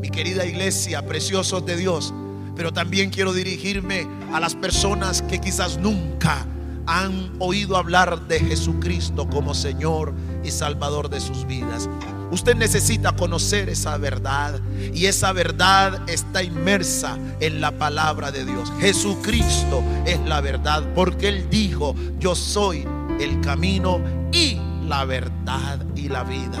Mi 0.00 0.10
querida 0.10 0.44
iglesia, 0.44 1.06
preciosos 1.06 1.64
de 1.64 1.76
Dios. 1.76 2.12
Pero 2.56 2.72
también 2.72 3.10
quiero 3.10 3.32
dirigirme 3.32 4.08
a 4.32 4.40
las 4.40 4.54
personas 4.54 5.22
que 5.22 5.40
quizás 5.40 5.78
nunca 5.78 6.46
han 6.86 7.32
oído 7.38 7.76
hablar 7.76 8.26
de 8.28 8.40
Jesucristo 8.40 9.28
como 9.28 9.54
Señor 9.54 10.14
y 10.44 10.50
Salvador 10.50 11.10
de 11.10 11.20
sus 11.20 11.46
vidas. 11.46 11.88
Usted 12.30 12.56
necesita 12.56 13.12
conocer 13.12 13.68
esa 13.68 13.96
verdad 13.98 14.60
y 14.92 15.06
esa 15.06 15.32
verdad 15.32 16.08
está 16.08 16.42
inmersa 16.42 17.18
en 17.40 17.60
la 17.60 17.72
palabra 17.72 18.32
de 18.32 18.44
Dios. 18.44 18.72
Jesucristo 18.80 19.82
es 20.06 20.18
la 20.20 20.40
verdad 20.40 20.82
porque 20.94 21.28
Él 21.28 21.48
dijo, 21.50 21.94
yo 22.18 22.34
soy 22.34 22.84
el 23.20 23.40
camino 23.40 24.00
y 24.32 24.58
la 24.86 25.04
verdad 25.04 25.84
y 25.94 26.08
la 26.08 26.24
vida. 26.24 26.58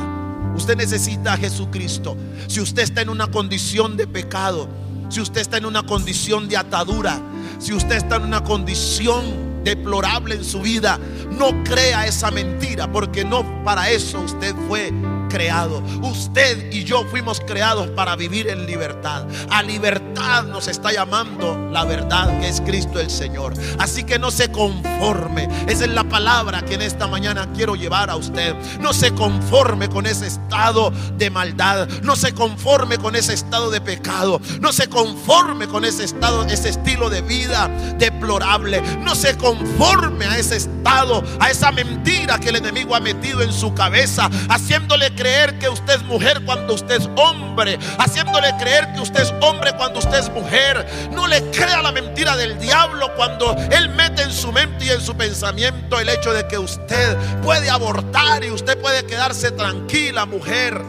Usted 0.54 0.76
necesita 0.76 1.34
a 1.34 1.36
Jesucristo. 1.36 2.16
Si 2.46 2.60
usted 2.60 2.82
está 2.82 3.02
en 3.02 3.10
una 3.10 3.26
condición 3.30 3.96
de 3.96 4.06
pecado, 4.06 4.68
si 5.08 5.20
usted 5.20 5.40
está 5.40 5.58
en 5.58 5.66
una 5.66 5.82
condición 5.82 6.48
de 6.48 6.56
atadura, 6.56 7.20
si 7.58 7.72
usted 7.72 7.96
está 7.96 8.16
en 8.16 8.24
una 8.24 8.42
condición 8.42 9.64
deplorable 9.64 10.36
en 10.36 10.44
su 10.44 10.60
vida, 10.60 10.98
no 11.30 11.64
crea 11.64 12.06
esa 12.06 12.30
mentira, 12.30 12.90
porque 12.90 13.24
no 13.24 13.64
para 13.64 13.90
eso 13.90 14.20
usted 14.20 14.54
fue 14.68 14.92
creado. 15.36 15.82
Usted 16.00 16.72
y 16.72 16.84
yo 16.84 17.04
fuimos 17.10 17.40
creados 17.40 17.88
para 17.88 18.16
vivir 18.16 18.48
en 18.48 18.64
libertad. 18.64 19.26
A 19.50 19.62
libertad 19.62 20.44
nos 20.44 20.66
está 20.66 20.92
llamando 20.92 21.68
la 21.70 21.84
verdad 21.84 22.40
que 22.40 22.48
es 22.48 22.62
Cristo 22.62 22.98
el 22.98 23.10
Señor. 23.10 23.52
Así 23.78 24.04
que 24.04 24.18
no 24.18 24.30
se 24.30 24.50
conforme. 24.50 25.46
Esa 25.68 25.84
es 25.84 25.90
la 25.90 26.04
palabra 26.04 26.64
que 26.64 26.72
en 26.72 26.80
esta 26.80 27.06
mañana 27.06 27.50
quiero 27.54 27.76
llevar 27.76 28.08
a 28.08 28.16
usted. 28.16 28.54
No 28.80 28.94
se 28.94 29.12
conforme 29.12 29.90
con 29.90 30.06
ese 30.06 30.26
estado 30.26 30.90
de 31.18 31.28
maldad. 31.28 31.86
No 32.02 32.16
se 32.16 32.32
conforme 32.32 32.96
con 32.96 33.14
ese 33.14 33.34
estado 33.34 33.70
de 33.70 33.82
pecado. 33.82 34.40
No 34.62 34.72
se 34.72 34.88
conforme 34.88 35.68
con 35.68 35.84
ese 35.84 36.04
estado, 36.04 36.46
ese 36.46 36.70
estilo 36.70 37.10
de 37.10 37.20
vida 37.20 37.68
deplorable. 37.98 38.80
No 39.02 39.14
se 39.14 39.36
conforme 39.36 40.24
a 40.24 40.38
ese 40.38 40.56
estado, 40.56 41.22
a 41.40 41.50
esa 41.50 41.72
mentira 41.72 42.40
que 42.40 42.48
el 42.48 42.56
enemigo 42.56 42.94
ha 42.94 43.00
metido 43.00 43.42
en 43.42 43.52
su 43.52 43.74
cabeza, 43.74 44.30
haciéndole 44.48 45.14
creer 45.14 45.25
que 45.58 45.68
usted 45.68 45.94
es 45.94 46.02
mujer 46.04 46.40
cuando 46.44 46.74
usted 46.74 47.00
es 47.00 47.10
hombre, 47.16 47.78
haciéndole 47.98 48.54
creer 48.60 48.92
que 48.94 49.00
usted 49.00 49.22
es 49.22 49.34
hombre 49.42 49.72
cuando 49.76 49.98
usted 49.98 50.18
es 50.18 50.30
mujer. 50.30 50.86
No 51.10 51.26
le 51.26 51.42
crea 51.50 51.82
la 51.82 51.90
mentira 51.90 52.36
del 52.36 52.58
diablo 52.60 53.12
cuando 53.16 53.56
él 53.72 53.88
mete 53.90 54.22
en 54.22 54.32
su 54.32 54.52
mente 54.52 54.84
y 54.84 54.90
en 54.90 55.00
su 55.00 55.16
pensamiento 55.16 55.98
el 55.98 56.08
hecho 56.08 56.32
de 56.32 56.46
que 56.46 56.58
usted 56.58 57.16
puede 57.42 57.68
abortar 57.70 58.44
y 58.44 58.50
usted 58.50 58.78
puede 58.78 59.04
quedarse 59.04 59.50
tranquila, 59.50 60.26
mujer. 60.26 60.80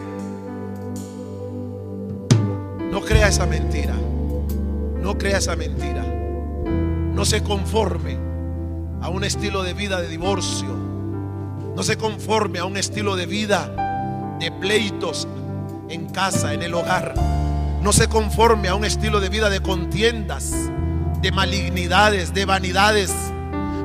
No 2.91 3.01
crea 3.01 3.29
esa 3.29 3.47
mentira. 3.47 3.95
No 5.01 5.17
crea 5.17 5.39
esa 5.39 5.55
mentira. 5.55 6.03
No 6.03 7.25
se 7.25 7.41
conforme 7.41 8.19
a 9.01 9.09
un 9.09 9.23
estilo 9.23 9.63
de 9.63 9.73
vida 9.73 9.99
de 9.99 10.07
divorcio. 10.07 10.69
No 11.75 11.81
se 11.81 11.97
conforme 11.97 12.59
a 12.59 12.65
un 12.65 12.77
estilo 12.77 13.15
de 13.15 13.25
vida 13.25 13.86
de 14.39 14.51
pleitos 14.51 15.27
en 15.89 16.09
casa, 16.09 16.53
en 16.53 16.63
el 16.63 16.73
hogar. 16.73 17.13
No 17.81 17.93
se 17.93 18.07
conforme 18.07 18.67
a 18.67 18.75
un 18.75 18.85
estilo 18.85 19.19
de 19.19 19.29
vida 19.29 19.49
de 19.49 19.61
contiendas, 19.61 20.51
de 21.21 21.31
malignidades, 21.31 22.33
de 22.33 22.45
vanidades. 22.45 23.13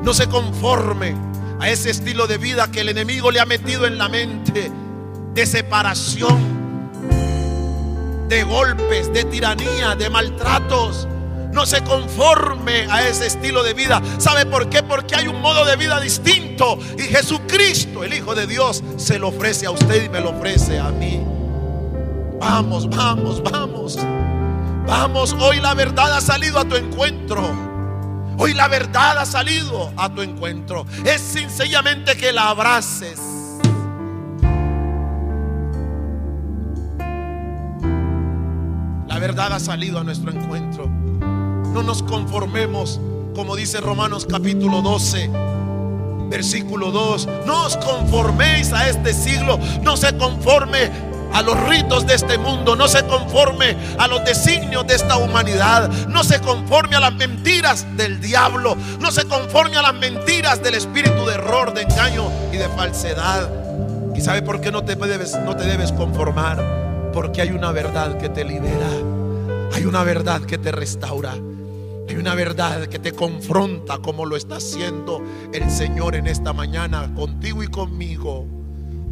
No 0.02 0.14
se 0.14 0.28
conforme 0.28 1.14
a 1.60 1.68
ese 1.68 1.90
estilo 1.90 2.26
de 2.26 2.38
vida 2.38 2.70
que 2.70 2.80
el 2.80 2.88
enemigo 2.88 3.30
le 3.30 3.40
ha 3.40 3.46
metido 3.46 3.86
en 3.86 3.98
la 3.98 4.08
mente 4.08 4.70
de 5.34 5.46
separación, 5.46 6.38
de 8.28 8.42
golpes, 8.42 9.12
de 9.12 9.24
tiranía, 9.24 9.94
de 9.94 10.10
maltratos. 10.10 11.06
No 11.52 11.66
se 11.66 11.82
conforme 11.84 12.86
a 12.90 13.06
ese 13.06 13.26
estilo 13.26 13.62
de 13.62 13.74
vida. 13.74 14.00
¿Sabe 14.18 14.46
por 14.46 14.68
qué? 14.68 14.82
Porque 14.82 15.14
hay 15.14 15.28
un 15.28 15.40
modo 15.40 15.64
de 15.64 15.76
vida 15.76 16.00
distinto. 16.00 16.78
Y 16.98 17.02
Jesucristo, 17.02 18.02
el 18.02 18.14
Hijo 18.14 18.34
de 18.34 18.46
Dios, 18.46 18.82
se 18.96 19.18
lo 19.18 19.28
ofrece 19.28 19.66
a 19.66 19.70
usted 19.70 20.04
y 20.04 20.08
me 20.08 20.20
lo 20.20 20.30
ofrece 20.30 20.78
a 20.78 20.88
mí. 20.88 21.22
Vamos, 22.40 22.88
vamos, 22.88 23.42
vamos. 23.42 23.98
Vamos, 24.86 25.36
hoy 25.38 25.60
la 25.60 25.74
verdad 25.74 26.16
ha 26.16 26.20
salido 26.20 26.58
a 26.58 26.64
tu 26.64 26.74
encuentro. 26.74 27.42
Hoy 28.38 28.54
la 28.54 28.66
verdad 28.66 29.18
ha 29.18 29.26
salido 29.26 29.92
a 29.96 30.08
tu 30.12 30.22
encuentro. 30.22 30.86
Es 31.04 31.20
sencillamente 31.20 32.16
que 32.16 32.32
la 32.32 32.48
abraces. 32.48 33.20
La 39.06 39.18
verdad 39.18 39.52
ha 39.52 39.60
salido 39.60 40.00
a 40.00 40.04
nuestro 40.04 40.32
encuentro. 40.32 41.01
No 41.72 41.82
nos 41.82 42.02
conformemos, 42.02 43.00
como 43.34 43.56
dice 43.56 43.80
Romanos 43.80 44.26
capítulo 44.28 44.82
12, 44.82 45.30
versículo 46.28 46.90
2. 46.90 47.28
No 47.46 47.64
os 47.66 47.76
conforméis 47.78 48.72
a 48.72 48.88
este 48.88 49.14
siglo, 49.14 49.58
no 49.82 49.96
se 49.96 50.16
conforme 50.16 50.90
a 51.32 51.40
los 51.42 51.58
ritos 51.64 52.06
de 52.06 52.14
este 52.14 52.36
mundo, 52.36 52.76
no 52.76 52.88
se 52.88 53.04
conforme 53.06 53.76
a 53.98 54.06
los 54.06 54.24
designios 54.24 54.86
de 54.86 54.96
esta 54.96 55.16
humanidad, 55.16 55.88
no 56.08 56.22
se 56.24 56.40
conforme 56.40 56.96
a 56.96 57.00
las 57.00 57.14
mentiras 57.14 57.86
del 57.96 58.20
diablo, 58.20 58.76
no 59.00 59.10
se 59.10 59.24
conforme 59.26 59.78
a 59.78 59.82
las 59.82 59.94
mentiras 59.94 60.62
del 60.62 60.74
espíritu 60.74 61.24
de 61.26 61.34
error, 61.34 61.72
de 61.72 61.82
engaño 61.82 62.30
y 62.52 62.58
de 62.58 62.68
falsedad. 62.68 63.50
¿Y 64.14 64.20
sabe 64.20 64.42
por 64.42 64.60
qué 64.60 64.70
no 64.70 64.84
te 64.84 64.94
debes, 64.94 65.38
no 65.42 65.56
te 65.56 65.64
debes 65.64 65.90
conformar? 65.92 67.10
Porque 67.14 67.40
hay 67.40 67.50
una 67.50 67.72
verdad 67.72 68.18
que 68.18 68.28
te 68.28 68.44
libera, 68.44 68.90
hay 69.72 69.86
una 69.86 70.02
verdad 70.02 70.42
que 70.42 70.58
te 70.58 70.70
restaura. 70.70 71.34
Hay 72.12 72.18
una 72.18 72.34
verdad 72.34 72.88
que 72.88 72.98
te 72.98 73.12
confronta 73.12 73.96
como 73.96 74.26
lo 74.26 74.36
está 74.36 74.56
haciendo 74.56 75.22
el 75.50 75.70
Señor 75.70 76.14
en 76.14 76.26
esta 76.26 76.52
mañana 76.52 77.10
contigo 77.14 77.62
y 77.62 77.68
conmigo. 77.68 78.46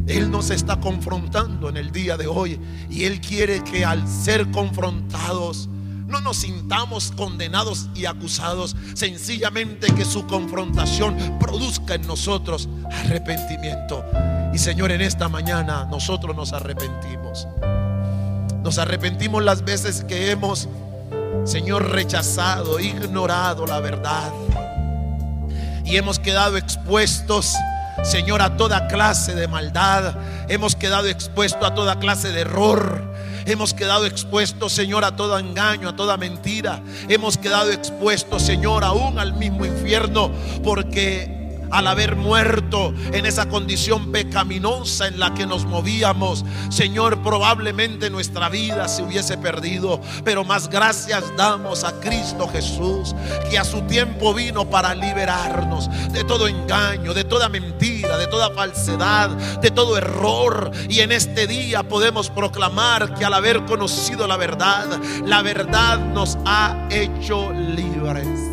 Él 0.05 0.29
nos 0.29 0.51
está 0.51 0.79
confrontando 0.79 1.67
en 1.67 1.77
el 1.77 1.91
día 1.91 2.15
de 2.15 2.27
hoy 2.27 2.59
y 2.91 3.05
Él 3.05 3.19
quiere 3.19 3.63
que 3.63 3.83
al 3.83 4.07
ser 4.07 4.51
confrontados 4.51 5.67
no 6.07 6.21
nos 6.21 6.37
sintamos 6.37 7.11
condenados 7.17 7.89
y 7.95 8.05
acusados, 8.05 8.75
sencillamente 8.93 9.91
que 9.95 10.05
su 10.05 10.27
confrontación 10.27 11.39
produzca 11.39 11.95
en 11.95 12.05
nosotros 12.05 12.69
arrepentimiento. 13.03 14.05
Y 14.53 14.59
Señor, 14.59 14.91
en 14.91 15.01
esta 15.01 15.27
mañana 15.27 15.85
nosotros 15.85 16.35
nos 16.35 16.53
arrepentimos. 16.53 17.47
Nos 18.63 18.77
arrepentimos 18.77 19.43
las 19.43 19.65
veces 19.65 20.03
que 20.03 20.29
hemos 20.29 20.69
Señor, 21.43 21.91
rechazado, 21.91 22.79
ignorado 22.79 23.65
la 23.65 23.79
verdad. 23.79 24.31
Y 25.83 25.97
hemos 25.97 26.19
quedado 26.19 26.57
expuestos, 26.57 27.55
Señor, 28.03 28.41
a 28.41 28.55
toda 28.55 28.87
clase 28.87 29.35
de 29.35 29.47
maldad. 29.47 30.15
Hemos 30.47 30.75
quedado 30.75 31.07
expuestos 31.07 31.63
a 31.63 31.73
toda 31.73 31.99
clase 31.99 32.31
de 32.31 32.41
error. 32.41 33.11
Hemos 33.45 33.73
quedado 33.73 34.05
expuestos, 34.05 34.71
Señor, 34.71 35.03
a 35.03 35.15
todo 35.15 35.39
engaño, 35.39 35.89
a 35.89 35.95
toda 35.95 36.15
mentira. 36.15 36.81
Hemos 37.09 37.37
quedado 37.37 37.71
expuestos, 37.71 38.43
Señor, 38.43 38.83
aún 38.83 39.17
al 39.17 39.33
mismo 39.33 39.65
infierno. 39.65 40.31
Porque 40.63 41.40
al 41.71 41.87
haber 41.87 42.15
muerto 42.15 42.93
en 43.11 43.25
esa 43.25 43.47
condición 43.47 44.11
pecaminosa 44.11 45.07
en 45.07 45.19
la 45.19 45.33
que 45.33 45.45
nos 45.45 45.65
movíamos, 45.65 46.45
Señor, 46.69 47.21
probablemente 47.23 48.09
nuestra 48.09 48.49
vida 48.49 48.87
se 48.87 49.03
hubiese 49.03 49.37
perdido. 49.37 50.01
Pero 50.23 50.43
más 50.43 50.69
gracias 50.69 51.23
damos 51.37 51.83
a 51.83 51.93
Cristo 51.99 52.47
Jesús, 52.47 53.15
que 53.49 53.57
a 53.57 53.63
su 53.63 53.81
tiempo 53.83 54.33
vino 54.33 54.69
para 54.69 54.93
liberarnos 54.93 55.89
de 56.11 56.23
todo 56.23 56.47
engaño, 56.47 57.13
de 57.13 57.23
toda 57.23 57.49
mentira, 57.49 58.17
de 58.17 58.27
toda 58.27 58.51
falsedad, 58.51 59.29
de 59.29 59.71
todo 59.71 59.97
error. 59.97 60.71
Y 60.89 60.99
en 60.99 61.11
este 61.11 61.47
día 61.47 61.83
podemos 61.83 62.29
proclamar 62.29 63.13
que 63.15 63.25
al 63.25 63.33
haber 63.33 63.65
conocido 63.65 64.27
la 64.27 64.37
verdad, 64.37 64.87
la 65.25 65.41
verdad 65.41 65.99
nos 65.99 66.37
ha 66.45 66.87
hecho 66.89 67.51
libres. 67.51 68.50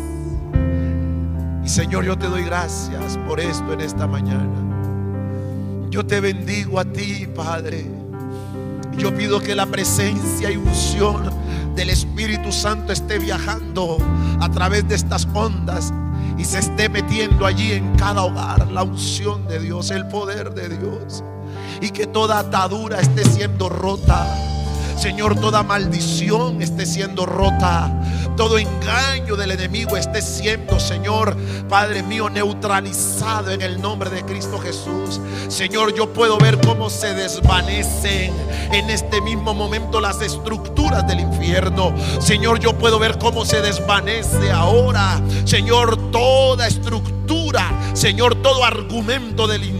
Señor, 1.69 2.03
yo 2.03 2.17
te 2.17 2.25
doy 2.25 2.43
gracias 2.45 3.15
por 3.27 3.39
esto 3.39 3.73
en 3.73 3.81
esta 3.81 4.07
mañana. 4.07 5.87
Yo 5.91 6.03
te 6.03 6.19
bendigo 6.19 6.79
a 6.79 6.83
ti, 6.83 7.27
Padre. 7.27 7.85
Yo 8.97 9.15
pido 9.15 9.39
que 9.39 9.53
la 9.53 9.67
presencia 9.67 10.49
y 10.49 10.57
unción 10.57 11.29
del 11.75 11.91
Espíritu 11.91 12.51
Santo 12.51 12.91
esté 12.91 13.19
viajando 13.19 13.99
a 14.41 14.49
través 14.49 14.87
de 14.87 14.95
estas 14.95 15.27
ondas 15.31 15.93
y 16.39 16.43
se 16.43 16.57
esté 16.57 16.89
metiendo 16.89 17.45
allí 17.45 17.73
en 17.73 17.95
cada 17.97 18.23
hogar 18.23 18.71
la 18.71 18.81
unción 18.81 19.47
de 19.47 19.59
Dios, 19.59 19.91
el 19.91 20.07
poder 20.07 20.55
de 20.55 20.69
Dios. 20.69 21.23
Y 21.81 21.91
que 21.91 22.07
toda 22.07 22.39
atadura 22.39 22.99
esté 22.99 23.23
siendo 23.25 23.69
rota. 23.69 24.25
Señor, 24.99 25.39
toda 25.39 25.63
maldición 25.63 26.61
esté 26.61 26.85
siendo 26.85 27.25
rota 27.25 27.89
todo 28.39 28.57
engaño 28.57 29.35
del 29.35 29.51
enemigo 29.51 29.97
esté 29.97 30.21
siendo, 30.21 30.79
Señor, 30.79 31.35
Padre 31.67 32.03
mío, 32.03 32.29
neutralizado 32.29 33.51
en 33.51 33.61
el 33.61 33.81
nombre 33.81 34.09
de 34.09 34.23
Cristo 34.23 34.57
Jesús. 34.59 35.19
Señor, 35.49 35.93
yo 35.93 36.13
puedo 36.13 36.37
ver 36.37 36.57
cómo 36.61 36.89
se 36.89 37.13
desvanecen 37.13 38.33
en 38.71 38.89
este 38.89 39.19
mismo 39.19 39.53
momento 39.53 39.99
las 39.99 40.21
estructuras 40.21 41.05
del 41.05 41.19
infierno. 41.19 41.93
Señor, 42.21 42.61
yo 42.61 42.77
puedo 42.77 42.97
ver 42.97 43.17
cómo 43.17 43.43
se 43.43 43.61
desvanece 43.61 44.51
ahora, 44.53 45.21
Señor, 45.43 46.09
toda 46.09 46.65
estructura, 46.65 47.69
Señor, 47.93 48.35
todo 48.35 48.63
argumento 48.63 49.47
del 49.47 49.65
infierno, 49.65 49.78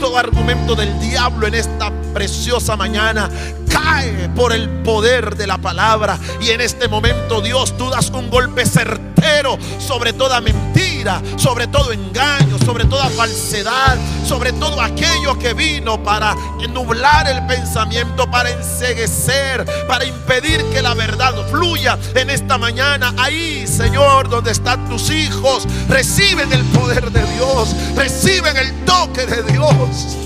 todo 0.00 0.18
argumento 0.18 0.74
del 0.74 0.98
diablo 1.00 1.46
en 1.46 1.54
esta 1.54 1.92
preciosa 2.12 2.76
mañana 2.76 3.30
cae 3.68 4.28
por 4.30 4.52
el 4.52 4.68
poder 4.82 5.36
de 5.36 5.46
la 5.46 5.58
palabra. 5.58 6.18
Y 6.40 6.50
en 6.50 6.60
este 6.60 6.88
momento, 6.88 7.40
Dios, 7.40 7.76
tú 7.76 7.88
das 7.88 8.10
un 8.10 8.28
golpe 8.30 8.66
certero 8.66 9.58
sobre 9.78 10.12
toda 10.12 10.40
mentira, 10.40 11.22
sobre 11.36 11.66
todo 11.68 11.92
engaño, 11.92 12.58
sobre 12.58 12.84
toda 12.84 13.08
falsedad, 13.10 13.96
sobre 14.26 14.52
todo 14.52 14.80
aquello 14.80 15.38
que 15.38 15.54
vino 15.54 16.02
para 16.02 16.34
nublar 16.68 17.28
el 17.28 17.46
pensamiento, 17.46 18.30
para 18.30 18.50
enseguecer, 18.50 19.64
para 19.86 20.04
impedir 20.04 20.64
que 20.72 20.82
la 20.82 20.94
verdad 20.94 21.34
fluya 21.50 21.98
en 22.14 22.30
esta 22.30 22.58
mañana. 22.58 23.14
Ahí, 23.18 23.66
Señor, 23.66 24.28
donde 24.28 24.52
están 24.52 24.88
tus 24.88 25.10
hijos, 25.10 25.66
reciben 25.88 26.52
el 26.52 26.64
poder 26.66 27.10
de 27.10 27.22
Dios, 27.34 27.74
reciben 27.94 28.56
el 28.56 28.84
toque 28.84 29.11
de 29.12 29.42
Dios. 29.52 30.16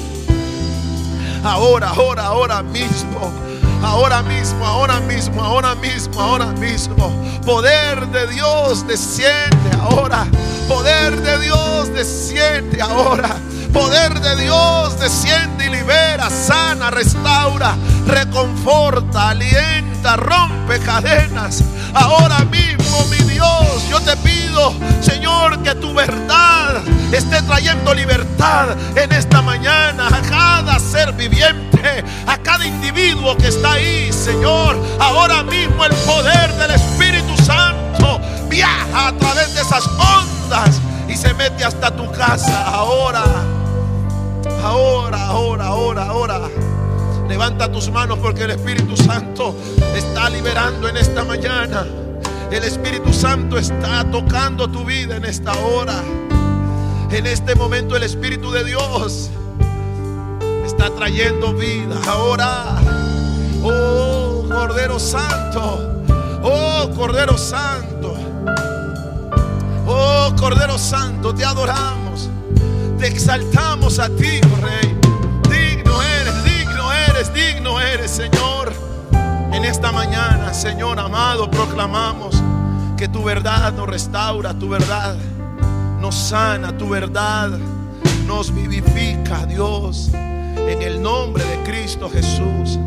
Ahora, 1.43 1.89
ahora, 1.89 2.26
ahora 2.26 2.62
mismo. 2.62 3.32
Ahora 3.82 4.22
mismo, 4.22 4.64
ahora 4.64 5.01
mismo, 5.01 5.43
ahora 5.43 5.74
mismo, 5.74 6.20
ahora 6.20 6.47
mismo. 6.53 7.12
Poder 7.45 8.07
de 8.09 8.26
Dios 8.28 8.87
desciende 8.87 9.70
ahora. 9.80 10.26
Poder 10.68 11.20
de 11.20 11.39
Dios 11.41 11.93
desciende 11.93 12.80
ahora. 12.80 13.37
Poder 13.72 14.20
de 14.20 14.36
Dios 14.36 14.98
desciende 14.98 15.66
y 15.66 15.70
libera, 15.70 16.30
sana, 16.30 16.90
restaura, 16.90 17.74
reconforta, 18.06 19.30
alienta, 19.30 20.16
rompe 20.16 20.78
cadenas. 20.80 21.62
Ahora 21.94 22.40
mismo, 22.44 23.04
mi 23.10 23.18
Dios, 23.32 23.88
yo 23.88 24.00
te 24.00 24.16
pido, 24.18 24.74
Señor, 25.00 25.62
que 25.62 25.74
tu 25.74 25.92
verdad 25.94 26.82
esté 27.12 27.42
trayendo 27.42 27.94
libertad 27.94 28.68
en 28.96 29.12
esta 29.12 29.42
mañana 29.42 30.08
a 30.08 30.20
cada 30.22 30.78
ser 30.78 31.12
viviente, 31.12 32.04
a 32.26 32.38
cada 32.38 32.66
individuo 32.66 33.36
que 33.36 33.48
está 33.48 33.72
ahí, 33.72 34.12
Señor. 34.12 34.76
Ahora 34.98 35.42
mismo 35.42 35.84
el 35.84 35.94
poder 35.94 36.52
del 36.54 36.70
Espíritu 36.72 37.36
Santo 37.42 38.20
viaja 38.48 39.08
a 39.08 39.12
través 39.12 39.54
de 39.54 39.60
esas 39.60 39.86
ondas 39.86 40.80
se 41.16 41.32
mete 41.34 41.64
hasta 41.64 41.90
tu 41.90 42.10
casa 42.12 42.68
ahora. 42.68 43.24
Ahora, 44.62 45.26
ahora, 45.26 45.66
ahora, 45.66 46.04
ahora. 46.04 46.40
Levanta 47.28 47.70
tus 47.70 47.90
manos 47.90 48.18
porque 48.18 48.44
el 48.44 48.50
Espíritu 48.50 48.96
Santo 48.96 49.54
está 49.94 50.30
liberando 50.30 50.88
en 50.88 50.96
esta 50.96 51.24
mañana. 51.24 51.86
El 52.50 52.62
Espíritu 52.62 53.12
Santo 53.12 53.58
está 53.58 54.04
tocando 54.10 54.68
tu 54.68 54.84
vida 54.84 55.16
en 55.16 55.24
esta 55.24 55.52
hora. 55.58 56.02
En 57.10 57.26
este 57.26 57.54
momento 57.54 57.96
el 57.96 58.02
Espíritu 58.02 58.50
de 58.50 58.64
Dios 58.64 59.30
está 60.64 60.90
trayendo 60.90 61.54
vida. 61.54 61.96
Ahora, 62.06 62.76
oh 63.62 64.44
Cordero 64.48 64.98
Santo, 64.98 66.02
oh 66.42 66.90
Cordero 66.94 67.38
Santo, 67.38 68.16
oh 69.87 70.34
Cordero 70.37 70.78
Santo, 70.78 71.34
te 71.34 71.45
adoramos. 71.45 72.28
Te 72.99 73.09
exaltamos 73.09 73.99
a 73.99 74.09
ti, 74.09 74.41
oh 74.53 74.66
Rey. 74.66 74.97
Digno 75.51 76.03
eres, 76.03 76.45
digno 76.45 76.93
eres, 76.93 77.32
digno 77.32 77.80
eres, 77.80 78.11
Señor. 78.11 78.72
En 79.53 79.64
esta 79.64 79.93
mañana, 79.93 80.53
Señor 80.53 80.99
amado, 80.99 81.51
proclamamos 81.51 82.43
que 82.97 83.09
tu 83.09 83.24
verdad 83.24 83.72
nos 83.72 83.89
restaura, 83.89 84.55
tu 84.55 84.68
verdad 84.68 85.16
nos 86.01 86.14
sana, 86.14 86.76
tu 86.76 86.89
verdad 86.89 87.51
nos 88.26 88.55
vivifica, 88.55 89.47
Dios, 89.47 90.11
en 90.12 90.82
el 90.82 91.01
nombre 91.03 91.45
de 91.45 91.62
Cristo 91.62 92.11
Jesús, 92.11 92.78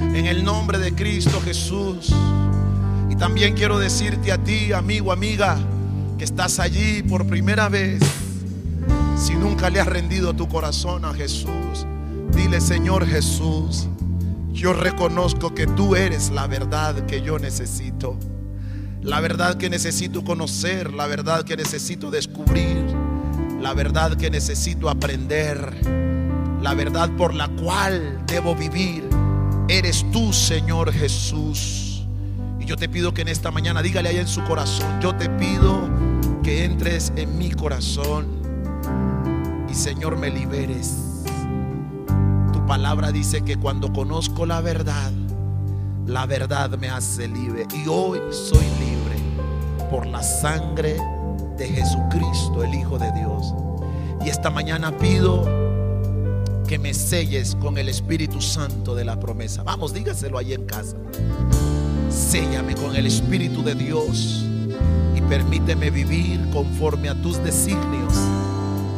en 0.00 0.26
el 0.26 0.44
nombre 0.44 0.78
de 0.78 0.94
Cristo 0.94 1.40
Jesús. 1.44 2.12
Y 3.10 3.16
también 3.16 3.54
quiero 3.54 3.78
decirte 3.78 4.32
a 4.32 4.38
ti, 4.38 4.72
amigo, 4.72 5.12
amiga, 5.12 5.58
que 6.18 6.24
estás 6.24 6.58
allí 6.58 7.02
por 7.04 7.26
primera 7.26 7.68
vez, 7.68 8.02
si 9.16 9.34
nunca 9.34 9.70
le 9.70 9.80
has 9.80 9.86
rendido 9.86 10.34
tu 10.34 10.48
corazón 10.48 11.04
a 11.04 11.14
Jesús, 11.14 11.86
dile, 12.34 12.60
Señor 12.60 13.06
Jesús, 13.06 13.86
yo 14.52 14.72
reconozco 14.72 15.54
que 15.54 15.68
tú 15.68 15.94
eres 15.94 16.30
la 16.30 16.48
verdad 16.48 17.06
que 17.06 17.22
yo 17.22 17.38
necesito. 17.38 18.18
La 19.00 19.20
verdad 19.20 19.56
que 19.56 19.70
necesito 19.70 20.24
conocer, 20.24 20.92
la 20.92 21.06
verdad 21.06 21.44
que 21.44 21.56
necesito 21.56 22.10
descubrir, 22.10 22.84
la 23.60 23.72
verdad 23.72 24.16
que 24.16 24.28
necesito 24.28 24.90
aprender, 24.90 25.72
la 26.60 26.74
verdad 26.74 27.10
por 27.16 27.32
la 27.32 27.46
cual 27.48 28.22
debo 28.26 28.56
vivir. 28.56 29.08
Eres 29.68 30.04
tú, 30.10 30.32
Señor 30.32 30.92
Jesús. 30.92 32.08
Y 32.58 32.64
yo 32.64 32.76
te 32.76 32.88
pido 32.88 33.14
que 33.14 33.22
en 33.22 33.28
esta 33.28 33.52
mañana, 33.52 33.82
dígale 33.82 34.08
ahí 34.08 34.18
en 34.18 34.26
su 34.26 34.42
corazón, 34.42 35.00
yo 35.00 35.14
te 35.14 35.30
pido 35.30 35.97
que 36.48 36.64
entres 36.64 37.12
en 37.16 37.36
mi 37.36 37.50
corazón 37.50 38.26
y 39.70 39.74
Señor 39.74 40.16
me 40.16 40.30
liberes. 40.30 40.94
Tu 42.54 42.64
palabra 42.64 43.12
dice 43.12 43.42
que 43.42 43.58
cuando 43.58 43.92
conozco 43.92 44.46
la 44.46 44.62
verdad, 44.62 45.12
la 46.06 46.24
verdad 46.24 46.70
me 46.78 46.88
hace 46.88 47.28
libre. 47.28 47.66
Y 47.74 47.86
hoy 47.86 48.20
soy 48.30 48.64
libre 48.80 49.16
por 49.90 50.06
la 50.06 50.22
sangre 50.22 50.96
de 51.58 51.68
Jesucristo, 51.68 52.64
el 52.64 52.74
Hijo 52.74 52.98
de 52.98 53.12
Dios. 53.12 53.52
Y 54.24 54.30
esta 54.30 54.48
mañana 54.48 54.96
pido 54.96 55.44
que 56.66 56.78
me 56.78 56.94
selles 56.94 57.56
con 57.56 57.76
el 57.76 57.90
Espíritu 57.90 58.40
Santo 58.40 58.94
de 58.94 59.04
la 59.04 59.20
promesa. 59.20 59.64
Vamos, 59.64 59.92
dígaselo 59.92 60.38
ahí 60.38 60.54
en 60.54 60.64
casa. 60.64 60.96
Séllame 62.08 62.74
con 62.74 62.96
el 62.96 63.06
Espíritu 63.06 63.62
de 63.62 63.74
Dios 63.74 64.46
permíteme 65.28 65.90
vivir 65.90 66.40
conforme 66.52 67.08
a 67.08 67.14
tus 67.14 67.42
designios. 67.42 68.14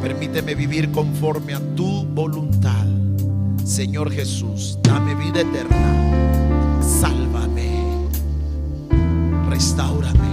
Permíteme 0.01 0.55
vivir 0.55 0.91
conforme 0.91 1.53
a 1.53 1.59
tu 1.75 2.05
voluntad. 2.05 2.85
Señor 3.63 4.11
Jesús, 4.11 4.77
dame 4.83 5.15
vida 5.15 5.41
eterna 5.41 6.11
sálvame, 6.81 8.07
restaurame. 9.49 10.29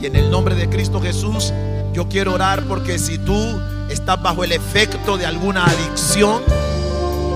Y 0.00 0.06
en 0.06 0.16
el 0.16 0.30
nombre 0.30 0.54
de 0.54 0.68
Cristo 0.68 1.00
Jesús, 1.00 1.52
yo 1.92 2.08
quiero 2.08 2.34
orar 2.34 2.62
porque 2.64 2.98
si 2.98 3.18
tú 3.18 3.60
estás 3.90 4.22
bajo 4.22 4.44
el 4.44 4.52
efecto 4.52 5.16
de 5.16 5.26
alguna 5.26 5.64
adicción, 5.66 6.42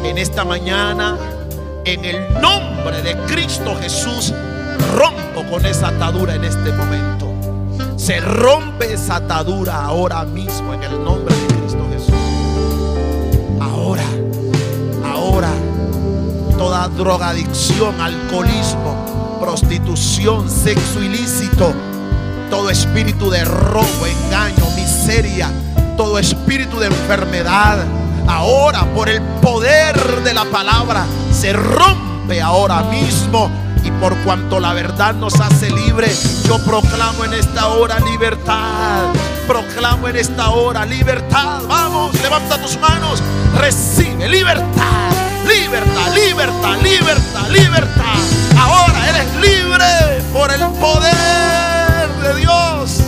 en 0.05 0.18
esta 0.18 0.45
mañana, 0.45 1.16
en 1.84 2.05
el 2.05 2.40
nombre 2.40 3.03
de 3.03 3.16
Cristo 3.26 3.76
Jesús, 3.80 4.32
con 5.53 5.66
esa 5.66 5.88
atadura 5.88 6.34
en 6.34 6.44
este 6.44 6.72
momento. 6.72 7.30
Se 7.98 8.20
rompe 8.20 8.94
esa 8.94 9.16
atadura 9.16 9.84
ahora 9.84 10.24
mismo 10.24 10.72
en 10.72 10.82
el 10.82 11.05
nombre 11.05 11.34
de 11.34 11.46
Cristo 11.48 11.86
Jesús. 11.90 12.14
Ahora, 13.61 14.03
ahora 15.05 15.50
toda 16.57 16.88
drogadicción, 16.88 18.00
alcoholismo, 18.00 19.38
prostitución, 19.42 20.48
sexo 20.48 21.03
ilícito, 21.03 21.74
todo 22.48 22.70
espíritu 22.70 23.28
de 23.28 23.44
robo, 23.44 24.07
engaño, 24.07 24.64
miseria, 24.74 25.50
todo 25.98 26.18
espíritu 26.18 26.78
de 26.78 26.86
enfermedad, 26.86 27.76
ahora 28.26 28.86
por 28.94 29.11
el 29.11 29.20
poder 29.42 30.22
de 30.24 30.32
la 30.32 30.46
palabra 30.46 31.05
se 31.30 31.53
rompe 31.53 32.40
ahora 32.40 32.84
mismo. 32.84 33.62
Y 33.85 33.91
por 33.93 34.16
cuanto 34.18 34.61
la 34.61 34.72
verdad 34.72 35.14
nos 35.14 35.41
hace 35.41 35.70
libre, 35.70 36.11
yo 36.47 36.59
proclamo 36.64 37.24
en 37.24 37.35
esta 37.35 37.68
hora 37.68 37.99
libertad. 38.01 39.12
Proclamo 39.47 40.09
en 40.09 40.16
esta 40.16 40.51
hora 40.51 40.85
libertad. 40.85 41.62
Vamos, 41.68 42.14
levanta 42.22 42.61
tus 42.61 42.78
manos. 42.78 43.22
Recibe 43.59 44.28
libertad 44.28 45.12
libertad, 45.47 46.14
libertad, 46.14 46.83
libertad, 46.83 47.49
libertad. 47.51 48.18
Ahora 48.59 49.09
eres 49.09 49.35
libre 49.37 50.22
por 50.33 50.51
el 50.53 50.61
poder 50.80 52.09
de 52.22 52.41
Dios. 52.41 53.01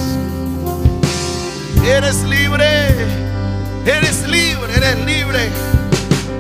Eres 1.85 2.22
libre, 2.25 2.89
eres 3.85 4.27
libre, 4.27 4.75
eres 4.75 4.99
libre. 5.05 5.51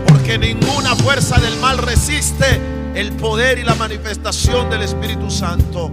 Porque 0.06 0.38
ninguna 0.38 0.96
fuerza 0.96 1.38
del 1.38 1.56
mal 1.56 1.78
resiste 1.78 2.60
el 2.94 3.12
poder 3.12 3.58
y 3.58 3.62
la 3.62 3.74
manifestación 3.74 4.70
del 4.70 4.82
Espíritu 4.82 5.30
Santo. 5.30 5.90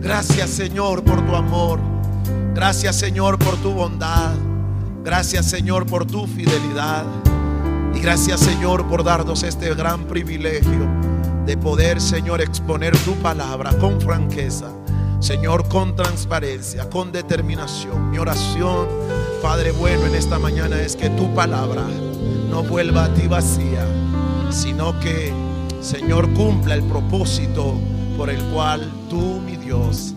Gracias 0.00 0.50
Señor 0.50 1.04
por 1.04 1.24
tu 1.26 1.34
amor. 1.34 1.80
Gracias 2.54 2.96
Señor 2.96 3.38
por 3.38 3.56
tu 3.56 3.72
bondad. 3.72 4.34
Gracias 5.04 5.46
Señor 5.46 5.86
por 5.86 6.06
tu 6.06 6.26
fidelidad. 6.26 7.04
Y 7.94 8.00
gracias 8.00 8.40
Señor 8.40 8.86
por 8.88 9.04
darnos 9.04 9.42
este 9.42 9.74
gran 9.74 10.04
privilegio 10.04 10.88
de 11.44 11.56
poder 11.56 12.00
Señor 12.00 12.40
exponer 12.40 12.96
tu 12.98 13.14
palabra 13.16 13.72
con 13.78 14.00
franqueza. 14.00 14.70
Señor, 15.20 15.68
con 15.68 15.96
transparencia, 15.96 16.88
con 16.88 17.10
determinación. 17.10 18.10
Mi 18.10 18.18
oración, 18.18 18.86
Padre 19.42 19.72
bueno, 19.72 20.06
en 20.06 20.14
esta 20.14 20.38
mañana 20.38 20.80
es 20.80 20.94
que 20.94 21.10
tu 21.10 21.34
palabra 21.34 21.82
no 22.48 22.62
vuelva 22.62 23.06
a 23.06 23.14
ti 23.14 23.26
vacía, 23.26 23.84
sino 24.50 24.98
que, 25.00 25.32
Señor, 25.80 26.28
cumpla 26.34 26.74
el 26.74 26.82
propósito 26.82 27.74
por 28.16 28.30
el 28.30 28.42
cual 28.52 28.90
tú, 29.08 29.40
mi 29.44 29.56
Dios, 29.56 30.14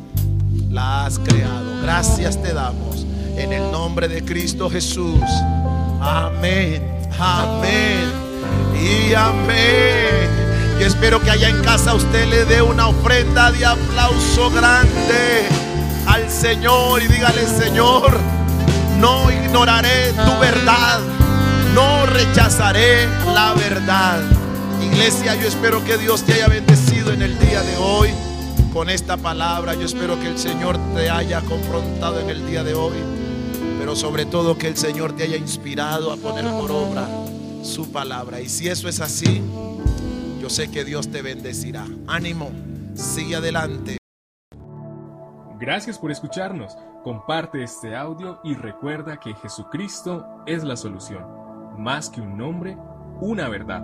la 0.69 1.05
has 1.05 1.19
creado. 1.19 1.81
Gracias 1.81 2.41
te 2.41 2.53
damos 2.53 3.05
en 3.37 3.53
el 3.53 3.71
nombre 3.71 4.07
de 4.07 4.23
Cristo 4.25 4.69
Jesús. 4.69 5.21
Amén. 6.01 6.83
Amén. 7.19 8.11
Y 8.75 9.13
amén. 9.13 10.29
Yo 10.79 10.87
espero 10.87 11.21
que 11.21 11.29
allá 11.29 11.49
en 11.49 11.61
casa 11.61 11.93
usted 11.93 12.27
le 12.27 12.45
dé 12.45 12.61
una 12.61 12.87
ofrenda 12.87 13.51
de 13.51 13.63
aplauso 13.63 14.49
grande 14.49 15.47
al 16.07 16.27
Señor 16.29 17.03
y 17.03 17.07
dígale, 17.07 17.45
Señor, 17.45 18.19
no 18.99 19.31
ignoraré 19.31 20.11
tu 20.13 20.39
verdad, 20.39 20.99
no 21.75 22.07
rechazaré 22.07 23.07
la 23.31 23.53
verdad. 23.53 24.40
Iglesia, 24.91 25.35
yo 25.35 25.47
espero 25.47 25.83
que 25.83 25.97
Dios 25.97 26.23
te 26.23 26.33
haya 26.33 26.47
bendecido 26.47 27.11
en 27.13 27.21
el 27.21 27.37
día 27.39 27.61
de 27.61 27.77
hoy 27.77 28.09
con 28.73 28.89
esta 28.89 29.17
palabra. 29.17 29.73
Yo 29.73 29.85
espero 29.85 30.19
que 30.19 30.27
el 30.27 30.37
Señor 30.37 30.77
te 30.95 31.09
haya 31.09 31.41
confrontado 31.41 32.19
en 32.19 32.29
el 32.29 32.45
día 32.45 32.63
de 32.63 32.73
hoy 32.73 32.97
pero 33.81 33.95
sobre 33.95 34.27
todo 34.27 34.59
que 34.59 34.67
el 34.67 34.77
Señor 34.77 35.13
te 35.13 35.23
haya 35.23 35.37
inspirado 35.37 36.11
a 36.11 36.15
poner 36.15 36.45
por 36.45 36.69
obra 36.69 37.07
su 37.63 37.91
palabra. 37.91 38.39
Y 38.39 38.47
si 38.47 38.67
eso 38.67 38.87
es 38.87 39.01
así, 39.01 39.41
yo 40.39 40.51
sé 40.51 40.69
que 40.69 40.85
Dios 40.85 41.09
te 41.09 41.23
bendecirá. 41.23 41.87
Ánimo, 42.05 42.51
sigue 42.93 43.37
adelante. 43.37 43.97
Gracias 45.59 45.97
por 45.97 46.11
escucharnos. 46.11 46.77
Comparte 47.03 47.63
este 47.63 47.95
audio 47.95 48.39
y 48.43 48.53
recuerda 48.53 49.19
que 49.19 49.33
Jesucristo 49.33 50.27
es 50.45 50.63
la 50.63 50.77
solución. 50.77 51.25
Más 51.79 52.07
que 52.07 52.21
un 52.21 52.37
nombre, 52.37 52.77
una 53.19 53.49
verdad. 53.49 53.81